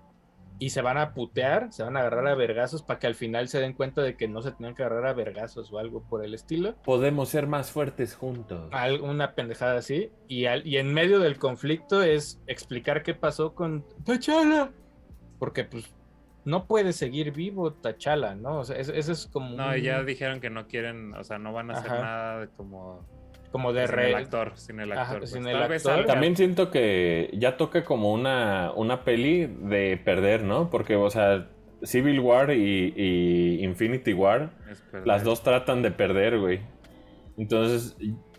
[0.58, 3.48] Y se van a putear, se van a agarrar a vergazos para que al final
[3.48, 6.24] se den cuenta de que no se tenían que agarrar a vergazos o algo por
[6.24, 6.74] el estilo.
[6.82, 8.68] Podemos ser más fuertes juntos.
[8.72, 10.10] Al- Una pendejada así.
[10.28, 14.70] Y, al- y en medio del conflicto es explicar qué pasó con T'Challa.
[15.38, 15.94] Porque pues
[16.46, 18.60] no puede seguir vivo T'Challa, ¿no?
[18.60, 19.50] O sea, eso, eso es como...
[19.56, 22.00] No, un- ya dijeron que no quieren, o sea, no van a hacer Ajá.
[22.00, 23.04] nada de como
[23.50, 24.08] como de sin re...
[24.10, 25.18] el actor, sin el Ajá, actor.
[25.20, 25.30] pues.
[25.30, 26.06] sin el actor.
[26.06, 30.70] También siento que ya toca como una, una peli de perder, ¿no?
[30.70, 31.48] Porque, o sea,
[31.82, 34.50] Civil War y, y Infinity War,
[35.04, 36.60] las dos tratan de perder, güey.
[37.36, 37.96] Entonces,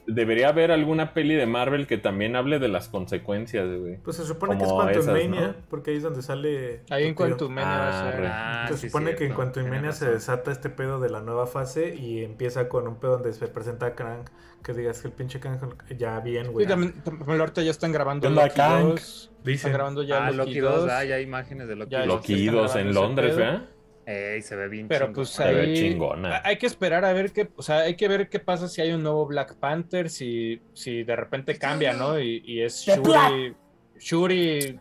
[0.08, 3.98] debería haber alguna peli de Marvel que también hable de las consecuencias, güey.
[3.98, 5.56] Pues se supone que es Como Quantum esas, Mania, ¿no?
[5.70, 6.82] porque ahí es donde sale.
[6.90, 7.28] Ahí en tu tío.
[7.38, 8.14] Quantum Mania va a ser...
[8.16, 8.28] Arre.
[8.32, 11.10] Ah, Se sí, supone que en cierto, Quantum tienes Mania se desata este pedo de
[11.10, 14.24] la nueva fase y empieza con un pedo donde se presenta a Krang.
[14.64, 15.60] Que digas que el pinche Krang
[15.98, 16.66] ya bien, güey.
[16.66, 18.90] Sí, también, también ahorita ya están grabando ¿Qué onda, Loki Kang?
[18.90, 19.32] 2.
[19.44, 19.54] Dicen.
[19.56, 22.08] Están grabando ya Ah, Loki, Loki 2, ah, ya hay imágenes de Loki Ya, 2.
[22.08, 22.34] Loki.
[22.34, 23.36] Loki están 2 en Londres.
[23.38, 23.62] ¿verdad?
[24.08, 26.42] Ey, se ve bien Pero pues Se ve ahí chingona.
[26.46, 28.94] hay que esperar a ver qué, o sea, hay que ver qué pasa si hay
[28.94, 32.18] un nuevo Black Panther, si, si de repente cambia, ¿no?
[32.18, 33.54] Y, y es Shuri,
[34.00, 34.80] Shuri,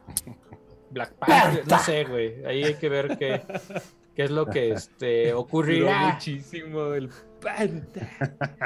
[0.90, 2.44] Black Panther, no sé, güey.
[2.44, 3.43] Ahí hay que ver qué,
[4.15, 6.12] qué es lo que este, ocurrirá.
[6.12, 7.11] muchísimo el
[7.43, 8.09] Panta.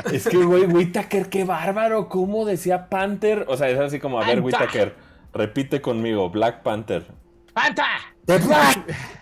[0.12, 2.10] Es que, güey, Whittaker, qué bárbaro.
[2.10, 3.46] ¿Cómo decía Panther?
[3.48, 4.60] O sea, es así como, a ver, Panther.
[4.60, 4.94] Whittaker,
[5.32, 7.06] repite conmigo, Black Panther.
[7.54, 7.86] ¡Panta!
[8.26, 9.19] ¡The Black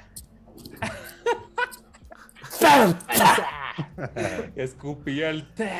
[4.57, 5.71] Escupía el té.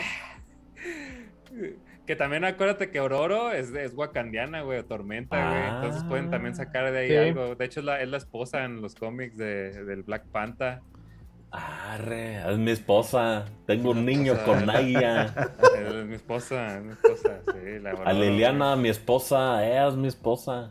[2.07, 5.61] Que también acuérdate que Ororo es, es wakandiana, güey, o Tormenta, güey.
[5.63, 5.73] Ah.
[5.77, 7.17] Entonces pueden también sacar de ahí Sí.
[7.17, 7.55] algo.
[7.55, 10.81] De hecho, es la, es la esposa en los cómics de, del Black Panther.
[11.51, 13.45] Arre, es mi esposa.
[13.67, 15.35] Tengo un niño con ella.
[15.79, 17.79] Es mi esposa, es mi esposa, sí.
[17.81, 20.71] La A Liliana, mi esposa, es mi esposa.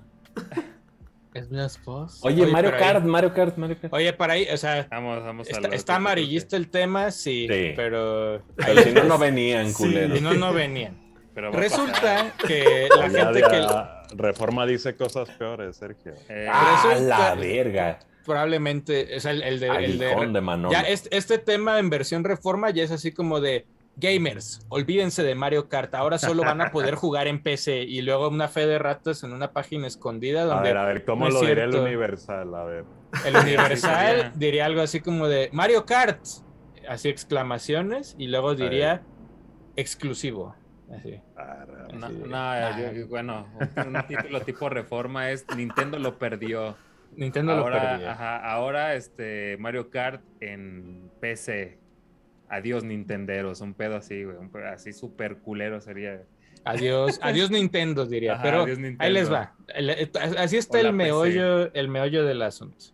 [1.37, 2.17] Es mi esposa.
[2.27, 3.93] Oye, Mario ahí- Kart, Mario Kart, Mario Kart.
[3.93, 7.73] Oye, para ahí, o sea, Vamos, vamos a está, amarillista el tema, sí, Sí.
[7.75, 9.73] pero Pero si no, no venían, Sí.
[9.75, 10.17] culeros.
[10.17, 10.97] si no, no venían.
[11.35, 16.13] Pero Resulta que la Ya gente que Reforma dice cosas peores, Sergio.
[16.29, 17.99] Eh, ¡Ah, Resulta- la verga!
[18.25, 20.71] probablemente, o sea, el, el de, el de- Aguijón de Manolo.
[20.71, 23.65] ya este, este tema en versión reforma ya es así como de
[23.99, 28.29] gamers, olvídense de Mario Kart, ahora solo van a poder jugar en PC y luego
[28.29, 31.31] una fe de ratas en una página escondida A donde ver, a ver, ¿cómo no
[31.33, 31.75] lo diría el.
[31.75, 32.53] Universal?
[32.55, 32.85] A ver.
[33.25, 36.19] el Universal diría algo así como de Mario Kart,
[36.87, 39.01] así exclamaciones y luego diría
[39.75, 40.55] exclusivo.
[40.95, 41.19] Así.
[41.93, 42.77] No, no, Ah.
[42.79, 46.77] yo- yo- bueno, un, título tipo reforma es Nintendo lo perdió.
[47.15, 48.09] Nintendo lo perdió.
[48.09, 51.79] ajá, ahora este Mario Kart en PC.
[52.49, 56.23] Adiós Nintenderos, un pedo así, güey, un pedo así súper culero sería.
[56.63, 59.03] Adiós, adiós Nintendo diría, Ajá, pero adiós, Nintendo.
[59.03, 59.53] ahí les va.
[59.67, 62.85] El- eh, así está el meollo, el meollo del asunto.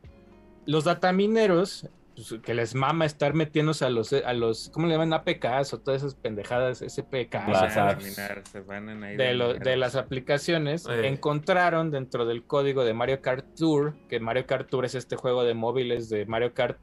[0.66, 5.14] Los datamineros, pues, que les mama estar metiéndose a los, a los, ¿cómo le llaman?
[5.14, 7.48] APKs o todas esas pendejadas, SPKs.
[7.48, 8.02] Van
[8.46, 9.64] se van en ahí de, lo- mineros.
[9.66, 11.08] de las aplicaciones Eh.
[11.08, 15.44] encontraron dentro del código de Mario Kart Tour, que Mario Kart Tour es este juego
[15.44, 16.78] de móviles de Mario Kart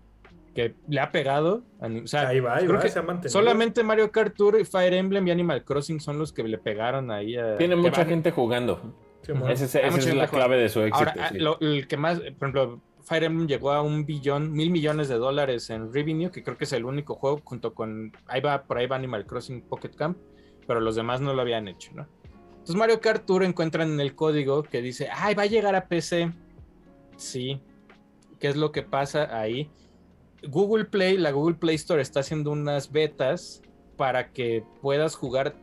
[0.55, 1.63] que le ha pegado.
[1.81, 3.31] O sea, Ahí va, ahí creo va, que se ha mantenido.
[3.31, 7.37] solamente Mario Kart Tour, Fire Emblem y Animal Crossing son los que le pegaron ahí
[7.37, 7.57] a...
[7.57, 8.95] Tiene mucha van- gente jugando.
[9.23, 10.97] Sí, Ese esa es la clave de su éxito.
[10.99, 11.39] Ahora, ah, sí.
[11.39, 15.17] lo- el que más, por ejemplo, Fire Emblem llegó a un billón, mil millones de
[15.17, 18.79] dólares en revenue, que creo que es el único juego junto con, ahí va, por
[18.79, 20.17] ahí va Animal Crossing Pocket Camp,
[20.67, 22.07] pero los demás no lo habían hecho, ¿no?
[22.51, 25.87] Entonces Mario Kart Tour encuentran en el código que dice, ay, va a llegar a
[25.87, 26.33] PC.
[27.17, 27.61] Sí.
[28.39, 29.71] ¿Qué es lo que pasa ahí?
[30.49, 33.63] Google Play, la Google Play Store está haciendo unas betas
[33.97, 35.55] para que puedas jugar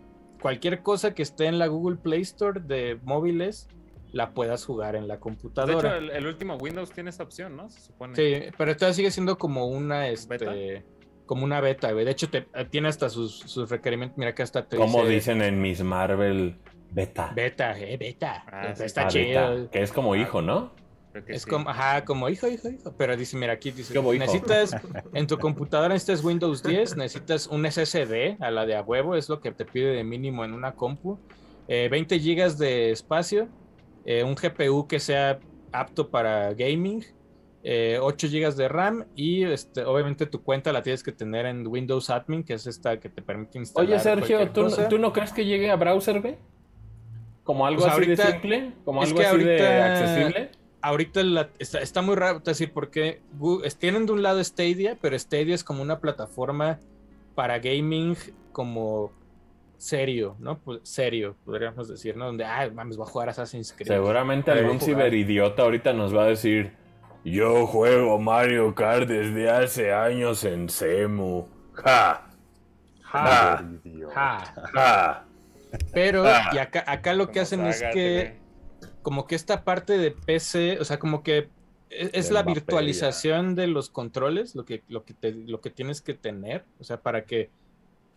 [0.41, 3.67] cualquier cosa que esté en la Google Play Store de móviles,
[4.11, 5.99] la puedas jugar en la computadora.
[5.99, 7.69] De hecho, el, último Windows tiene esa opción, ¿no?
[7.69, 8.15] Se supone.
[8.15, 10.85] Sí, pero todavía sigue siendo como una, este,
[11.25, 12.05] como una beta, güey.
[12.05, 14.17] De hecho, te, tiene hasta sus, requerimientos.
[14.17, 16.55] Mira que hasta te Como dicen en Miss Marvel,
[16.91, 17.31] beta.
[17.35, 18.43] Beta, eh, beta.
[18.51, 19.69] Ah, está ah, chido.
[19.69, 20.71] Que es como ah, hijo, ¿no?
[21.27, 22.93] Es como, ajá, como hijo, hijo, hijo.
[22.97, 24.75] Pero dice, mira, aquí dice, necesitas,
[25.13, 29.29] en tu computadora necesitas Windows 10, necesitas un SSD a la de a huevo, es
[29.29, 31.19] lo que te pide de mínimo en una compu.
[31.67, 33.49] 20 eh, gigas de espacio,
[34.05, 35.39] eh, un GPU que sea
[35.71, 37.07] apto para gaming, 8
[37.63, 37.99] eh,
[38.29, 42.43] GB de RAM y este, obviamente tu cuenta la tienes que tener en Windows Admin,
[42.43, 43.89] que es esta que te permite instalar.
[43.89, 46.37] Oye, Sergio, ¿tú, ¿tú, no crees que llegue a browser, güey?
[47.43, 48.73] ¿Como algo pues así de simple?
[48.85, 50.51] ¿Como algo así de accesible?
[50.87, 53.21] Ahorita está, muy raro, decir, porque
[53.77, 56.79] tienen de un lado Stadia, pero Stadia es como una plataforma
[57.35, 58.15] para gaming
[58.53, 59.11] como
[59.77, 60.59] serio, ¿no?
[60.59, 62.27] Pues, serio, podríamos decir, ¿no?
[62.27, 63.87] Donde, ah, mames, voy a jugar Assassin's Creed.
[63.87, 66.71] Seguramente algún ciberidiota ahorita nos va a decir,
[67.25, 71.47] yo juego Mario Kart desde hace años en Semu.
[71.73, 72.29] Ja.
[73.01, 73.63] Ja.
[74.13, 74.53] Ja.
[74.73, 75.25] ja.
[75.93, 76.23] Pero,
[76.53, 78.46] y acá, acá lo que hacen es que
[79.07, 81.47] como que esta parte de PC, o sea, como que
[81.89, 86.13] e, es, la virtualización de los controles, lo que, lo, que lo que tienes que
[86.13, 87.49] tener, o sea, para que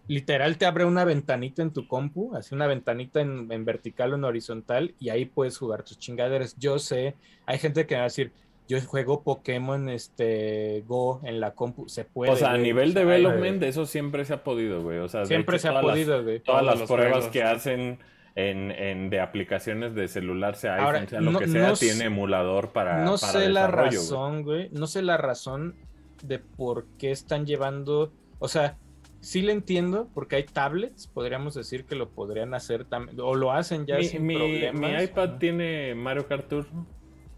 [0.08, 4.24] literal te abre una ventanita en tu compu, así una ventanita en, vertical o en
[4.24, 6.56] horizontal, y ahí puedes jugar tus chingaderas.
[6.58, 7.14] Yo sé,
[7.46, 8.32] hay gente que va a decir,
[8.66, 12.32] yo juego Pokémon este Go en la compu, se puede.
[12.32, 14.98] O sea, a nivel de development, eso siempre se ha podido, güey.
[14.98, 16.40] O sea, siempre se ha podido, güey.
[16.40, 18.00] Todas, las pruebas que hacen
[18.34, 23.04] en, de aplicaciones de celular, sea iPhone, sea lo que sea, tiene emulador para.
[23.04, 24.68] No sé la razón, güey.
[24.70, 25.74] No sé la razón
[26.22, 28.12] de por qué están llevando.
[28.38, 28.78] O sea,
[29.20, 33.18] sí le entiendo, porque hay tablets, podríamos decir que lo podrían hacer también.
[33.20, 34.92] O lo hacen ya sin problemas.
[34.92, 36.66] Mi iPad tiene Mario Kart Tour.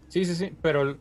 [0.07, 0.53] Sí, sí, sí.
[0.61, 0.97] Pero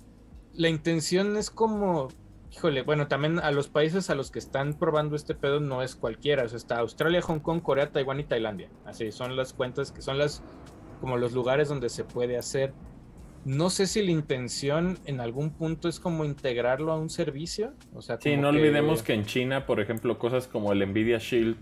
[0.55, 2.09] la intención es como
[2.53, 5.97] híjole, bueno, también a los países a los que están probando este pedo no es
[5.97, 6.45] cualquiera.
[6.45, 8.69] O sea, está Australia, Hong Kong, Corea, Taiwán y Tailandia.
[8.85, 10.43] Así son las cuentas que son las
[11.01, 12.73] como los lugares donde se puede hacer.
[13.45, 17.73] No sé si la intención en algún punto es como integrarlo a un servicio.
[17.93, 21.57] O sea, sí, no olvidemos que en China, por ejemplo, cosas como el Nvidia Shield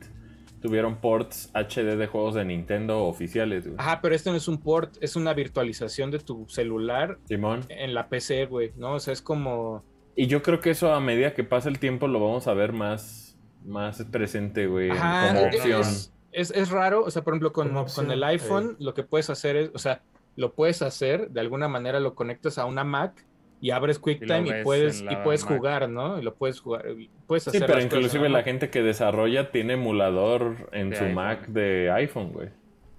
[0.61, 3.67] tuvieron ports HD de juegos de Nintendo oficiales.
[3.79, 7.65] Ajá, pero este no es un port, es una virtualización de tu celular Simón.
[7.71, 8.95] en la PC, güey, ¿no?
[8.95, 9.83] O sea, es como
[10.21, 12.75] y yo creo que eso a medida que pasa el tiempo lo vamos a ver
[12.75, 15.83] más, más presente, güey, como opción.
[16.31, 19.71] Es, raro, o sea, por ejemplo, con, con el iPhone lo que puedes hacer es,
[19.73, 20.03] o sea,
[20.37, 23.25] lo puedes hacer, de alguna manera lo conectas a una Mac
[23.63, 26.19] y abres QuickTime y, puedes y puedes jugar, ¿no?
[26.19, 26.85] Y lo puedes jugar,
[27.27, 27.63] puedes hacer.
[27.63, 32.51] Sí, pero inclusive la gente que desarrolla tiene emulador en su Mac de iPhone, güey.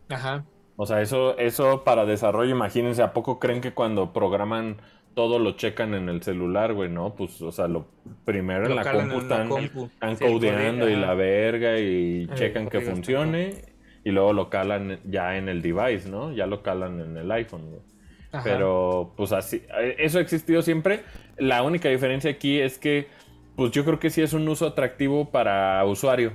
[0.10, 0.44] Ajá.
[0.76, 4.78] O sea, eso, eso para desarrollo, imagínense, ¿a poco creen que cuando programan
[5.14, 7.16] todo lo checan en el celular, güey, ¿no?
[7.16, 7.88] Pues, o sea, lo
[8.26, 13.66] primero en la compu están, codeando y la verga y checan que funcione
[14.04, 16.34] y luego lo calan ya en el device, ¿no?
[16.34, 17.82] Ya lo calan en el iPhone, güey.
[18.44, 19.62] Pero, pues así,
[19.98, 21.02] eso ha existido siempre.
[21.38, 23.08] La única diferencia aquí es que,
[23.56, 26.32] pues yo creo que sí es un uso atractivo para usuario,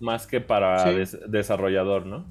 [0.00, 0.92] más que para
[1.28, 2.26] desarrollador, ¿no?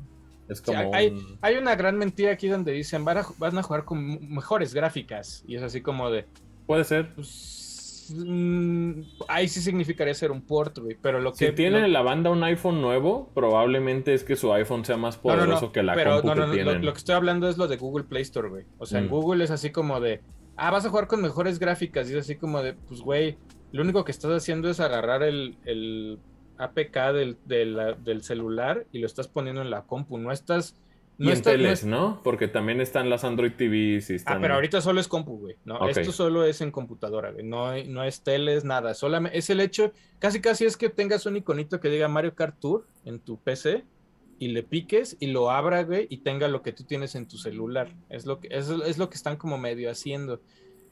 [0.93, 5.43] Hay, una gran mentira aquí donde dicen van a, van a jugar con mejores gráficas.
[5.47, 6.25] Y es así como de.
[6.65, 7.13] Puede ser.
[7.13, 10.97] Pues, mm, ahí sí significaría ser un port, güey.
[11.01, 11.47] Pero lo que.
[11.47, 15.71] Si tiene la banda un iPhone nuevo, probablemente es que su iPhone sea más poderoso
[15.71, 18.23] que la pero, no, que Lo, lo, que estoy hablando es lo de Google Play
[18.23, 18.65] Store, güey.
[18.77, 19.09] O sea, en mm.
[19.09, 20.21] Google es así como de.
[20.57, 22.09] Ah, vas a jugar con mejores gráficas.
[22.09, 23.37] Y es así como de, pues, güey,
[23.71, 26.19] lo único que estás haciendo es agarrar el, el
[26.61, 30.17] APK del, del, celular y lo estás poniendo en la compu.
[30.17, 30.77] No estás.
[31.17, 34.01] No y en teles, no, Porque también están las Android TV.
[34.25, 35.55] Ah, pero ahorita solo es compu, güey.
[35.65, 35.87] ¿no?
[35.87, 37.45] Esto solo es en computadora, güey.
[37.45, 38.93] No, no es teles, nada.
[38.93, 42.59] Solamente es el hecho, casi casi es que tengas un iconito que diga Mario Kart
[42.59, 43.83] Tour en tu PC
[44.39, 47.37] y le piques y lo abra, güey, y tenga lo que tú tienes en tu
[47.37, 47.93] celular.
[48.09, 50.41] Es lo que, es, es lo que están como medio haciendo.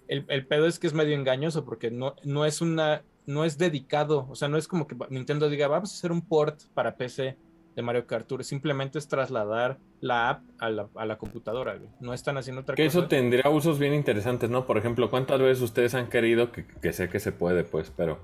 [0.08, 3.60] El, el, pedo es que es medio engañoso porque no, no es una no es
[3.60, 6.98] dedicado, o sea, no es como que Nintendo diga, vamos a hacer un port para
[6.98, 7.38] PC
[7.76, 12.64] de Mario Kart Tour, simplemente es trasladar la app a la, computadora, No están haciendo
[12.64, 12.98] otra que cosa.
[12.98, 14.66] eso tendría usos bien interesantes, ¿no?
[14.66, 18.18] Por ejemplo, ¿cuántas veces ustedes han querido, que, sé que se puede, pues, pero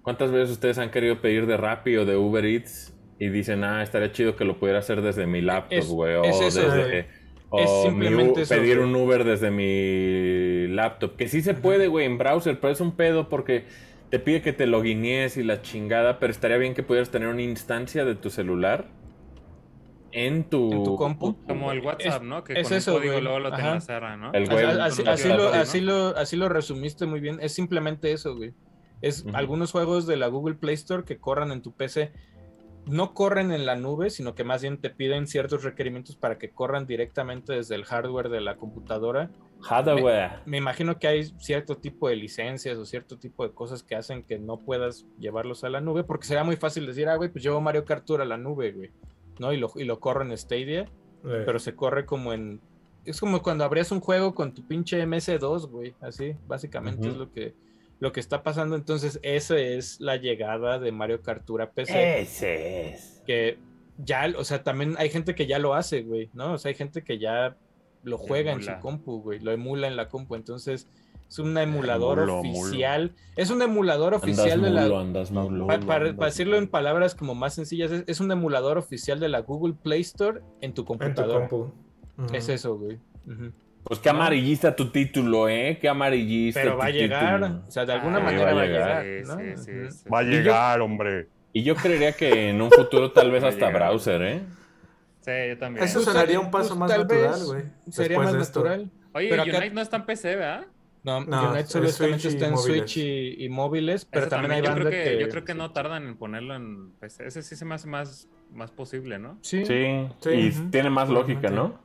[0.00, 3.82] ¿cuántas veces ustedes han querido pedir de Rappi o de Uber Eats y dicen, ah,
[3.82, 7.26] estaría chido que lo pudiera hacer desde mi laptop, güey, o desde...
[7.48, 11.14] O simplemente pedir un Uber desde mi laptop.
[11.14, 13.66] Que sí se puede, güey, en browser, pero es un pedo porque
[14.10, 17.42] te pide que te loguines y la chingada, pero estaría bien que pudieras tener una
[17.42, 18.86] instancia de tu celular
[20.12, 21.36] en tu, En tu compu.
[21.46, 22.42] Como el WhatsApp, Es- ¿no?
[22.44, 23.24] Que es con eso, un código güey.
[23.24, 23.68] luego lo te Ajá.
[23.68, 24.32] enlazara, ¿no?
[24.32, 25.86] El Así, web, así- el lo, así, ¿no?
[25.86, 27.38] lo, así lo resumiste muy bien.
[27.42, 28.54] Es simplemente eso, güey.
[29.02, 32.12] Es algunos juegos de la Google Play Store que corran en tu PC.
[32.86, 36.50] No corren en la nube, sino que más bien te piden ciertos requerimientos para que
[36.50, 39.30] corran directamente desde el hardware de la computadora.
[39.62, 40.42] Hardware.
[40.46, 44.22] Me imagino que hay cierto tipo de licencias o cierto tipo de cosas que hacen
[44.22, 47.42] que no puedas llevarlos a la nube, porque sería muy fácil decir, ah, güey, pues
[47.42, 48.90] llevo Mario Kart Tour a la nube, güey,
[49.40, 49.52] ¿no?
[49.52, 50.86] Y lo, y lo corro en Stadia,
[51.24, 52.60] Eh, pero se corre como en...
[53.04, 57.32] Es como cuando abrías un juego con tu pinche MS2, güey, así, básicamente es lo
[57.32, 57.54] que,
[57.98, 58.76] lo que está pasando.
[58.76, 62.20] Entonces, esa es la llegada de Mario Kart Tour a PC.
[62.20, 63.22] Ese es.
[63.26, 63.58] que
[63.98, 66.52] ya, o sea, también hay gente que ya lo hace, güey, ¿no?
[66.52, 67.56] O sea, hay gente que ya
[68.02, 70.86] lo juega en su compu, güey, lo emula en la compu, entonces
[71.28, 72.60] es un emulador Mulo, mulo.
[72.60, 75.00] oficial, es un emulador Andas oficial de mulo, la...
[75.00, 75.66] andas mulo.
[75.66, 79.28] pa- para, para decirlo en palabras como más sencillas, es, es un emulador oficial de
[79.28, 81.48] la Google Play Store en tu en tu computadora.
[82.32, 82.98] Es eso, güey.
[83.26, 83.50] Ujú.
[83.86, 85.78] Pues qué amarillista tu título, ¿eh?
[85.80, 86.60] Qué amarillista.
[86.60, 87.62] Pero va a llegar, título.
[87.66, 89.36] o sea, de alguna Ah, manera va va a llegar, Sí, ¿no?
[89.38, 89.90] sí, sí, Ujú.
[89.92, 90.08] sí.
[90.08, 91.28] Va a yo- llegar, hombre.
[91.52, 94.42] Y yo creería que en un futuro tal vez hasta browser, ¿eh?
[95.20, 95.84] Sí, yo también.
[95.84, 97.62] Eso Pues, sonaría tal- un paso pues, más tal natural, güey.
[97.90, 98.60] Sería más de esto.
[99.12, 100.66] Oye, pero Unite acá- no está en PC, ¿verdad?
[101.02, 102.60] No, No, Unite y está en móviles.
[102.80, 105.20] Switch y, y móviles, pero también, hay yo creo que, que...
[105.20, 107.26] Yo creo que no tardan en ponerlo en PC.
[107.28, 109.38] Ese sí se me hace más, más posible, ¿no?
[109.42, 110.08] Sí, Sí.
[110.20, 110.30] Sí.
[110.30, 111.78] Y tiene más lógica, ¿no?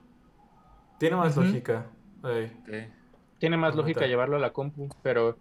[1.01, 1.87] Tiene más lógica.
[3.39, 5.35] Tiene más lógica llevarlo a la compu, pero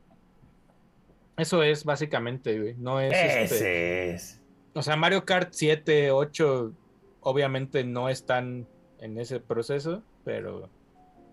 [1.36, 2.74] eso es básicamente, güey.
[2.78, 4.40] No es este- Ese es.
[4.74, 6.72] O sea, Mario Kart 7, 8,
[7.20, 8.66] obviamente no están
[9.00, 10.68] en ese proceso, pero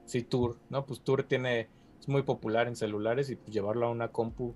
[0.05, 0.85] sí Tour, ¿no?
[0.85, 1.67] Pues Tour tiene,
[1.99, 4.53] es muy popular en celulares y pues llevarlo a una compu,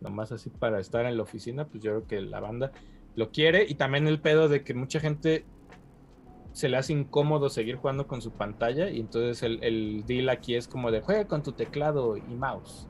[0.00, 2.72] nomás así para estar en la oficina, pues yo creo que la banda
[3.14, 5.44] lo quiere y también el pedo de que mucha gente
[6.56, 10.54] se le hace incómodo seguir jugando con su pantalla y entonces el, el deal aquí
[10.54, 12.88] es como de juega con tu teclado y mouse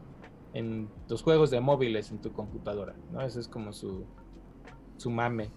[0.55, 3.20] en tus juegos de móviles en tu computadora, ¿no?
[3.22, 4.06] Ese es como su,
[4.98, 5.51] su mame,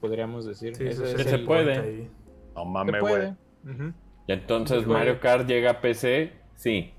[0.00, 0.74] podríamos decir.
[0.74, 2.10] Sí, Ese sí, es se el- puede.
[2.56, 3.36] No puede.
[3.62, 3.92] güey.
[4.26, 4.84] Y entonces.
[4.86, 6.92] Mario Kart llega a PC, sí.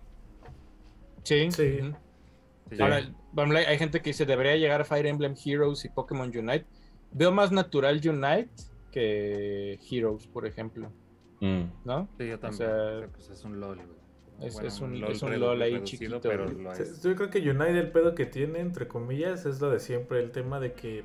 [1.24, 1.52] Sí.
[1.52, 1.80] Sí.
[2.72, 3.02] Sí, Ahora,
[3.68, 6.66] hay gente que dice debería llegar a Fire Emblem Heroes y Pokémon Unite.
[7.12, 8.50] Veo más natural Unite
[8.96, 10.90] que Heroes, por ejemplo,
[11.42, 11.64] Mm.
[11.84, 12.08] ¿no?
[12.18, 12.58] Sí, yo también.
[12.58, 14.48] sea, Sí, pues es un LOL, güey.
[14.48, 16.20] Es, Bueno, es un, LOL es un redu- LOL ahí chiquito.
[16.22, 17.04] pero lo es.
[17.04, 20.32] Yo creo que United el pedo que tiene, entre comillas, es lo de siempre, el
[20.32, 21.04] tema de que,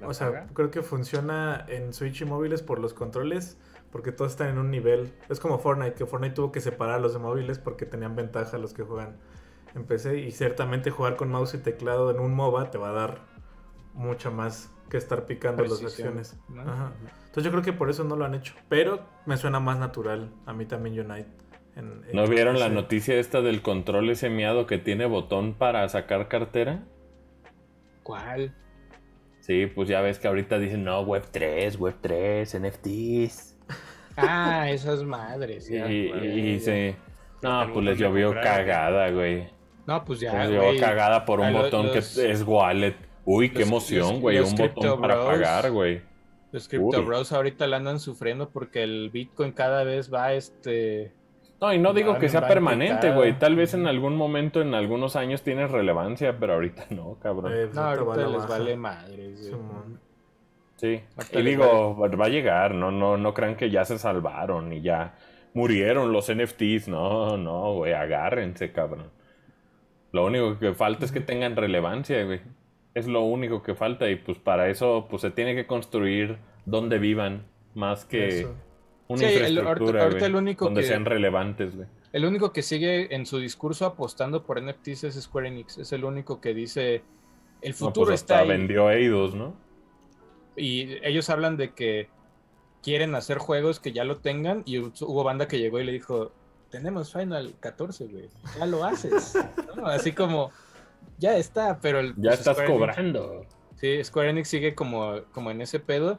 [0.00, 0.46] ¿La o sea, saga?
[0.52, 3.56] creo que funciona en Switch y móviles por los controles,
[3.92, 5.12] porque todos están en un nivel.
[5.28, 8.58] Es como Fortnite, que Fortnite tuvo que separar a los de móviles porque tenían ventaja
[8.58, 9.16] los que juegan
[9.76, 12.92] en PC y ciertamente jugar con mouse y teclado en un MOBA te va a
[12.92, 13.35] dar
[13.96, 16.38] mucho más que estar picando las acciones.
[16.48, 16.62] ¿no?
[16.62, 16.92] Ajá.
[17.26, 20.30] Entonces yo creo que por eso no lo han hecho, pero me suena más natural
[20.46, 21.28] a mí también Unite.
[21.74, 25.86] en- en ¿No vieron la noticia esta del control ese miado que tiene botón para
[25.88, 26.84] sacar cartera?
[28.02, 28.54] ¿Cuál?
[29.40, 33.54] Sí, pues ya ves que ahorita dicen, no, Web 3, Web 3, NFTs.
[34.18, 35.68] Ah, esas madres.
[35.70, 36.64] Y, ya, y- güey, y ya.
[36.64, 36.96] se...
[37.42, 39.46] No, pues les llovió comprar, cagada, güey.
[39.86, 40.32] No, pues ya.
[40.46, 42.94] les llovió cagada por un botón los- que es wallet.
[43.26, 44.38] Uy, qué emoción, güey.
[44.38, 45.26] Un botón para Bros.
[45.26, 46.00] pagar, güey.
[46.52, 47.04] Los Crypto Uy.
[47.04, 51.12] Bros ahorita la andan sufriendo porque el Bitcoin cada vez va este.
[51.60, 53.38] No, y no digo que sea permanente, güey.
[53.38, 57.52] Tal vez en algún momento, en algunos años, tiene relevancia, pero ahorita no, cabrón.
[57.54, 58.46] Eh, No, ahorita les baja.
[58.46, 59.50] vale madres.
[59.50, 60.06] güey.
[60.76, 61.00] Sí.
[61.32, 65.14] Y digo, va a llegar, no, no, no crean que ya se salvaron y ya
[65.54, 66.88] murieron los NFTs.
[66.88, 69.10] No, no, güey, agárrense, cabrón.
[70.12, 72.40] Lo único que falta es que tengan relevancia, güey.
[72.96, 76.98] Es lo único que falta y pues para eso pues se tiene que construir donde
[76.98, 77.44] vivan
[77.74, 78.54] más que Eso.
[79.08, 81.88] una Sí, el- ahorita- infraestructura, ahorita güey, el único donde que- sean relevantes, güey.
[82.12, 85.76] El único que sigue en su discurso apostando por NFTs es Square Enix.
[85.76, 87.02] Es el único que dice
[87.60, 88.48] el No, futuro pues está ahí.
[88.48, 89.54] vendió Eidos, ¿no?
[90.56, 92.08] Y ellos hablan de que
[92.82, 94.62] quieren hacer juegos que ya lo tengan.
[94.64, 96.32] Y hubo banda que llegó y le dijo:
[96.70, 98.30] Tenemos Final 14, güey.
[98.58, 99.34] Ya lo haces.
[99.76, 99.86] ¿no?
[99.86, 100.50] Así como,
[101.18, 102.00] ya está, pero.
[102.00, 103.46] el- Ya pues, estás Square Enix- cobrando.
[103.76, 106.18] Sí, Square Enix sigue como, como en ese pedo.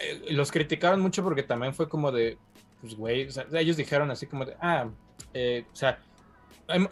[0.00, 2.38] Eh, Los criticaron mucho porque también fue como de,
[2.80, 4.88] pues, güey, o sea, ellos dijeron así como de, ah,
[5.34, 5.98] eh, o sea,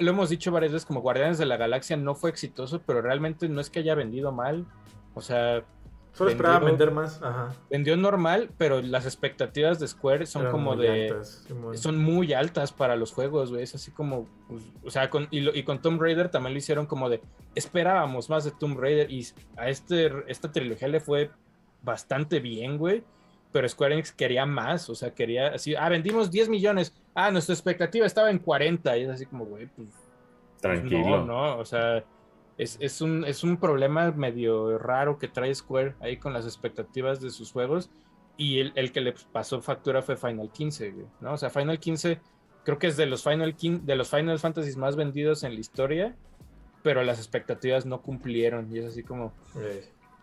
[0.00, 3.48] lo hemos dicho varias veces, como Guardianes de la Galaxia no fue exitoso, pero realmente
[3.48, 4.66] no es que haya vendido mal.
[5.14, 5.62] O sea,
[6.18, 7.22] Solo esperaba vender más.
[7.22, 7.54] Ajá.
[7.70, 11.14] Vendió normal, pero las expectativas de Square son como de.
[11.74, 13.62] son muy altas para los juegos, güey.
[13.62, 14.26] Es así como.
[14.48, 17.20] Pues, o sea, con, y, y, con Tomb Raider también lo hicieron como de.
[17.54, 19.08] Esperábamos más de Tomb Raider.
[19.12, 21.30] Y a este, esta trilogía le fue
[21.84, 23.04] bastante bien, güey.
[23.52, 24.90] Pero Square Enix quería más.
[24.90, 25.76] O sea, quería así.
[25.76, 26.92] Ah, vendimos 10 millones.
[27.14, 28.98] Ah, nuestra expectativa estaba en 40.
[28.98, 29.88] Y es así como, güey, pues.
[30.60, 31.24] Tranquilo.
[31.24, 32.02] No, no, o sea
[32.58, 37.30] es, un, es un problema medio raro que trae Square ahí con las expectativas de
[37.30, 37.90] sus juegos.
[38.36, 41.32] Y el, que le pasó factura fue Final 15, ¿no?
[41.32, 42.20] O sea, Final 15
[42.64, 46.16] creo que es de los Final, de los Final Fantasy más vendidos en la historia,
[46.82, 48.72] pero las expectativas no cumplieron.
[48.72, 49.32] Y es así como,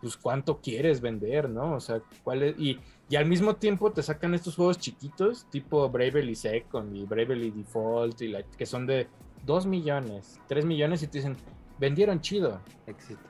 [0.00, 1.74] pues, ¿cuánto quieres vender, no?
[1.74, 2.58] O sea, ¿cuál es?
[2.58, 7.50] Y, y al mismo tiempo te sacan estos juegos chiquitos, tipo Bravely Second y Bravely
[7.50, 9.08] Default, y que son de
[9.44, 11.36] 2 millones, 3 millones, y te dicen,
[11.78, 12.60] vendieron chido.
[12.86, 13.20] Éxito.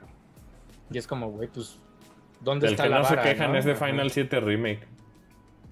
[0.89, 1.79] Y es como, güey, pues,
[2.41, 4.87] ¿dónde está que la no vara, se quejan es de Final 7 Remake.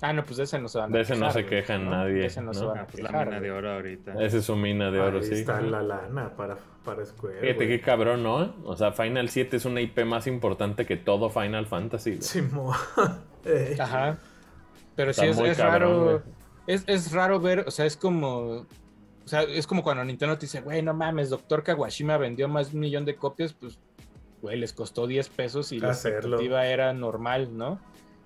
[0.01, 2.15] Ah, no, pues de ese no se van a De ese no se quejan nadie.
[2.15, 4.13] De ese no, se van a ah, pues la mina de oro ahorita.
[4.21, 5.33] Esa es su mina de oro, Ahí sí.
[5.35, 7.39] está la lana para, para Square.
[7.39, 8.55] Fíjate qué cabrón, ¿no?
[8.65, 12.21] O sea, Final 7 es una IP más importante que todo Final Fantasy.
[12.21, 12.41] Sí,
[13.79, 14.17] Ajá.
[14.95, 16.23] Pero sí es, raro.
[16.67, 18.65] Es, es raro ver, o sea, es como
[19.25, 22.69] o sea, es como cuando Nintendo te dice, güey, no mames, Doctor Kawashima vendió más
[22.69, 23.79] de un millón de copias, pues,
[24.41, 27.79] güey, les costó 10 pesos y la expectativa era normal, ¿no?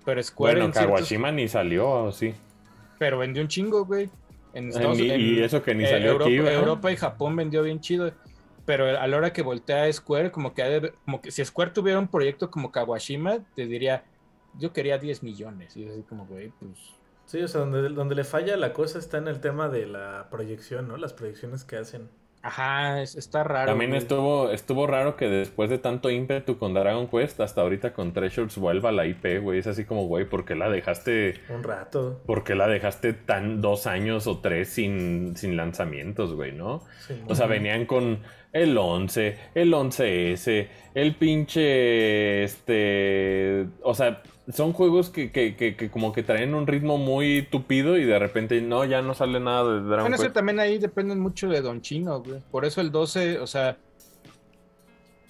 [0.03, 2.33] Pero Square Bueno, Kawashima ni salió, sí.
[2.97, 4.09] Pero vendió un chingo, güey.
[4.53, 8.11] En Estados, y eso que ni salió Europa, aquí, Europa y Japón vendió bien chido.
[8.65, 11.97] Pero a la hora que voltea a Square, como que, como que si Square tuviera
[11.97, 14.03] un proyecto como Kawashima, te diría,
[14.57, 15.77] yo quería 10 millones.
[15.77, 16.98] Y es así como, güey, pues
[17.29, 20.29] Sí, o sea, donde, donde le falla la cosa está en el tema de la
[20.31, 20.97] proyección, ¿no?
[20.97, 22.09] Las proyecciones que hacen.
[22.41, 23.69] Ajá, está raro.
[23.69, 28.13] También estuvo, estuvo raro que después de tanto ímpetu con Dragon Quest, hasta ahorita con
[28.13, 29.59] Treasures vuelva la IP, güey.
[29.59, 31.35] Es así como, güey, ¿por qué la dejaste?
[31.49, 32.19] Un rato.
[32.25, 36.81] ¿Por qué la dejaste tan dos años o tres sin, sin lanzamientos, güey, no?
[37.27, 38.23] o sea, venían con
[38.53, 46.11] el 11, el 11S, el pinche, este, o sea, son juegos que, que, que, como
[46.11, 49.81] que traen un ritmo muy tupido y de repente no, ya no sale nada de
[49.81, 52.41] Dragon bueno, también ahí dependen mucho de Don Chino, güey.
[52.51, 53.77] Por eso el 12, o sea,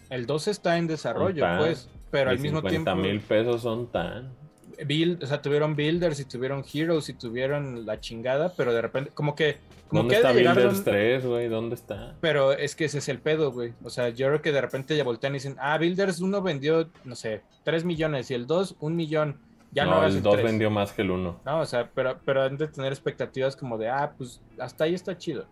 [0.09, 2.95] el 12 está en desarrollo, pues, pero al mismo tiempo...
[2.95, 4.37] mil pesos son tan...
[4.85, 9.11] Build, o sea, tuvieron builders y tuvieron heroes y tuvieron la chingada, pero de repente,
[9.13, 9.57] como que
[9.91, 11.47] ¿Dónde está Builders 3, güey?
[11.47, 12.15] ¿Dónde está?
[12.21, 13.73] Pero es que ese es el pedo, güey.
[13.83, 16.89] O sea, yo creo que de repente ya voltean y dicen, ah, Builders 1 vendió,
[17.03, 19.39] no sé, 3 millones y el 2, un millón.
[19.71, 21.41] Ya no, no el 2 vendió más que el 1.
[21.45, 24.93] No, o sea, pero, pero han de tener expectativas como de, ah, pues hasta ahí
[24.93, 25.45] está chido.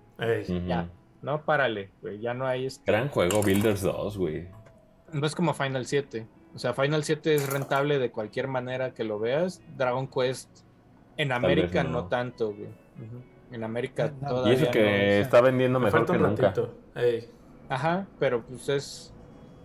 [0.68, 0.90] Ya,
[1.22, 2.66] no, párale, güey, ya no hay...
[2.66, 2.92] Este...
[2.92, 4.48] Gran juego Builders 2, güey.
[5.14, 6.28] No es como Final 7.
[6.56, 9.62] O sea, Final 7 es rentable de cualquier manera que lo veas.
[9.78, 10.50] Dragon Quest
[11.18, 12.06] en América no.
[12.06, 12.70] tanto, güey.
[13.52, 14.54] En América todavía.
[14.54, 16.54] Y eso que está vendiendo mejor que nunca.
[17.70, 19.14] Ajá, pero pues es.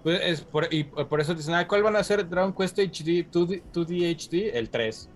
[0.02, 3.30] Pues es por, y por eso dicen, ah, ¿cuál van a ser Dragon Quest HD
[3.30, 4.56] 2D, 2D HD?
[4.56, 5.08] El 3.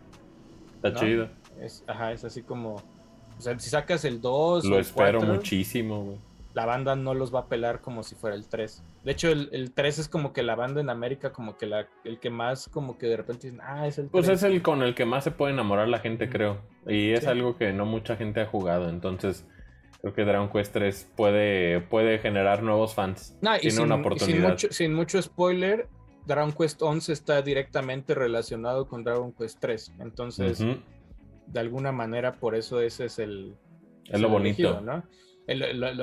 [0.77, 1.29] Está chido.
[1.61, 2.75] Es, ajá, es así como.
[2.75, 4.65] O sea, si sacas el 2.
[4.65, 6.19] Lo espero muchísimo, güey
[6.57, 8.83] la banda no los va a pelar como si fuera el 3.
[9.07, 11.87] De hecho, el, el 3 es como que la banda en América, como que la,
[12.03, 14.11] el que más, como que de repente dicen, ah, es el 3.
[14.11, 16.61] Pues es el con el que más se puede enamorar la gente, creo.
[16.89, 18.89] Y es algo que no mucha gente ha jugado.
[18.89, 19.47] Entonces,
[20.01, 23.39] creo que Dragon Quest 3 puede, puede generar nuevos fans.
[23.41, 24.59] Tiene sin, una oportunidad.
[24.59, 25.87] Sin mucho, spoiler,
[26.27, 29.93] Dragon Quest 11 está directamente relacionado con Dragon Quest 3.
[30.01, 30.67] Entonces,
[31.47, 33.55] de alguna manera, por eso ese es el.
[34.07, 34.81] Es lo bonito.
[34.81, 35.05] ¿no?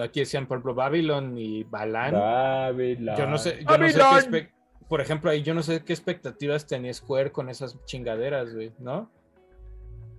[0.01, 2.13] Aquí decían, por ejemplo, Babylon y Balan.
[2.13, 3.17] Babylon.
[3.17, 4.53] Yo no sé, yo no sé qué
[4.93, 9.09] por ejemplo, ahí yo no sé qué expectativas tenía Square con esas chingaderas, güey, ¿no?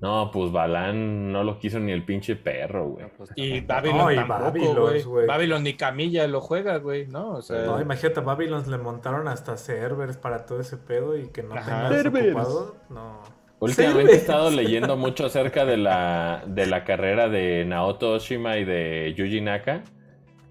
[0.01, 3.07] No, pues Balan no lo quiso ni el pinche perro, güey.
[3.17, 5.27] Pues, y Babylon tampoco, güey.
[5.29, 7.35] Babylon ni Camilla lo juega, güey, ¿no?
[7.35, 7.65] O sea...
[7.65, 11.55] No, imagínate, a Babylon le montaron hasta servers para todo ese pedo y que no
[11.55, 12.75] tengas ocupado.
[12.91, 13.23] No.
[13.65, 18.65] Últimamente he estado leyendo mucho acerca de la, de la carrera de Naoto Oshima y
[18.65, 19.83] de Yuji Naka.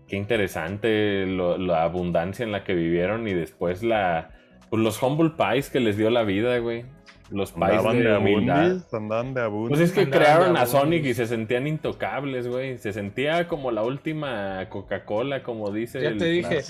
[0.08, 4.32] Qué interesante la abundancia en la que vivieron y después la
[4.70, 6.86] pues los humble pies que les dio la vida, güey.
[7.34, 8.72] Los pies de, de humildad.
[8.72, 12.78] de Pues es que crearon a Sonic y se sentían intocables, güey.
[12.78, 16.02] Se sentía como la última Coca-Cola, como dice.
[16.02, 16.62] Ya te dije,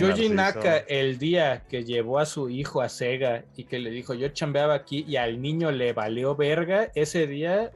[0.00, 4.14] Yuji Naka, el día que llevó a su hijo a Sega y que le dijo,
[4.14, 7.72] yo chambeaba aquí y al niño le valió verga, ese día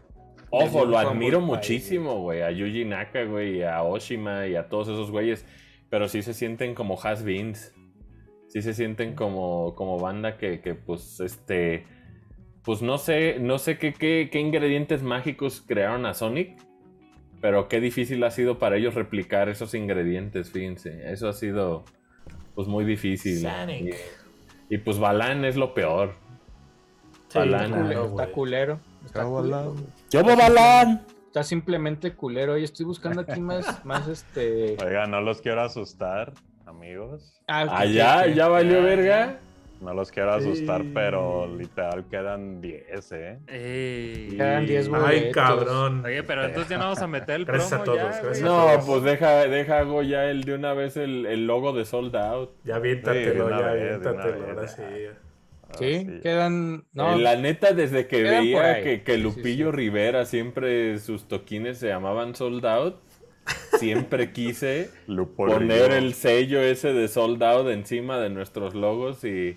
[0.50, 2.42] Ojo, lo admiro muchísimo, güey.
[2.42, 5.44] A Yuji Naka, güey, a Oshima y a todos esos güeyes.
[5.90, 7.74] Pero sí se sienten como has-beens.
[8.48, 11.84] sí se sienten como, como banda que, que, pues, este,
[12.68, 16.58] pues no sé, no sé qué, qué, qué ingredientes mágicos crearon a Sonic,
[17.40, 21.10] pero qué difícil ha sido para ellos replicar esos ingredientes, fíjense.
[21.10, 21.86] Eso ha sido
[22.54, 23.40] pues muy difícil.
[23.40, 23.96] Sonic.
[24.68, 26.16] Y, y, pues Balan es lo peor.
[27.28, 27.72] Sí, Balan.
[27.72, 28.80] está culero.
[29.06, 29.74] Está culero.
[30.10, 31.06] ¡Yo voy balán!
[31.28, 32.58] Está simplemente culero.
[32.58, 34.76] Y estoy buscando aquí más, más este.
[34.84, 36.34] Oiga, no los quiero asustar,
[36.66, 37.40] amigos.
[37.46, 37.94] Ah, Ah, que-
[38.34, 39.40] ya, valió Ya, verga.
[39.80, 40.90] No los quiero asustar, Sí.
[40.92, 43.38] pero literal quedan 10, ¿eh?
[43.46, 44.36] Ey.
[44.36, 46.04] Quedan 10 Ay, cabrón.
[46.04, 48.42] Oye, pero entonces ya no vamos a meter el Gracias a todos, ya, gracias güey.
[48.42, 48.84] a No, todos.
[48.86, 52.50] pues deja, deja hago ya el de una vez el, el logo de Sold Out.
[52.64, 54.82] Ya Sí, aviéntatelo, una ya aviéntatelo, ahora sí.
[54.82, 56.84] Ahora Sí, quedan.
[56.94, 59.76] No, la neta, desde que Quedan veía que, que Sí, sí, Lupillo sí.
[59.76, 62.96] Rivera siempre sus toquines se llamaban Sold Out,
[63.78, 64.90] siempre quise
[65.36, 69.56] poner el sello ese de Sold Out encima de nuestros logos y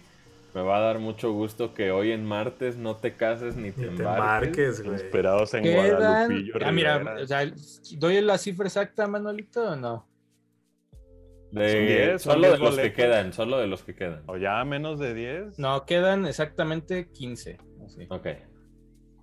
[0.53, 3.87] me va a dar mucho gusto que hoy en martes no te cases ni te
[3.87, 4.81] Ni te embarques.
[4.83, 4.93] güey.
[5.01, 5.89] Inspirados en quedan.
[5.97, 7.51] Guadalupillo Ah, mira, o sea,
[7.97, 10.07] ¿doy la cifra exacta, Manolito, o no?
[11.51, 14.23] De- Son diez, son solo de los que quedan, solo de los que quedan.
[14.27, 15.59] ¿O ya menos de 10?
[15.59, 17.57] No, quedan exactamente 15.
[17.85, 18.07] Así.
[18.09, 18.27] Ok,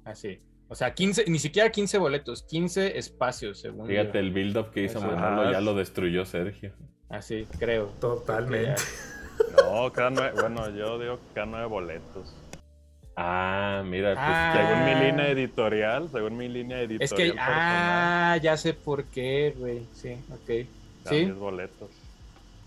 [0.05, 0.43] así.
[0.69, 4.19] O sea, 15, ni siquiera 15 boletos, 15 espacios, según fíjate yo.
[4.21, 5.01] el build-up que hizo.
[5.01, 6.75] Manolo, Ah, ya lo destruyó Sergio.
[7.09, 7.87] Así, creo.
[8.01, 8.75] Totalmente.
[9.57, 10.33] No, quedan nueve.
[10.41, 12.35] Bueno, yo digo que quedan nueve boletos.
[13.17, 14.53] Ah, mira, pues Ah.
[14.57, 17.03] Según mi línea editorial, según mi línea editorial.
[17.03, 19.83] Es que, personal, ah, ya sé por qué, güey.
[19.95, 20.67] Sí, ok.
[21.09, 21.89] Sí, 10 boletos.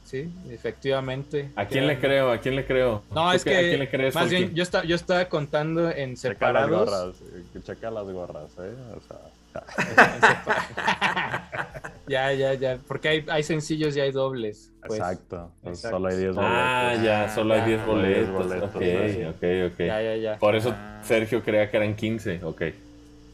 [0.04, 1.52] sí, efectivamente.
[1.56, 2.32] ¿a quién le creo?
[2.32, 3.02] ¿A quién le creo?
[3.12, 5.90] No, ¿Tú es que ¿A quién le crees, más bien yo, está, yo estaba contando
[5.90, 6.90] en Checa las separados.
[6.90, 8.76] gorras, eh, checa las gorras, ¿eh?
[8.98, 9.20] O sea,
[12.12, 12.78] ya, ya, ya.
[12.88, 14.72] Porque hay, hay sencillos y hay dobles.
[14.86, 15.00] Pues.
[15.00, 15.52] exacto.
[15.60, 15.98] Entonces, exacto.
[15.98, 16.54] Solo hay 10 boletos.
[16.56, 17.66] Ah, ya, solo hay ya.
[17.68, 18.48] 10 Solo hay 10 boletos.
[18.48, 19.80] boletos, ok, ok, ok.
[19.80, 20.40] Ya, ya, ya.
[20.40, 21.02] Por eso Ah.
[21.04, 22.62] Sergio creía que eran 15, ok.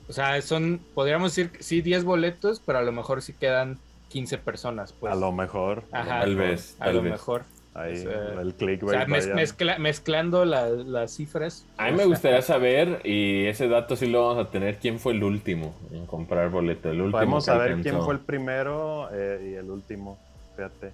[0.10, 3.78] O sea, son, podríamos decir, que sí, 10 boletos, pero a lo mejor sí quedan
[4.10, 4.94] 15 personas.
[4.94, 5.12] Pues.
[5.12, 5.84] a lo mejor.
[5.92, 6.22] Ajá.
[6.22, 7.12] Tal vez, A tal lo vez.
[7.12, 7.44] mejor.
[7.78, 8.50] Ahí, O sea, el
[8.82, 9.36] O sea, mez- vaya.
[9.36, 11.64] mezcla- mezclando la- las cifras.
[11.78, 15.14] A mí me gustaría saber, y ese dato sí lo vamos a tener, quién fue
[15.14, 16.90] el último en comprar boleto.
[16.90, 17.84] El último Podemos saber alcanzó.
[17.84, 20.18] quién fue el primero eh, y el último.
[20.56, 20.92] Fíjate.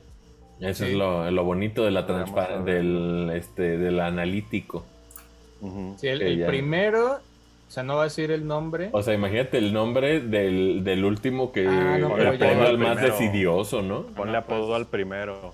[0.59, 0.91] Eso Sí.
[0.91, 2.05] es lo, lo bonito de la
[2.65, 4.85] del, este, del analítico.
[5.97, 8.89] Sí, el, el ya- primero, o sea, no va a decir el nombre.
[8.91, 13.81] O sea, imagínate el nombre del, del último que Ah, no, premio al más decidioso,
[13.81, 14.03] ¿no?
[14.07, 15.53] Ponle apodo al primero.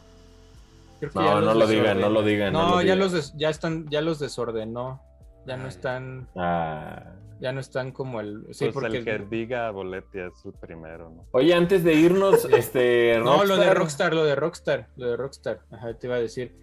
[0.99, 2.53] Creo que ya No, no lo digan, no lo digan.
[2.53, 2.99] No, No, lo ya digan.
[2.99, 5.01] los des- ya están, ya los desordenó.
[5.47, 7.15] Ya no están, Ah.
[7.39, 8.45] ya no están como el.
[8.51, 11.25] Sí, pues porque el que diga boletia es el primero, ¿no?
[11.31, 13.17] Oye, antes de irnos, este.
[13.23, 15.61] No, lo de Rockstar- lo de Rockstar, lo de Rockstar.
[15.71, 16.53] Ajá, te iba a decir.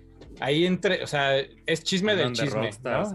[0.40, 2.68] Ahí entre, o sea, es chisme del de chisme,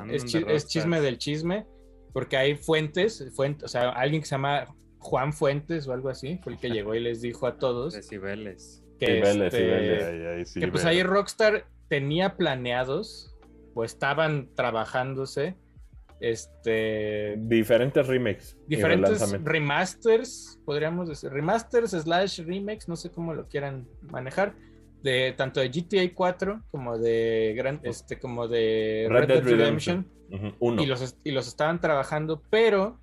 [0.10, 1.66] Es, chi- chisme del chisme,
[2.14, 4.66] porque hay fuentes, fuentes, o sea, alguien que se llama
[5.00, 8.81] Juan Fuentes o algo así, fue el que llegó y les dijo a todos Decibeles.
[9.06, 10.04] Que, este, decibeles.
[10.04, 13.36] Ahí, ahí sí que pues ahí Rockstar tenía planeados,
[13.74, 15.56] o estaban trabajándose,
[16.20, 18.56] este, Diferentes remakes.
[18.68, 24.54] y diferentes remasters, podríamos decir, remasters slash remakes, no sé cómo lo quieran manejar,
[25.02, 29.58] de tanto de GTA 4 como de Gran, este, como de Red Red, Dead Dead
[29.58, 30.08] Redemption,
[30.60, 30.84] Uno.
[30.84, 33.00] y los y los estaban trabajando, pero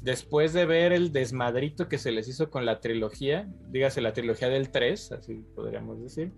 [0.00, 4.48] después de ver el desmadrito que se les hizo con la trilogía, dígase la trilogía
[4.48, 6.32] del 3, así podríamos decir,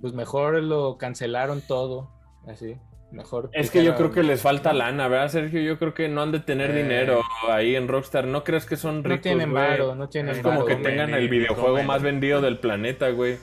[0.00, 2.10] pues mejor lo cancelaron todo,
[2.46, 2.76] así,
[3.10, 3.50] mejor.
[3.52, 5.60] Es que yo creo que les falta lana, ¿verdad, Sergio?
[5.60, 6.82] Yo creo que no han de tener Eh.
[6.82, 8.26] dinero ahí en Rockstar.
[8.26, 10.66] ¿No crees que son ricos, no tienen varo, no tienen Es como varo.
[10.66, 11.86] que comen, tengan el videojuego comen.
[11.86, 13.36] más vendido del planeta, güey.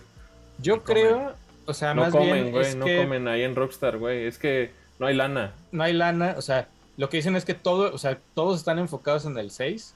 [0.60, 1.04] Yo No comen.
[1.04, 1.34] creo,
[1.66, 4.26] o sea, No más comen, bien güey, es no que comen ahí en Rockstar, güey.
[4.26, 5.54] Es que no hay lana.
[5.72, 6.68] no hay lana, o sea,
[6.98, 9.96] lo que dicen es que todo, o sea, todos están enfocados en el 6.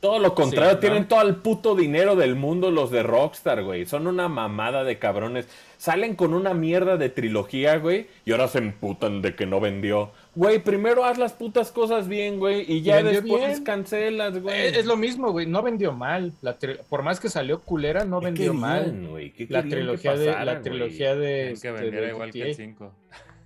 [0.00, 0.80] Todo lo contrario, Sí, ¿no?
[0.80, 3.86] tienen todo el puto dinero del mundo los de Rockstar, güey.
[3.86, 5.48] Son una mamada de cabrones.
[5.78, 10.10] Salen con una mierda de trilogía, güey, y ahora se emputan de que no vendió.
[10.34, 13.64] Güey, primero haz las putas cosas bien, güey, y ya después bien.
[13.64, 14.66] cancelas, güey.
[14.66, 16.32] Es, es lo mismo, güey, no vendió mal.
[16.42, 19.06] La tri- por más que salió culera, no ¿Qué vendió querían, mal.
[19.08, 19.32] güey?
[19.32, 20.62] ¿Qué La que trilogía de la güey?
[20.62, 22.92] trilogía de, Tienen este, que vendiera igual que el 5.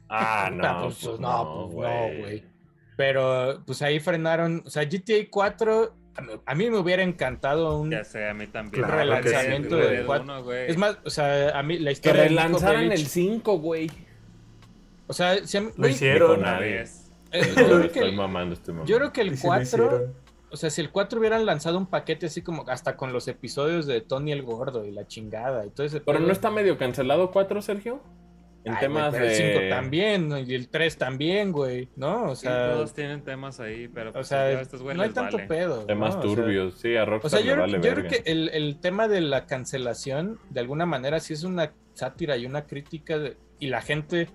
[0.09, 2.50] Ah, Puta, no, pues, pues no, pues no, güey.
[3.01, 7.81] Pero pues ahí frenaron, o sea, GTA 4 a mí, a mí me hubiera encantado
[7.81, 8.85] un Ya sé, a mí también.
[8.85, 10.05] Claro relanzamiento que sí, de güey.
[10.07, 10.25] cuatro.
[10.25, 10.71] uno, güey.
[10.71, 13.91] Es más, o sea, a mí la Que historia Nico relanzaran el 5, güey.
[15.07, 16.41] O sea, si a mí- Lo hicieron.
[16.41, 16.73] Una nadie.
[16.75, 17.11] vez.
[17.33, 18.91] eh, yo, creo que estoy el, mamando, estoy mamando.
[18.91, 20.15] yo creo que el sí lo 4, hicieron.
[20.51, 23.87] o sea, si el 4 hubieran lanzado un paquete así como hasta con los episodios
[23.87, 26.77] de Tony el Gordo y la chingada y todo ese Pero pedo, no está medio
[26.77, 28.03] cancelado 4, Sergio.
[28.63, 29.69] En Ay, temas güey, pero El 5 de.
[29.71, 32.33] también, y el 3 también, güey, ¿no?
[32.33, 34.99] O Sí, sea, todos tienen temas ahí, pero o pues, sea, ya a estos güeyes
[34.99, 35.49] no hay tanto vale.
[35.49, 35.87] pedo.
[35.87, 36.21] Temas ¿no?
[36.21, 36.79] O sea, turbios.
[36.79, 39.23] sí, a O Rockstar sea, yo, le vale yo creo que el, el tema de
[39.23, 43.19] la cancelación, de alguna manera, sí es una sátira y una crítica.
[43.19, 44.29] de- y la gente,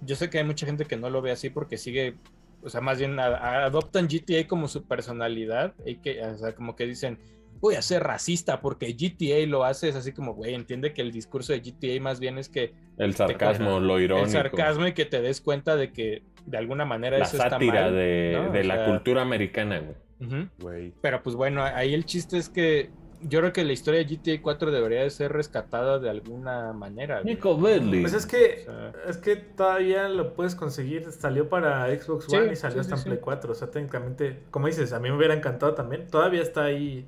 [0.00, 2.16] yo sé que hay mucha gente que no lo ve así porque sigue,
[2.62, 5.74] o sea, más bien a- a- adoptan GTA como su personalidad.
[5.84, 7.18] Y que, o sea, como que dicen,
[7.60, 9.88] voy a ser racista porque GTA lo hace.
[9.88, 13.14] Es así como, güey, entiende que el discurso de GTA más bien es que El
[13.14, 14.26] sarcasmo, lo irónico.
[14.26, 17.50] el sarcasmo y que te des cuenta de que de alguna manera La eso está
[17.50, 17.94] sátira mal.
[17.94, 18.52] de, ¿no?
[18.52, 20.92] de la sea, cultura americana, güey.
[21.02, 22.90] Pero pues bueno, ahí el chiste es que
[23.22, 27.20] yo creo que la historia de GTA 4 debería de ser rescatada de alguna manera.
[27.22, 27.34] güey.
[27.34, 28.02] Nico Bellic.
[28.02, 31.10] Pues es que, O sea- es que todavía lo puedes conseguir.
[31.12, 33.22] Salió para Xbox Sí, One y salió sí, hasta sí, en Play sí.
[33.24, 33.52] 4.
[33.52, 36.06] O sea, técnicamente, como dices, a mí me hubiera encantado también.
[36.08, 37.06] Todavía está ahí.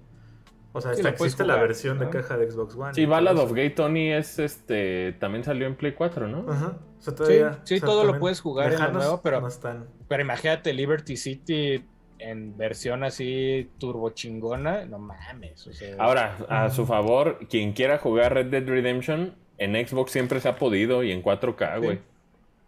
[0.73, 2.05] O sea, Sí, existe la versión ¿no?
[2.05, 2.95] de caja de Xbox One.
[2.95, 5.13] Sí, Ballad of Gay Tony es este.
[5.19, 6.51] También salió en Play 4, ¿no?
[6.51, 6.77] Ajá.
[6.99, 7.59] O sea, todavía.
[7.65, 9.87] sí, o sea, todo lo puedes jugar en nuevo, pero- No están.
[10.09, 11.85] Pero imagínate Liberty City
[12.19, 15.67] en versión así turbo chingona, no mames.
[15.67, 20.41] O sea, Ahora, a su favor, quien quiera jugar Red Dead Redemption, en Xbox siempre
[20.41, 21.85] se ha podido y en 4K, Sí.
[21.85, 21.99] güey.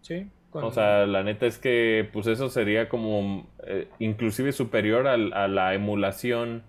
[0.02, 5.06] sí, con- O sea, la neta es que, pues eso sería como eh, inclusive superior
[5.06, 6.62] al- a la emulación.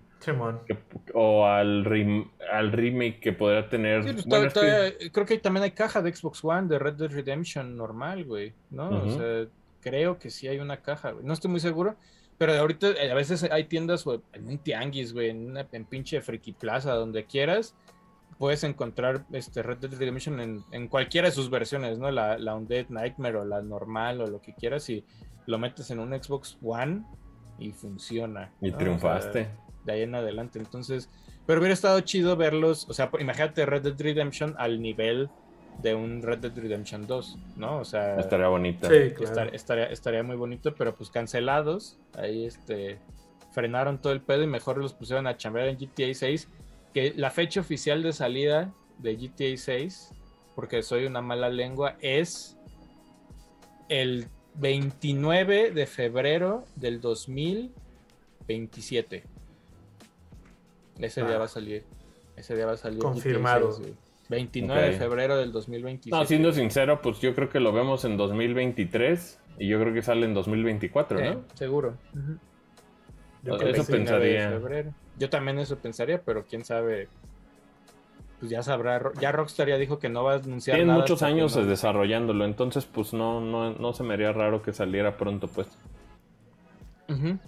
[0.66, 0.76] Que-
[1.14, 4.02] o al, rem- al remake que podría tener.
[4.04, 6.94] Sí, pues, Bueno, es que- creo que también hay caja de Xbox One de Red
[6.94, 8.88] Dead Redemption normal, güey, ¿no?
[9.02, 9.46] O sea,
[9.80, 11.24] creo que sí hay una caja, güey.
[11.24, 11.96] No estoy muy seguro,
[12.38, 15.84] pero ahorita eh, a veces hay tiendas güey, en un tianguis, güey, en, una, en
[15.84, 17.74] pinche Friki Plaza, donde quieras,
[18.38, 22.10] puedes encontrar este Red Dead Redemption en, en cualquiera de sus versiones, ¿no?
[22.10, 25.04] La, la Undead Nightmare o la normal o lo que quieras y
[25.46, 27.02] lo metes en un Xbox One
[27.58, 28.50] y funciona.
[28.60, 28.68] y ¿no?
[28.68, 29.48] O sea, triunfaste.
[29.84, 30.58] De ahí en adelante.
[30.58, 31.08] Entonces,
[31.46, 35.28] pero hubiera estado chido verlos, o sea, imagínate Red Dead Redemption al nivel
[35.82, 37.78] de un Red Dead Redemption 2, ¿no?
[37.78, 38.88] O sea, Estaría bonita.
[38.88, 39.24] Sí, claro.
[39.32, 42.98] estar- estaría, estaría muy bonito, pero pues cancelados, ahí este,
[43.52, 46.48] frenaron todo el pedo y mejor los pusieron a chambear en GTA 6,
[46.94, 50.10] que la fecha oficial de salida de GTA 6,
[50.54, 52.56] porque soy una mala lengua, es
[53.88, 54.26] el
[54.56, 59.24] 29 de febrero del 2027.
[60.98, 61.38] Ese día Ah.
[61.38, 61.84] va a salir.
[62.36, 62.98] Ese día va a salir.
[62.98, 63.72] GTA Confirmado.
[63.72, 63.94] 6, güey.
[64.28, 64.92] 29 Ok.
[64.92, 66.16] de febrero del 2027.
[66.16, 70.00] No, siendo sincero, pues yo creo que lo vemos en 2023 y yo creo que
[70.02, 71.42] sale en 2024, Sí, ¿no?
[71.54, 71.96] seguro.
[72.14, 72.38] Ujú.
[73.42, 73.92] Yo Eso creo que El sí.
[73.92, 74.58] 29 de pensaría.
[74.60, 74.94] febrero.
[75.18, 77.08] Yo también eso pensaría, pero quién sabe.
[78.40, 79.00] Pues ya sabrá.
[79.20, 82.44] Ya Rockstar ya dijo que no va a anunciar Tienen nada muchos años no- desarrollándolo,
[82.44, 85.68] entonces pues no, no, no se me haría raro que saliera pronto, pues.
[87.08, 87.38] Ujú.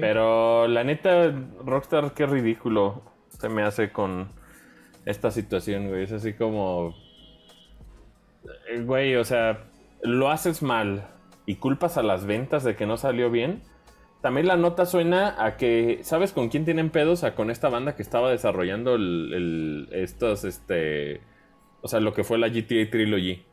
[0.00, 1.32] Pero la neta,
[1.64, 4.28] Rockstar, qué ridículo se me hace con
[5.06, 6.04] esta situación, güey.
[6.04, 6.94] Es así como...
[8.68, 9.64] eh, Güey, o sea,
[10.02, 11.08] lo haces mal
[11.46, 13.62] y culpas a las ventas de que no salió bien.
[14.22, 17.22] También la nota suena a que, ¿sabes con quién tienen pedos?
[17.24, 21.22] A con esta banda que estaba desarrollando el, el- estos, este...
[21.82, 23.45] O sea, lo que fue la GTA Trilogy.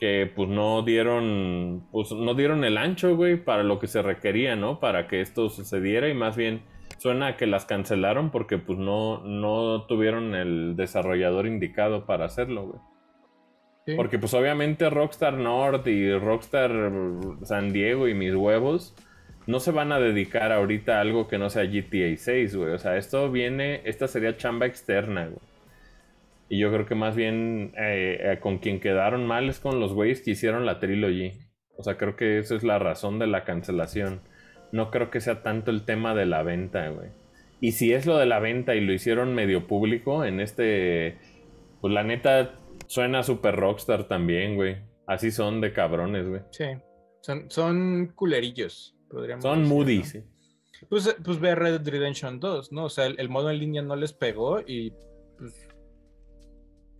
[0.00, 4.56] Que pues no dieron, pues no dieron el ancho, güey, para lo que se requería,
[4.56, 4.80] ¿no?
[4.80, 6.62] Para que esto sucediera y más bien
[6.98, 12.66] suena a que las cancelaron porque pues no, no tuvieron el desarrollador indicado para hacerlo,
[12.66, 12.80] güey.
[13.86, 13.94] Sí.
[13.94, 16.70] Porque pues obviamente Rockstar North y Rockstar
[17.42, 18.94] San Diego y mis huevos
[19.46, 22.72] no se van a dedicar ahorita a algo que no sea GTA 6, güey.
[22.72, 25.49] O sea, esto viene, esta sería chamba externa, güey.
[26.52, 29.94] Y yo creo que más bien eh, eh, con quien quedaron mal es con los
[29.94, 31.32] güeyes que hicieron la trilogy.
[31.76, 34.20] O sea, creo que esa es la razón de la cancelación.
[34.72, 37.10] No creo que sea tanto el tema de la venta, güey.
[37.60, 41.18] Y si es lo de la venta y lo hicieron medio público en este...
[41.80, 42.56] Pues la neta
[42.88, 44.78] suena super rockstar también, güey.
[45.06, 46.42] Así son de cabrones, güey.
[46.50, 46.64] Sí.
[47.20, 50.04] Son, son culerillos, podríamos Son decir, moody, ¿no?
[50.04, 50.24] sí.
[50.88, 52.86] Pues, pues ve Red Dead Redemption 2, ¿no?
[52.86, 54.92] O sea, el, el modo en línea no les pegó y
[55.38, 55.69] pues,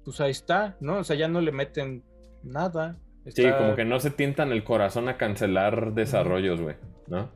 [0.05, 0.98] pues ahí está, ¿no?
[0.98, 2.02] O sea, ya no le meten
[2.43, 2.97] nada.
[3.27, 7.31] Sí, como que no se tientan el corazón a cancelar desarrollos, güey, ¿no?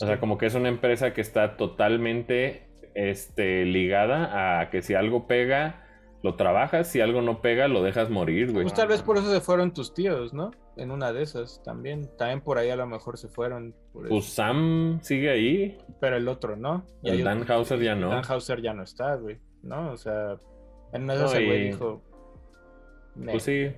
[0.00, 4.94] O sea, como que es una empresa que está totalmente este, ligada a que si
[4.94, 5.82] algo pega,
[6.22, 8.64] lo trabajas, si algo no pega, lo dejas morir, güey.
[8.64, 10.50] Pues tal vez por eso se fueron tus tíos, ¿no?
[10.76, 12.10] En una de esas también.
[12.18, 13.74] También por ahí a lo mejor se fueron.
[13.92, 14.34] por Pues eso.
[14.34, 16.84] Sam sigue ahí, Pero el otro no.
[17.02, 18.10] Y el Dan otro- Hauser ya no.
[18.10, 19.38] Dan Hauser ya no está, güey.
[19.62, 19.92] ¿No?
[19.92, 20.36] O sea,
[20.92, 22.02] en una de No, esas el güey dijo.
[23.24, 23.70] Pues sí,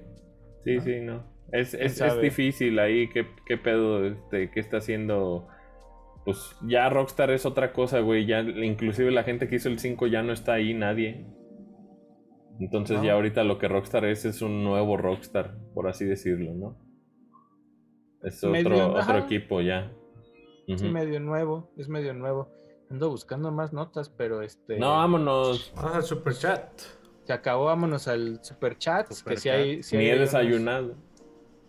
[0.64, 0.82] sí, ¿No?
[0.82, 1.38] sí, no.
[1.52, 5.48] Es, ¿Quién es, es difícil ahí, ¿qué, qué pedo, este, qué está haciendo?
[6.24, 10.08] Pues ya Rockstar es otra cosa, güey, ya inclusive la gente que hizo el 5
[10.08, 11.26] ya no está ahí, nadie.
[12.60, 16.76] Entonces ya ahorita lo que Rockstar es es un nuevo Rockstar, por así decirlo, ¿no?
[18.22, 19.92] Es otro, otro equipo ya.
[20.66, 22.50] Es medio nuevo, es medio nuevo.
[22.90, 24.78] Ando buscando más notas, pero este.
[24.78, 25.72] No, vámonos.
[25.76, 26.68] Vamos al super chat.
[27.28, 29.06] Se acabó, vámonos al super chat.
[29.06, 30.94] que si hay, Ni he desayunado.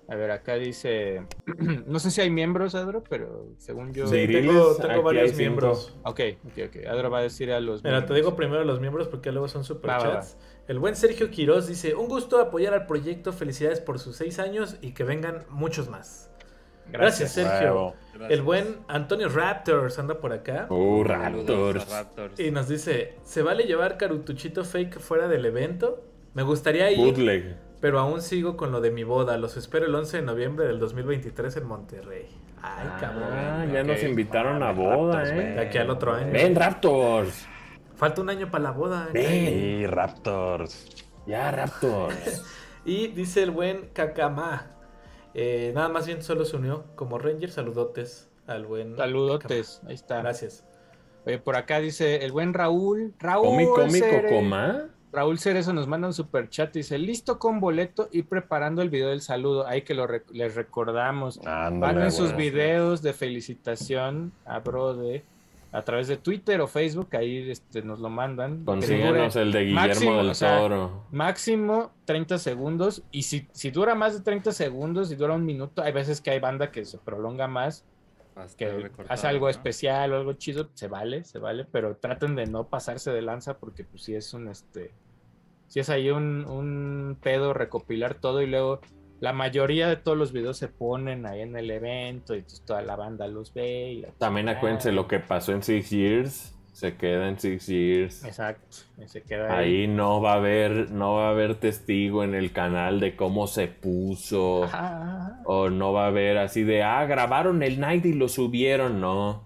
[0.07, 1.23] A ver, acá dice.
[1.85, 4.07] no sé si hay miembros, Adro, pero según yo.
[4.07, 5.97] Sí, tengo, varios miembros.
[6.03, 6.85] Ok, ok, ok.
[6.87, 7.83] Adro va a decir a los.
[7.83, 10.37] Mira, te digo primero a los miembros porque luego son super chats.
[10.69, 13.33] El buen Sergio Quiroz dice: Un gusto apoyar al proyecto.
[13.33, 16.31] Felicidades por sus seis años y que vengan muchos más.
[16.91, 17.93] Gracias, Sergio.
[18.27, 20.67] El buen Antonio Raptors anda por acá.
[20.69, 21.87] Uh, Raptors.
[22.37, 26.03] Y nos dice: ¿Se vale llevar carutuchito fake fuera del evento?
[26.33, 26.97] Me gustaría ir.
[26.97, 27.55] Bootleg.
[27.79, 29.37] Pero aún sigo con lo de mi boda.
[29.37, 32.27] Los espero el 11 de noviembre del 2023 en Monterrey.
[32.61, 33.71] Ay, ah, cabrón.
[33.71, 35.53] ya nos invitaron a boda, ¿eh?
[35.53, 36.33] De aquí al otro año.
[36.33, 37.47] Ven, Raptors.
[37.95, 39.07] Falta un año para la boda.
[39.13, 39.89] Ven.
[39.89, 41.05] Raptors.
[41.25, 42.43] Ya, Raptors.
[42.85, 44.78] y dice el buen Kakama.
[45.33, 47.51] Eh, nada más bien solo se unió como Ranger.
[47.51, 48.95] Saludotes al buen.
[48.97, 49.81] Saludotes.
[49.87, 50.21] Ahí está.
[50.21, 50.65] Gracias.
[51.43, 53.13] por acá dice el buen Raúl.
[53.19, 53.47] Raúl.
[53.47, 54.89] ¿Cómico, cómico, coma?
[55.11, 58.89] Raúl Cerezo nos manda un super chat y dice, listo con boleto y preparando el
[58.91, 59.65] video del saludo.
[59.65, 61.39] Ahí que lo les recordamos.
[61.43, 65.23] Manden sus videos de felicitación a Brode
[65.71, 68.65] a través de Twitter o Facebook, ahí este, nos lo mandan.
[68.65, 71.05] Consíganos el de Guillermo del Toro.
[71.11, 73.03] máximo 30 segundos.
[73.11, 76.31] Y si, si dura más de 30 segundos, si dura un minuto, hay veces que
[76.31, 77.85] hay banda que se prolonga más
[78.57, 82.67] que hace algo especial o algo chido, se vale, se vale, pero traten de no
[82.67, 84.91] pasarse de lanza porque pues si es un este
[85.67, 88.81] si es ahí un, un pedo recopilar todo y luego
[89.19, 92.95] la mayoría de todos los videos se ponen ahí en el evento y toda la
[92.95, 94.07] banda los ve.
[94.17, 98.23] También acuérdense lo que pasó en Six Years se queda en Six Years.
[98.23, 99.81] Exacto, se queda ahí.
[99.81, 99.87] ahí.
[99.87, 103.67] no va a haber, no va a haber testigo en el canal de cómo se
[103.67, 104.61] puso.
[105.43, 109.01] O no va a haber así de ah, grabaron el night y lo subieron.
[109.01, 109.43] No.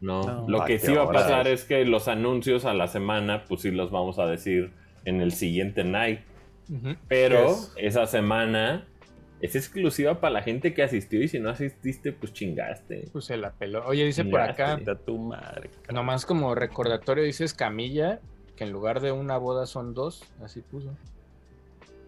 [0.00, 0.46] No.
[0.48, 3.70] lo que sí va a pasar es que los anuncios a la semana, pues sí
[3.70, 4.72] los vamos a decir
[5.04, 6.20] en el siguiente night.
[7.08, 8.86] Pero esa semana
[9.40, 13.08] es exclusiva para la gente que asistió y si no asististe, pues chingaste.
[13.12, 13.84] Pues se la peló.
[13.86, 14.78] Oye, dice por acá.
[15.04, 18.20] Tu madre, nomás como recordatorio, dice Escamilla,
[18.56, 20.24] que en lugar de una boda son dos.
[20.42, 20.96] Así puso.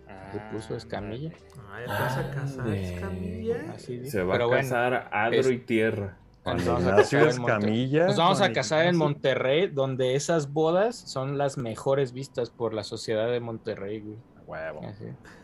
[0.09, 1.31] Ah, puso Escamilla.
[1.70, 3.78] Ay, vas a casar Escamilla?
[3.78, 6.16] Se va a casar Adro y Tierra.
[6.45, 11.37] Nos vamos, a casar, Escamilla, nos vamos a casar en Monterrey, donde esas bodas son
[11.37, 14.16] las mejores vistas por la sociedad de Monterrey, güey.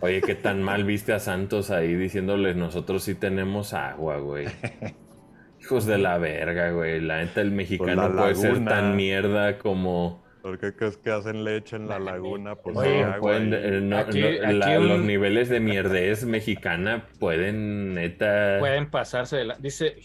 [0.01, 4.47] Oye, qué tan mal viste a Santos ahí diciéndoles nosotros sí tenemos agua, güey.
[5.61, 7.01] Hijos de la verga, güey.
[7.01, 10.25] La neta, el mexicano puede ser tan mierda como.
[10.43, 12.55] ¿Por qué crees que hacen leche en la laguna?
[12.55, 18.59] Pues Los niveles de mierdez mexicana pueden, neta.
[18.61, 19.57] Pueden pasarse de la.
[19.57, 19.97] Dice.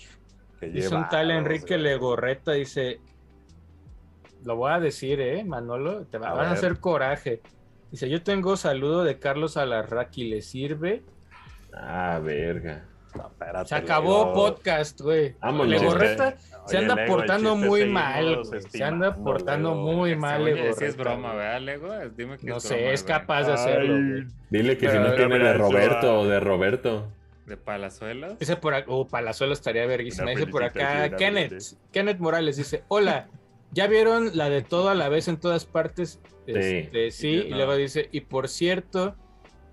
[0.61, 2.99] Dice un tal Enrique Legorreta, dice.
[4.43, 6.07] Lo voy a decir, ¿eh, Manolo?
[6.07, 7.41] Te va, a, a hacer coraje.
[7.91, 11.03] Dice, yo tengo saludo de Carlos Alarraqui, ¿le sirve?
[11.73, 12.85] Ah, verga.
[13.65, 15.35] se acabó podcast, güey.
[15.65, 16.37] Legorreta
[16.67, 18.61] se anda portando muy mal, güey.
[18.69, 20.77] Se anda portando muy mal, Legorreta.
[20.77, 21.93] Si es broma, ¿verdad, Lego?
[22.15, 24.25] Dime que no sé, es capaz de hacerlo.
[24.49, 27.11] Dile que si no tiene de Roberto o de Roberto.
[27.45, 28.39] ¿De Palazuelos?
[28.39, 30.29] Dice por acá, oh, Palazuelos estaría verguísima.
[30.31, 31.61] Dice por acá, Kenneth,
[31.91, 33.27] Kenneth Morales dice, hola,
[33.71, 36.19] ¿Ya vieron la de todo a la vez en todas partes?
[36.45, 36.53] sí.
[36.53, 39.15] Este, sí, y luego dice, y por cierto,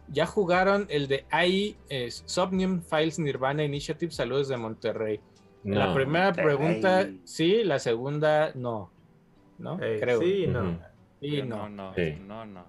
[0.09, 1.77] ya jugaron el de AI
[2.09, 5.21] Subnium Files Nirvana Initiative, saludos de Monterrey.
[5.65, 8.91] la primera pregunta, sí, la segunda, no.
[9.59, 9.77] ¿No?
[9.77, 10.21] Creo.
[10.21, 10.79] Sí, no.
[11.21, 11.69] Y no.
[11.69, 11.93] No,
[12.27, 12.67] no, no,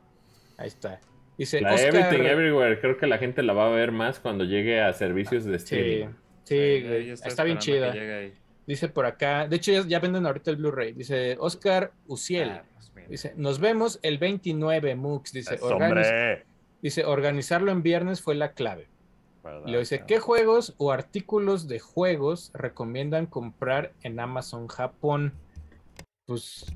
[0.58, 1.00] Ahí está.
[1.38, 4.82] Dice, la Everything Everywhere, creo que la gente la va a ver más cuando llegue
[4.82, 6.14] a servicios de streaming.
[6.44, 6.84] Sí,
[7.16, 7.94] sí, está bien chida.
[8.70, 10.94] Dice por acá, de hecho ya, venden ahorita el Blu-ray.
[10.94, 12.52] Dice Oscar Uciel.
[12.52, 15.34] Ah, pues dice, nos vemos el 29, Mux.
[15.34, 15.60] Dice,
[16.80, 18.88] dice, organizarlo en viernes fue la clave.
[19.66, 25.34] Y le dice, ¿qué juegos o artículos de juegos recomiendan comprar en Amazon Japón?
[26.28, 26.72] Pues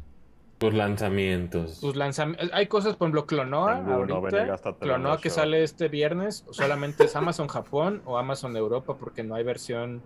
[0.58, 1.80] tus lanzamientos.
[1.80, 2.50] Tus lanzamientos.
[2.54, 3.86] Hay cosas, por ejemplo, Clonoa.
[3.86, 6.44] ahorita, Clonoa que sale este viernes.
[6.50, 10.02] Solamente es Amazon Japón o Amazon Europa porque no hay versión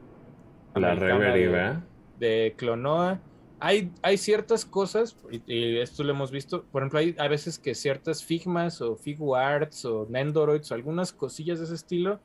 [0.80, 1.80] la Reverie,
[2.20, 3.20] de, Clonoa.
[3.60, 5.18] Hay, hay ciertas cosas,
[5.48, 9.86] y, esto lo hemos visto, por ejemplo, hay a veces que ciertas Figmas o Figuarts
[9.86, 12.20] o Nendoroids o algunas cosillas de ese estilo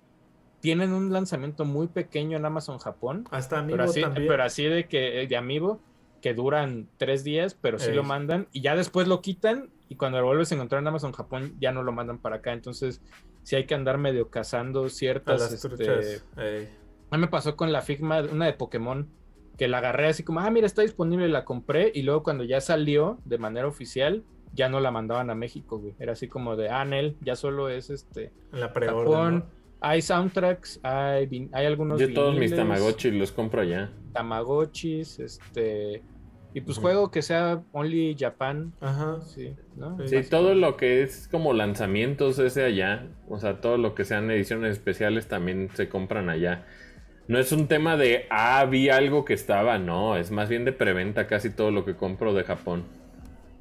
[0.61, 3.25] tienen un lanzamiento muy pequeño en Amazon Japón.
[3.31, 4.29] Hasta Amiibo pero así, también.
[4.29, 5.81] Pero así de que de Amiibo,
[6.21, 10.21] que duran tres días, pero sí lo mandan y ya después lo quitan y cuando
[10.21, 12.53] lo vuelves a encontrar en Amazon Japón ya no lo mandan para acá.
[12.53, 13.03] Entonces,
[13.43, 15.53] sí hay que andar medio cazando ciertas.
[15.53, 16.71] Este,
[17.13, 19.07] a mí me pasó con la Figma, una de Pokémon,
[19.59, 22.61] que la agarré así como, ah, mira, está disponible, la compré, y luego cuando ya
[22.63, 24.25] salió de manera oficial,
[24.55, 25.95] ya no la mandaban a México, güey.
[25.99, 28.33] Era así como de, ah, Nel, ya solo es este.
[28.51, 29.45] La Japón.
[29.81, 32.01] Hay soundtracks, hay, hay algunos.
[32.01, 33.91] Yo todos mis Tamagotchis los compro allá.
[34.15, 36.03] Tamagotchis, este.
[36.55, 38.73] Y pues juego que sea Only Japan.
[38.81, 39.21] Ajá.
[39.23, 39.99] Sí, ¿no?
[40.07, 43.09] sí, todo lo que es como lanzamientos ese allá.
[43.29, 46.67] O sea, todo lo que sean ediciones especiales también se compran allá.
[47.29, 50.73] No es un tema de, ah, vi algo que estaba, no, es más bien de
[50.73, 52.85] preventa casi todo lo que compro de Japón.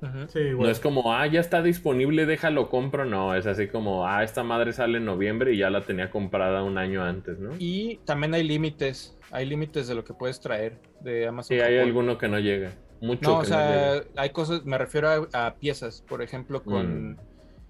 [0.01, 3.05] No es como, ah, ya está disponible, déjalo, compro.
[3.05, 6.63] No, es así como, ah, esta madre sale en noviembre y ya la tenía comprada
[6.63, 7.51] un año antes, ¿no?
[7.59, 11.55] Y también hay límites, hay límites de lo que puedes traer de Amazon.
[11.55, 12.71] Sí, hay alguno que no llega.
[12.99, 17.17] Mucho no, o sea, hay cosas, me refiero a, piezas, por ejemplo, con, mm.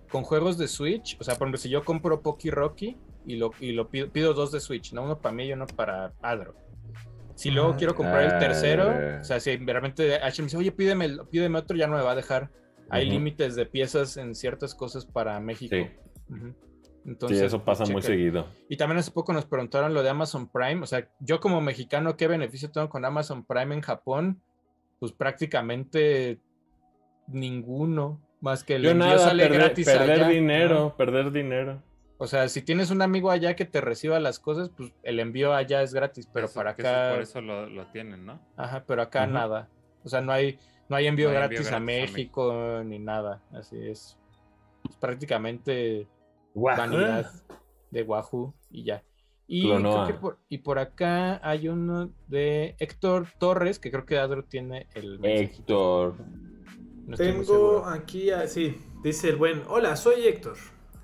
[0.10, 1.18] con juegos de Switch.
[1.20, 2.96] O sea, por ejemplo, si yo compro Poki Rocky
[3.26, 5.04] y lo, y lo pido, pido dos de Switch, ¿no?
[5.04, 6.56] Uno para mí y uno para Adro.
[7.36, 11.10] Si luego quiero comprar el tercero, o sea, si realmente H me dice, oye, pídeme,
[11.30, 12.52] pídeme otro, ya no me va a dejar.
[12.90, 15.76] Hay límites de piezas en ciertas cosas para México.
[15.76, 15.88] Sí.
[17.06, 18.46] Entonces, sí, eso pasa muy seguido.
[18.70, 20.84] Y también hace poco nos preguntaron lo de Amazon Prime.
[20.84, 24.42] O sea, yo como mexicano, ¿qué beneficio tengo con Amazon Prime en Japón?
[25.00, 26.38] Pues prácticamente
[27.28, 28.22] ninguno.
[28.42, 31.82] Más que el envío nada, sale perder, gratis perder dinero, perder dinero.
[32.22, 35.56] O sea, si tienes un amigo allá que te reciba las cosas, pues el envío
[35.56, 37.14] allá es gratis, pero para acá...
[37.14, 38.40] por eso lo, tienen, ¿no?
[38.58, 39.70] Ajá, pero acá nada.
[40.04, 43.42] O sea, no hay, no hay envío, gratis, a, México, ni nada.
[43.52, 44.20] Así es.
[44.88, 46.08] es prácticamente
[46.54, 47.32] vanidad
[47.90, 49.04] de Wahoo y ya.
[49.48, 49.68] Y,
[50.22, 55.20] por, y por acá hay uno de Héctor Torres, que creo que Adro tiene el...
[55.24, 56.18] Héctor.
[57.18, 60.58] Tengo aquí, así, dice el buen, hola, soy Héctor.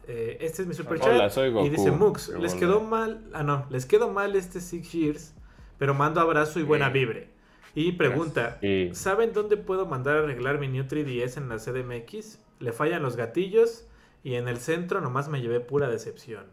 [0.07, 1.37] Eh, este es mi super chat.
[1.65, 3.25] Y dice Mux, les quedó mal.
[3.33, 5.35] Ah, no, les quedó mal este Six Years,
[5.77, 7.29] pero mando abrazo y buena vibre.
[7.75, 8.59] Y pregunta,
[8.93, 12.39] ¿saben dónde puedo mandar a arreglar mi New 3DS en la CDMX?
[12.59, 13.85] Le fallan los gatillos
[14.23, 16.45] y en el centro nomás me llevé pura decepción.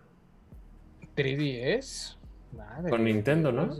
[1.17, 2.17] ¿3DS?
[2.91, 3.71] Con Nintendo, ¿no?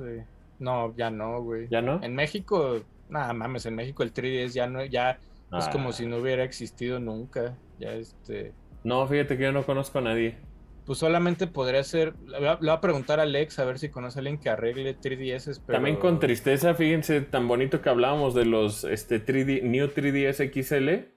[0.59, 1.69] No, ya no, güey.
[1.69, 2.03] ¿Ya no?
[2.03, 5.19] En México, nada mames, en México el 3DS ya no, ya
[5.53, 5.93] es como ah.
[5.93, 7.57] si no hubiera existido nunca.
[7.79, 8.53] Ya este
[8.85, 10.37] no, fíjate que yo no conozco a nadie.
[10.85, 12.15] Pues solamente podría ser.
[12.27, 15.63] Le voy a, preguntar a Alex a ver si conoce a alguien que arregle 3DS.
[15.67, 15.79] Pero...
[15.79, 21.09] También con tristeza, fíjense, tan bonito que hablábamos de los este, 3D, New 3DS XL.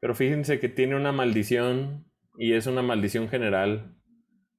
[0.00, 2.06] Pero fíjense que tiene una maldición
[2.38, 3.94] y es una maldición general.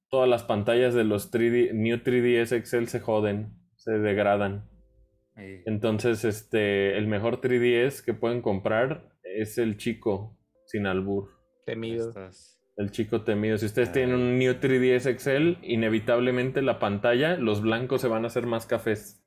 [0.08, 4.68] Todas las pantallas de los 3D, New 3DS XL se joden, se degradan.
[5.66, 10.36] Entonces, este, el mejor 3DS que pueden comprar es el chico,
[10.66, 11.37] sin albur.
[11.68, 12.14] Temido.
[12.78, 13.58] El chico temido.
[13.58, 18.28] Si ustedes tienen un New 3DS Excel, inevitablemente la pantalla, los blancos se van a
[18.28, 19.22] hacer más cafés.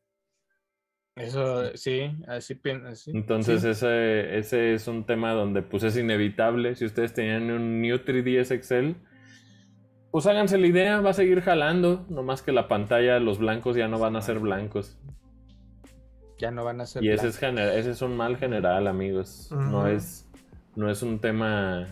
[1.15, 3.11] Eso, sí, así pienso.
[3.13, 6.73] Entonces, ese, ese es un tema donde pues es inevitable.
[6.75, 8.95] Si ustedes tenían un New 3DS Excel,
[10.09, 12.07] pues háganse la idea, va a seguir jalando.
[12.09, 14.97] Nomás que la pantalla, los blancos ya no van a ser blancos.
[16.39, 19.51] Ya no van a ser Y ese es, ese es un mal general, amigos.
[19.51, 20.27] No es
[20.75, 21.87] no es un tema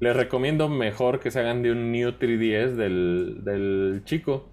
[0.00, 4.48] les recomiendo mejor que se hagan de un New 3DS del, del chico.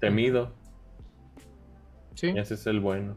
[0.00, 0.52] Temido.
[2.14, 2.28] Sí.
[2.36, 3.16] ese es el bueno.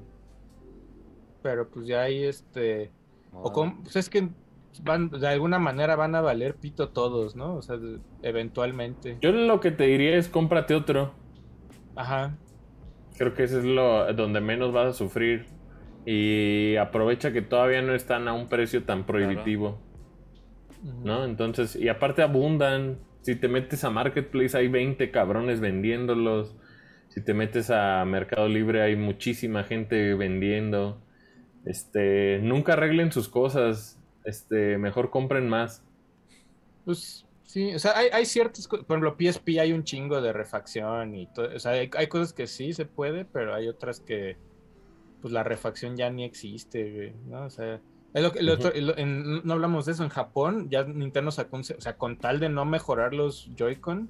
[1.43, 2.91] Pero pues ya ahí este.
[3.31, 3.51] O
[3.83, 4.29] pues es que
[4.83, 7.55] van, de alguna manera van a valer pito todos, ¿no?
[7.55, 7.77] O sea,
[8.23, 9.17] eventualmente.
[9.21, 11.13] Yo lo que te diría es cómprate otro.
[11.95, 12.37] Ajá.
[13.17, 15.45] Creo que ese es lo donde menos vas a sufrir.
[16.05, 19.79] Y aprovecha que todavía no están a un precio tan prohibitivo.
[21.03, 21.25] ¿No?
[21.25, 22.99] Entonces, y aparte abundan.
[23.21, 26.55] Si te metes a Marketplace hay 20 cabrones vendiéndolos.
[27.09, 31.01] Si te metes a Mercado Libre hay muchísima gente vendiendo.
[31.65, 33.99] Este, nunca arreglen sus cosas.
[34.23, 35.83] Este, mejor compren más.
[36.85, 40.31] Pues sí, o sea, hay, hay ciertas cosas, por ejemplo, PSP hay un chingo de
[40.31, 43.99] refacción y todo, o sea, hay, hay, cosas que sí se puede, pero hay otras
[43.99, 44.37] que,
[45.21, 47.43] pues la refacción ya ni existe, ¿no?
[47.45, 47.81] O sea,
[48.13, 50.03] no hablamos de eso.
[50.03, 54.09] En Japón, ya Nintendo sacó, o sea, con tal de no mejorar los Joy-Con,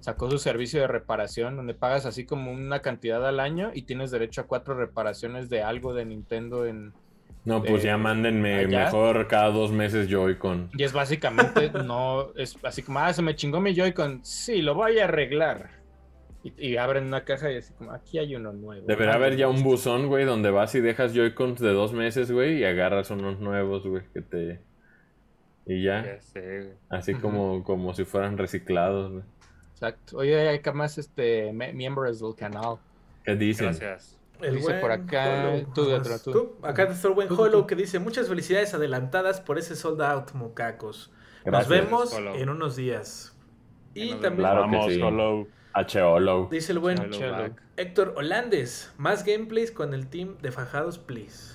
[0.00, 4.10] sacó su servicio de reparación, donde pagas así como una cantidad al año y tienes
[4.10, 6.92] derecho a cuatro reparaciones de algo de Nintendo en.
[7.44, 10.70] No, pues ya mándenme mejor cada dos meses Joy-Con.
[10.76, 14.24] Y es básicamente, no, es así como, ah, se me chingó mi Joy-Con.
[14.24, 15.81] Sí, lo voy a arreglar.
[16.44, 18.84] Y, abren una caja y así como, aquí hay uno nuevo.
[18.86, 22.58] Deberá haber ya un buzón, güey, donde vas y dejas Joy-Cons de dos meses, güey,
[22.58, 24.60] y agarras unos nuevos, güey, que te...
[25.66, 26.04] Y ya.
[26.04, 26.72] Ya sé, güey.
[26.88, 29.24] Así como, como si fueran reciclados, güey.
[29.74, 30.18] Exacto.
[30.18, 32.78] Oye, hay acá más este, miembros del canal.
[33.24, 33.66] ¿Qué dicen?
[33.66, 34.18] Gracias.
[34.40, 36.56] El Dice por acá- tú, Edra, tú.
[36.62, 37.66] Acá está el buen Hollow tú.
[37.68, 41.12] que dice muchas felicidades adelantadas por ese sold out, mocacos.
[41.44, 43.36] Nos vemos en unos días.
[43.94, 45.00] Y también Claro que Vamos, sí.
[45.00, 45.48] Hollow.
[45.74, 46.48] H-Holo.
[46.50, 46.98] dice el buen.
[47.76, 51.52] Héctor Holandes, más gameplays con el team de Fajados, please.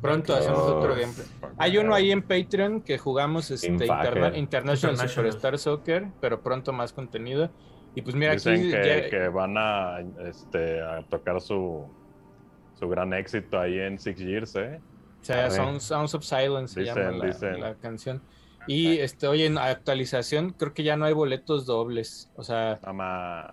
[0.00, 1.26] Pronto Oh, hacemos otro gameplay.
[1.58, 3.68] Hay uno ahí en Patreon que jugamos este.
[3.68, 5.08] Interna- International, International.
[5.08, 7.50] Superstar Soccer, pero pronto más contenido.
[7.94, 11.86] Y pues mira, Dicen aquí que, ya- que van a, este, a tocar su,
[12.74, 14.80] su gran éxito ahí en Six Years, ¿eh?
[15.20, 15.50] o sea.
[15.50, 17.60] Sounds, Sounds of Silence se Dicen, llama la, dicen.
[17.60, 18.22] la canción.
[18.66, 22.30] Y este, oye, en actualización, creo que ya no hay boletos dobles.
[22.36, 22.80] O sea,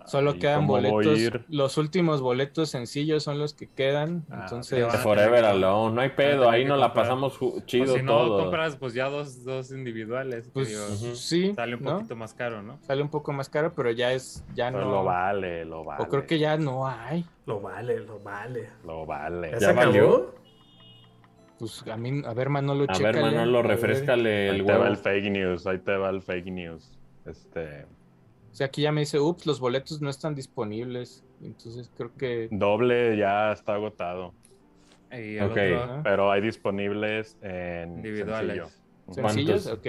[0.06, 1.18] solo ¿y quedan boletos.
[1.48, 4.24] Los últimos boletos sencillos son los que quedan.
[4.30, 4.86] Ah, entonces.
[5.02, 8.42] Forever Alone, no hay pedo, ahí nos la pasamos chido si no, todo.
[8.42, 10.50] compras pues ya dos, dos individuales.
[10.52, 11.96] pues digo, sí, Sale un ¿no?
[11.96, 12.78] poquito más caro, ¿no?
[12.82, 14.80] Sale un poco más caro, pero ya es, ya no.
[14.80, 16.04] lo vale, lo vale.
[16.04, 17.24] O creo que ya no hay.
[17.46, 18.70] Lo vale, lo vale.
[18.84, 19.50] Lo vale.
[19.52, 20.04] ¿Ya, ¿Ya se valió?
[20.06, 20.34] acabó?
[21.60, 23.12] Pues a mí, a ver, Manolo, A chécale.
[23.22, 26.46] ver, Manolo, refrescale Ahí el te va el fake news, ahí te va el fake
[26.50, 26.98] news.
[27.24, 27.86] Este,
[28.52, 31.22] O sea, aquí ya me dice, ups, los boletos no están disponibles.
[31.40, 32.48] Entonces creo que.
[32.50, 34.34] doble ya está agotado,
[35.12, 35.56] Y Ok.
[35.56, 38.56] otro, pero hay disponibles en Individuales.
[38.56, 38.68] sencillo.
[39.14, 39.66] ¿Sencillos?
[39.66, 39.78] ¿Cuántos?
[39.78, 39.86] Ok.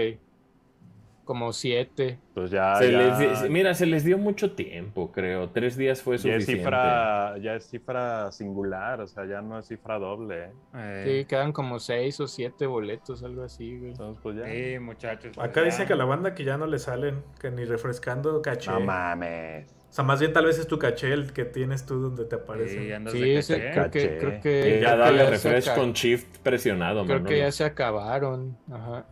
[1.32, 2.20] Como siete.
[2.34, 5.49] Pues ya, Se ya- les di- mira, se les dio mucho tiempo, creo.
[5.49, 6.62] Tres días fue ya es suficiente.
[6.64, 10.44] cifra, ya es cifra singular, o sea, ya no es cifra doble.
[10.44, 10.52] ¿eh?
[10.76, 13.91] eh, Sí, quedan como seis o siete boletos, algo así, güey.
[13.91, 14.45] Entonces, pues ya.
[14.45, 15.32] sí, muchachos.
[15.34, 15.66] pues Acá ya.
[15.68, 18.72] dice que a la banda que ya no le salen, que ni refrescando caché.
[18.72, 19.72] No mames.
[19.90, 22.36] o sea, más bien tal vez es tu caché el que tienes tú donde te
[22.36, 22.94] Sí, aparece.
[22.94, 23.72] andas Sí, de ese- caché.
[23.72, 28.58] creo que, creo que, ya dale refresh con shift presionado, Creo que ya se acabaron.
[28.70, 29.06] Ajá.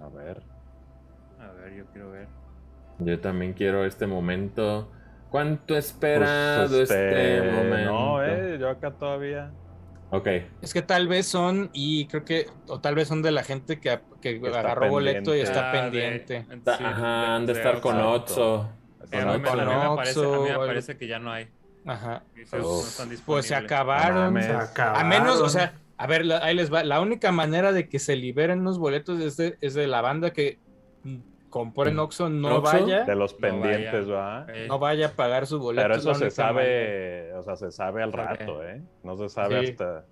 [0.00, 0.53] A ver.
[2.98, 4.90] Yo también quiero este momento.
[5.30, 7.90] ¿Cuánto esperado Pues, este, este, momento?
[7.92, 9.50] No, eh, yo acá todavía.
[10.10, 10.28] Ok.
[10.62, 13.80] Es que tal vez son, y creo que, o tal vez son de la gente
[13.80, 16.46] que, que agarró boleto y está Ah, de- pendiente.
[16.48, 17.98] Sí, Ajá, han de de estar con.
[18.00, 18.70] Otso.
[19.10, 20.96] Sí, a mí me- Con a mí me parece, a mí me Oxxo, algo- parece
[20.96, 21.48] que ya no hay.
[21.84, 22.22] Ajá.
[22.52, 24.40] No están Pues se acabaron.
[24.40, 24.52] Se.
[24.82, 26.84] A menos, o sea, a ver, ahí les va.
[26.84, 30.30] La única manera de que se liberen los boletos es de, es de la banda
[30.32, 30.58] que
[31.54, 32.80] compró en Oxxo no ¿Oxxo?
[32.80, 34.14] vaya, De los No pendientes, vaya.
[34.20, 34.46] ¿va?
[34.52, 35.82] Eh, no vaya a pagar su boleto.
[35.84, 36.30] Pero eso se manera.
[36.32, 38.82] sabe, o sea, se sabe al rato, ¿eh?
[39.04, 39.70] No se sabe Sí.
[39.70, 40.04] hasta...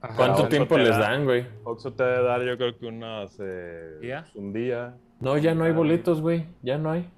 [0.00, 0.14] Ajá.
[0.16, 0.98] ¿Cuánto Oxxo tiempo les da.
[0.98, 1.46] dan, güey?
[1.64, 3.36] Oxxo te debe dar yo creo que unos...
[3.40, 4.24] eh, ¿Día?
[4.34, 4.94] Un día.
[5.20, 6.46] No, ya no hay boletos, güey.
[6.62, 7.08] Ya no hay.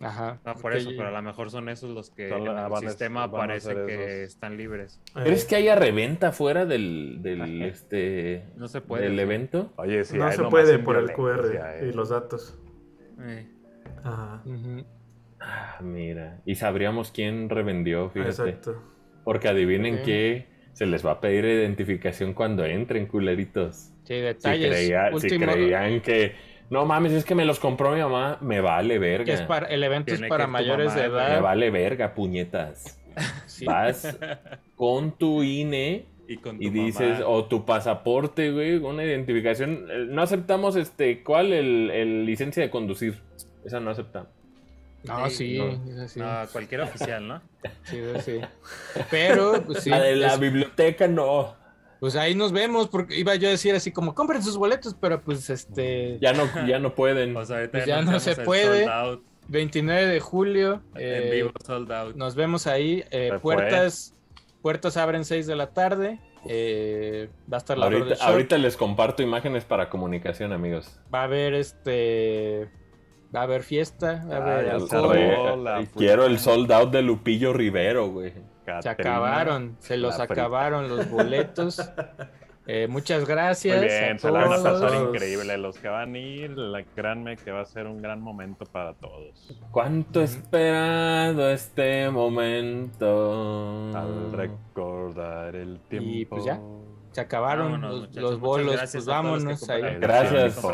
[0.00, 0.38] Ajá.
[0.44, 2.82] No, por eso, pero a lo mejor son esos los que Son- en el van
[2.82, 5.00] sistema van parece que están libres.
[5.16, 9.04] Eh, ¿Crees que haya reventa fuera del, del, este, No se puede.
[9.04, 9.72] del evento?
[9.76, 11.46] Oye, si no se puede por el QR
[11.80, 11.88] ¿eh?
[11.90, 12.58] y los datos.
[13.20, 13.46] Eh,
[14.04, 14.42] Ajá.
[15.40, 16.40] Ah, mira.
[16.46, 18.30] Y sabríamos quién revendió, fíjate.
[18.30, 18.82] Exacto.
[19.24, 20.04] Porque adivinen Ok.
[20.04, 23.76] que se les va a pedir identificación cuando entren, culeritos.
[24.04, 24.70] Sí, Si, detalles.
[24.70, 26.34] creía- si creían que...
[26.68, 28.38] No mames, es que me los compró mi mamá.
[28.40, 29.24] Me vale verga.
[29.24, 31.22] que es para, el evento es para mayores mamá, de güey.
[31.24, 31.42] Me edad.
[31.42, 33.00] vale verga, puñetas.
[33.46, 33.64] Sí.
[33.64, 34.18] Vas
[34.74, 37.26] con tu INE y con tu y dices, mamá.
[37.26, 39.86] o tu pasaporte, güey, una identificación.
[39.90, 41.52] Eh, No aceptamos, este, ¿cuál?
[41.52, 43.20] El, el licencia de conducir.
[43.64, 44.28] Esa no aceptamos.
[45.04, 45.58] No, sí,
[46.16, 46.26] No.
[46.52, 47.40] cualquier oficial, ¿no?
[47.84, 48.40] Sí, sí.
[49.10, 49.90] Pero, pues sí.
[49.90, 51.54] la de la es- biblioteca, no.
[52.00, 55.20] pues ahí nos vemos, porque iba yo a decir así como, compren sus boletos, pero
[55.20, 57.36] pues este, Ya no, ya no pueden.
[57.36, 58.84] O sea, ahorita Pues ya no se puede.
[58.84, 62.16] sold out, 29 de julio, en eh, vivo sold out.
[62.16, 64.12] nos vemos ahí, eh, puertas,
[64.62, 69.22] puertas abren 6 de la tarde, eh, va a estar la Ahorita, ahorita les comparto
[69.22, 71.00] imágenes para comunicación, amigos.
[71.12, 72.70] va a haber este,
[73.34, 75.64] va a haber fiesta, va a haber ya alcohol.
[75.64, 78.32] la y quiero el sold out de Lupillo Rivero, güey.
[78.80, 81.80] se acabaron, se los acabaron los boletos.
[82.68, 83.78] Eh, muchas gracias.
[83.78, 85.56] Muy bien, a se la van a pasar increíble.
[85.56, 88.92] Los que van a ir, la- créanme que va a ser un gran momento para
[88.94, 89.52] todos.
[89.70, 93.92] ¿Cuánto he esperado este momento?
[93.96, 96.10] Al recordar el tiempo.
[96.10, 96.60] Y, pues, ya.
[97.12, 99.80] Se acabaron Vámonos, los, los bolos, gracias pues vámonos ahí.
[99.80, 100.00] compraron.
[100.34, 100.64] Gracias.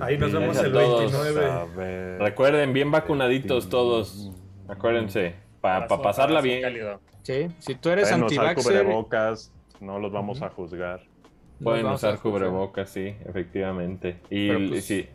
[0.00, 1.12] Ahí nos vemos el a todos.
[1.12, 2.18] 29.
[2.18, 4.32] Recuerden, bien vacunaditos todos.
[4.66, 6.62] Acuérdense, para Abrazo, pasarla bien.
[6.62, 7.00] cálido.
[7.22, 8.86] Sí, si tú eres anti-vaxxer,
[9.84, 11.02] no los vamos a juzgar.
[11.62, 14.20] Pueden usar cubrebocas, sí, efectivamente.
[14.30, 15.06] Y pues- si,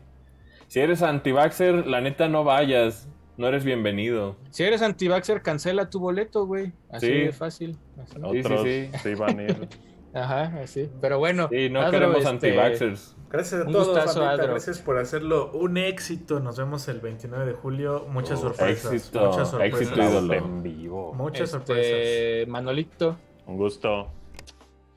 [0.68, 3.08] si eres anti-vaxxer, la neta no vayas.
[3.36, 4.36] No eres bienvenido.
[4.50, 6.72] Si eres anti-vaxxer, cancela tu boleto, güey.
[6.90, 7.12] Así Sí.
[7.12, 7.78] de fácil.
[8.02, 8.14] Así.
[8.14, 8.90] sí, Otros sí.
[9.02, 9.68] sí van a ir.
[10.14, 10.90] Ajá, sí.
[11.00, 11.48] Pero bueno.
[11.50, 13.16] Sí, no Adro, queremos este, anti-vaxxers.
[13.30, 14.20] Gracias a Un todos, gustazo.
[14.22, 16.40] Gracias por hacerlo un éxito.
[16.40, 18.06] Nos vemos el 29 de julio.
[18.10, 18.92] Muchas Oh, sorpresas.
[18.92, 19.80] éxito, muchas sorpresas.
[19.82, 21.14] éxito, en vivo.
[21.14, 22.48] Muchas este, sorpresas.
[22.48, 23.16] Manolito.
[23.46, 24.10] Un gusto.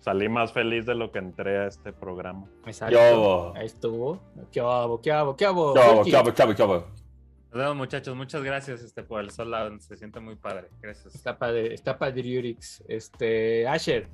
[0.04, 2.46] Salí más feliz de lo que entré a este programa.
[2.66, 2.94] Exacto.
[2.94, 3.54] Yo.
[3.56, 4.20] Ahí estuvo.
[4.52, 5.02] ¿Qué hago?
[5.02, 5.38] ¿Qué hago?
[5.38, 5.74] ¿Qué hago?
[6.00, 6.12] Wiki.
[6.12, 6.74] chavo, chavo, chavo.
[6.74, 8.14] Nos vemos, muchachos.
[8.14, 9.56] Muchas gracias este, por el sol.
[9.80, 10.68] Se siente muy padre.
[10.82, 11.16] Gracias.
[11.16, 12.84] Está padre, está padre Urix.
[12.90, 14.10] Este, Asher.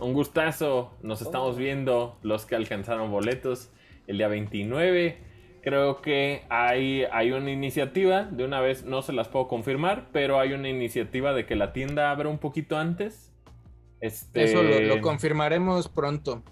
[0.00, 0.94] Un gustazo.
[1.02, 3.70] Nos estamos viendo los que alcanzaron boletos
[4.06, 5.18] el día 29.
[5.60, 10.40] Creo que hay, hay una iniciativa, de una vez no se las puedo confirmar, pero
[10.40, 13.35] hay una iniciativa de que la tienda abra un poquito antes.
[14.00, 16.42] Este, Eso lo, lo confirmaremos pronto.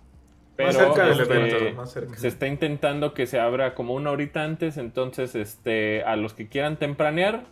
[0.56, 2.16] pero, más cerca del este, evento, más cerca.
[2.16, 6.48] Se está intentando que se abra como una horita antes, entonces este, a los que
[6.48, 7.44] quieran tempranear,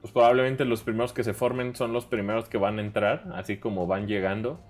[0.00, 3.58] pues probablemente los primeros que se formen son los primeros que van a entrar, así
[3.58, 4.60] como van llegando.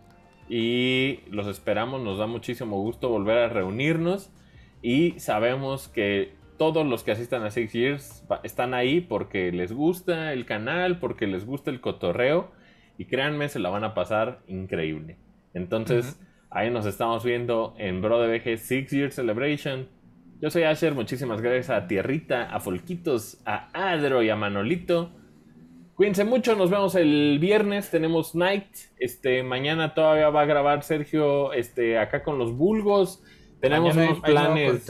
[0.48, 4.32] Y los esperamos, nos da muchísimo gusto volver a reunirnos
[4.82, 10.32] y sabemos que todos los que asistan a Six Years están ahí porque les gusta
[10.32, 12.50] el canal, porque les gusta el cotorreo
[13.00, 15.16] y créanme, se la van a pasar increíble.
[15.54, 16.20] Entonces,
[16.50, 19.88] ahí nos estamos viendo en Bro de VG Six Year Celebration.
[20.42, 25.12] Yo soy Asher, muchísimas gracias a Tierrita, a Folquitos, a Adro y a Manolito.
[25.94, 28.68] Cuídense mucho, nos vemos el viernes, tenemos Night.
[28.98, 33.22] Este, mañana todavía va a grabar Sergio este, acá con los Bulgos.
[33.62, 34.88] Tenemos Mañana unos hay planes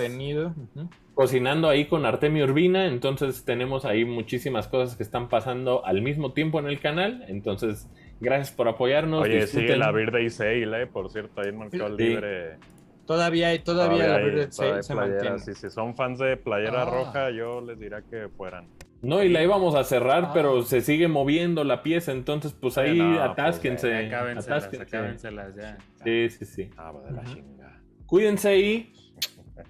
[1.21, 6.33] cocinando ahí con Artemio Urbina, entonces tenemos ahí muchísimas cosas que están pasando al mismo
[6.33, 9.23] tiempo en el canal, entonces gracias por apoyarnos.
[9.23, 9.69] Oye, disfruten.
[9.69, 12.03] sigue la Birthday Sale, eh, por cierto, ahí en Mercado Sí.
[12.03, 12.59] Libre.
[13.07, 15.39] Todavía hay, todavía, la hay- Bird todavía Sale se mantiene.
[15.41, 16.85] Si, si son fans de Playera Ah.
[16.85, 18.69] Roja, yo les diría que fueran.
[19.03, 20.31] No, y la íbamos a cerrar, Ah.
[20.33, 24.07] pero se sigue moviendo la pieza, entonces pues ahí no, pues, atásquense.
[24.07, 24.97] Acábenselas, atásquense.
[24.97, 25.79] acábenselas ya.
[26.05, 26.71] Sí, sí, sí.
[26.77, 27.35] Ah, de la Ujú.
[27.35, 27.81] chinga.
[28.07, 28.93] Cuídense y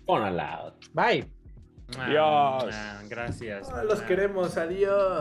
[0.07, 0.73] on a loud.
[0.93, 1.25] Bye.
[2.09, 2.15] Dios.
[2.73, 3.71] ah, Gracias.
[3.73, 4.57] Ah, los queremos.
[4.57, 5.19] Adiós.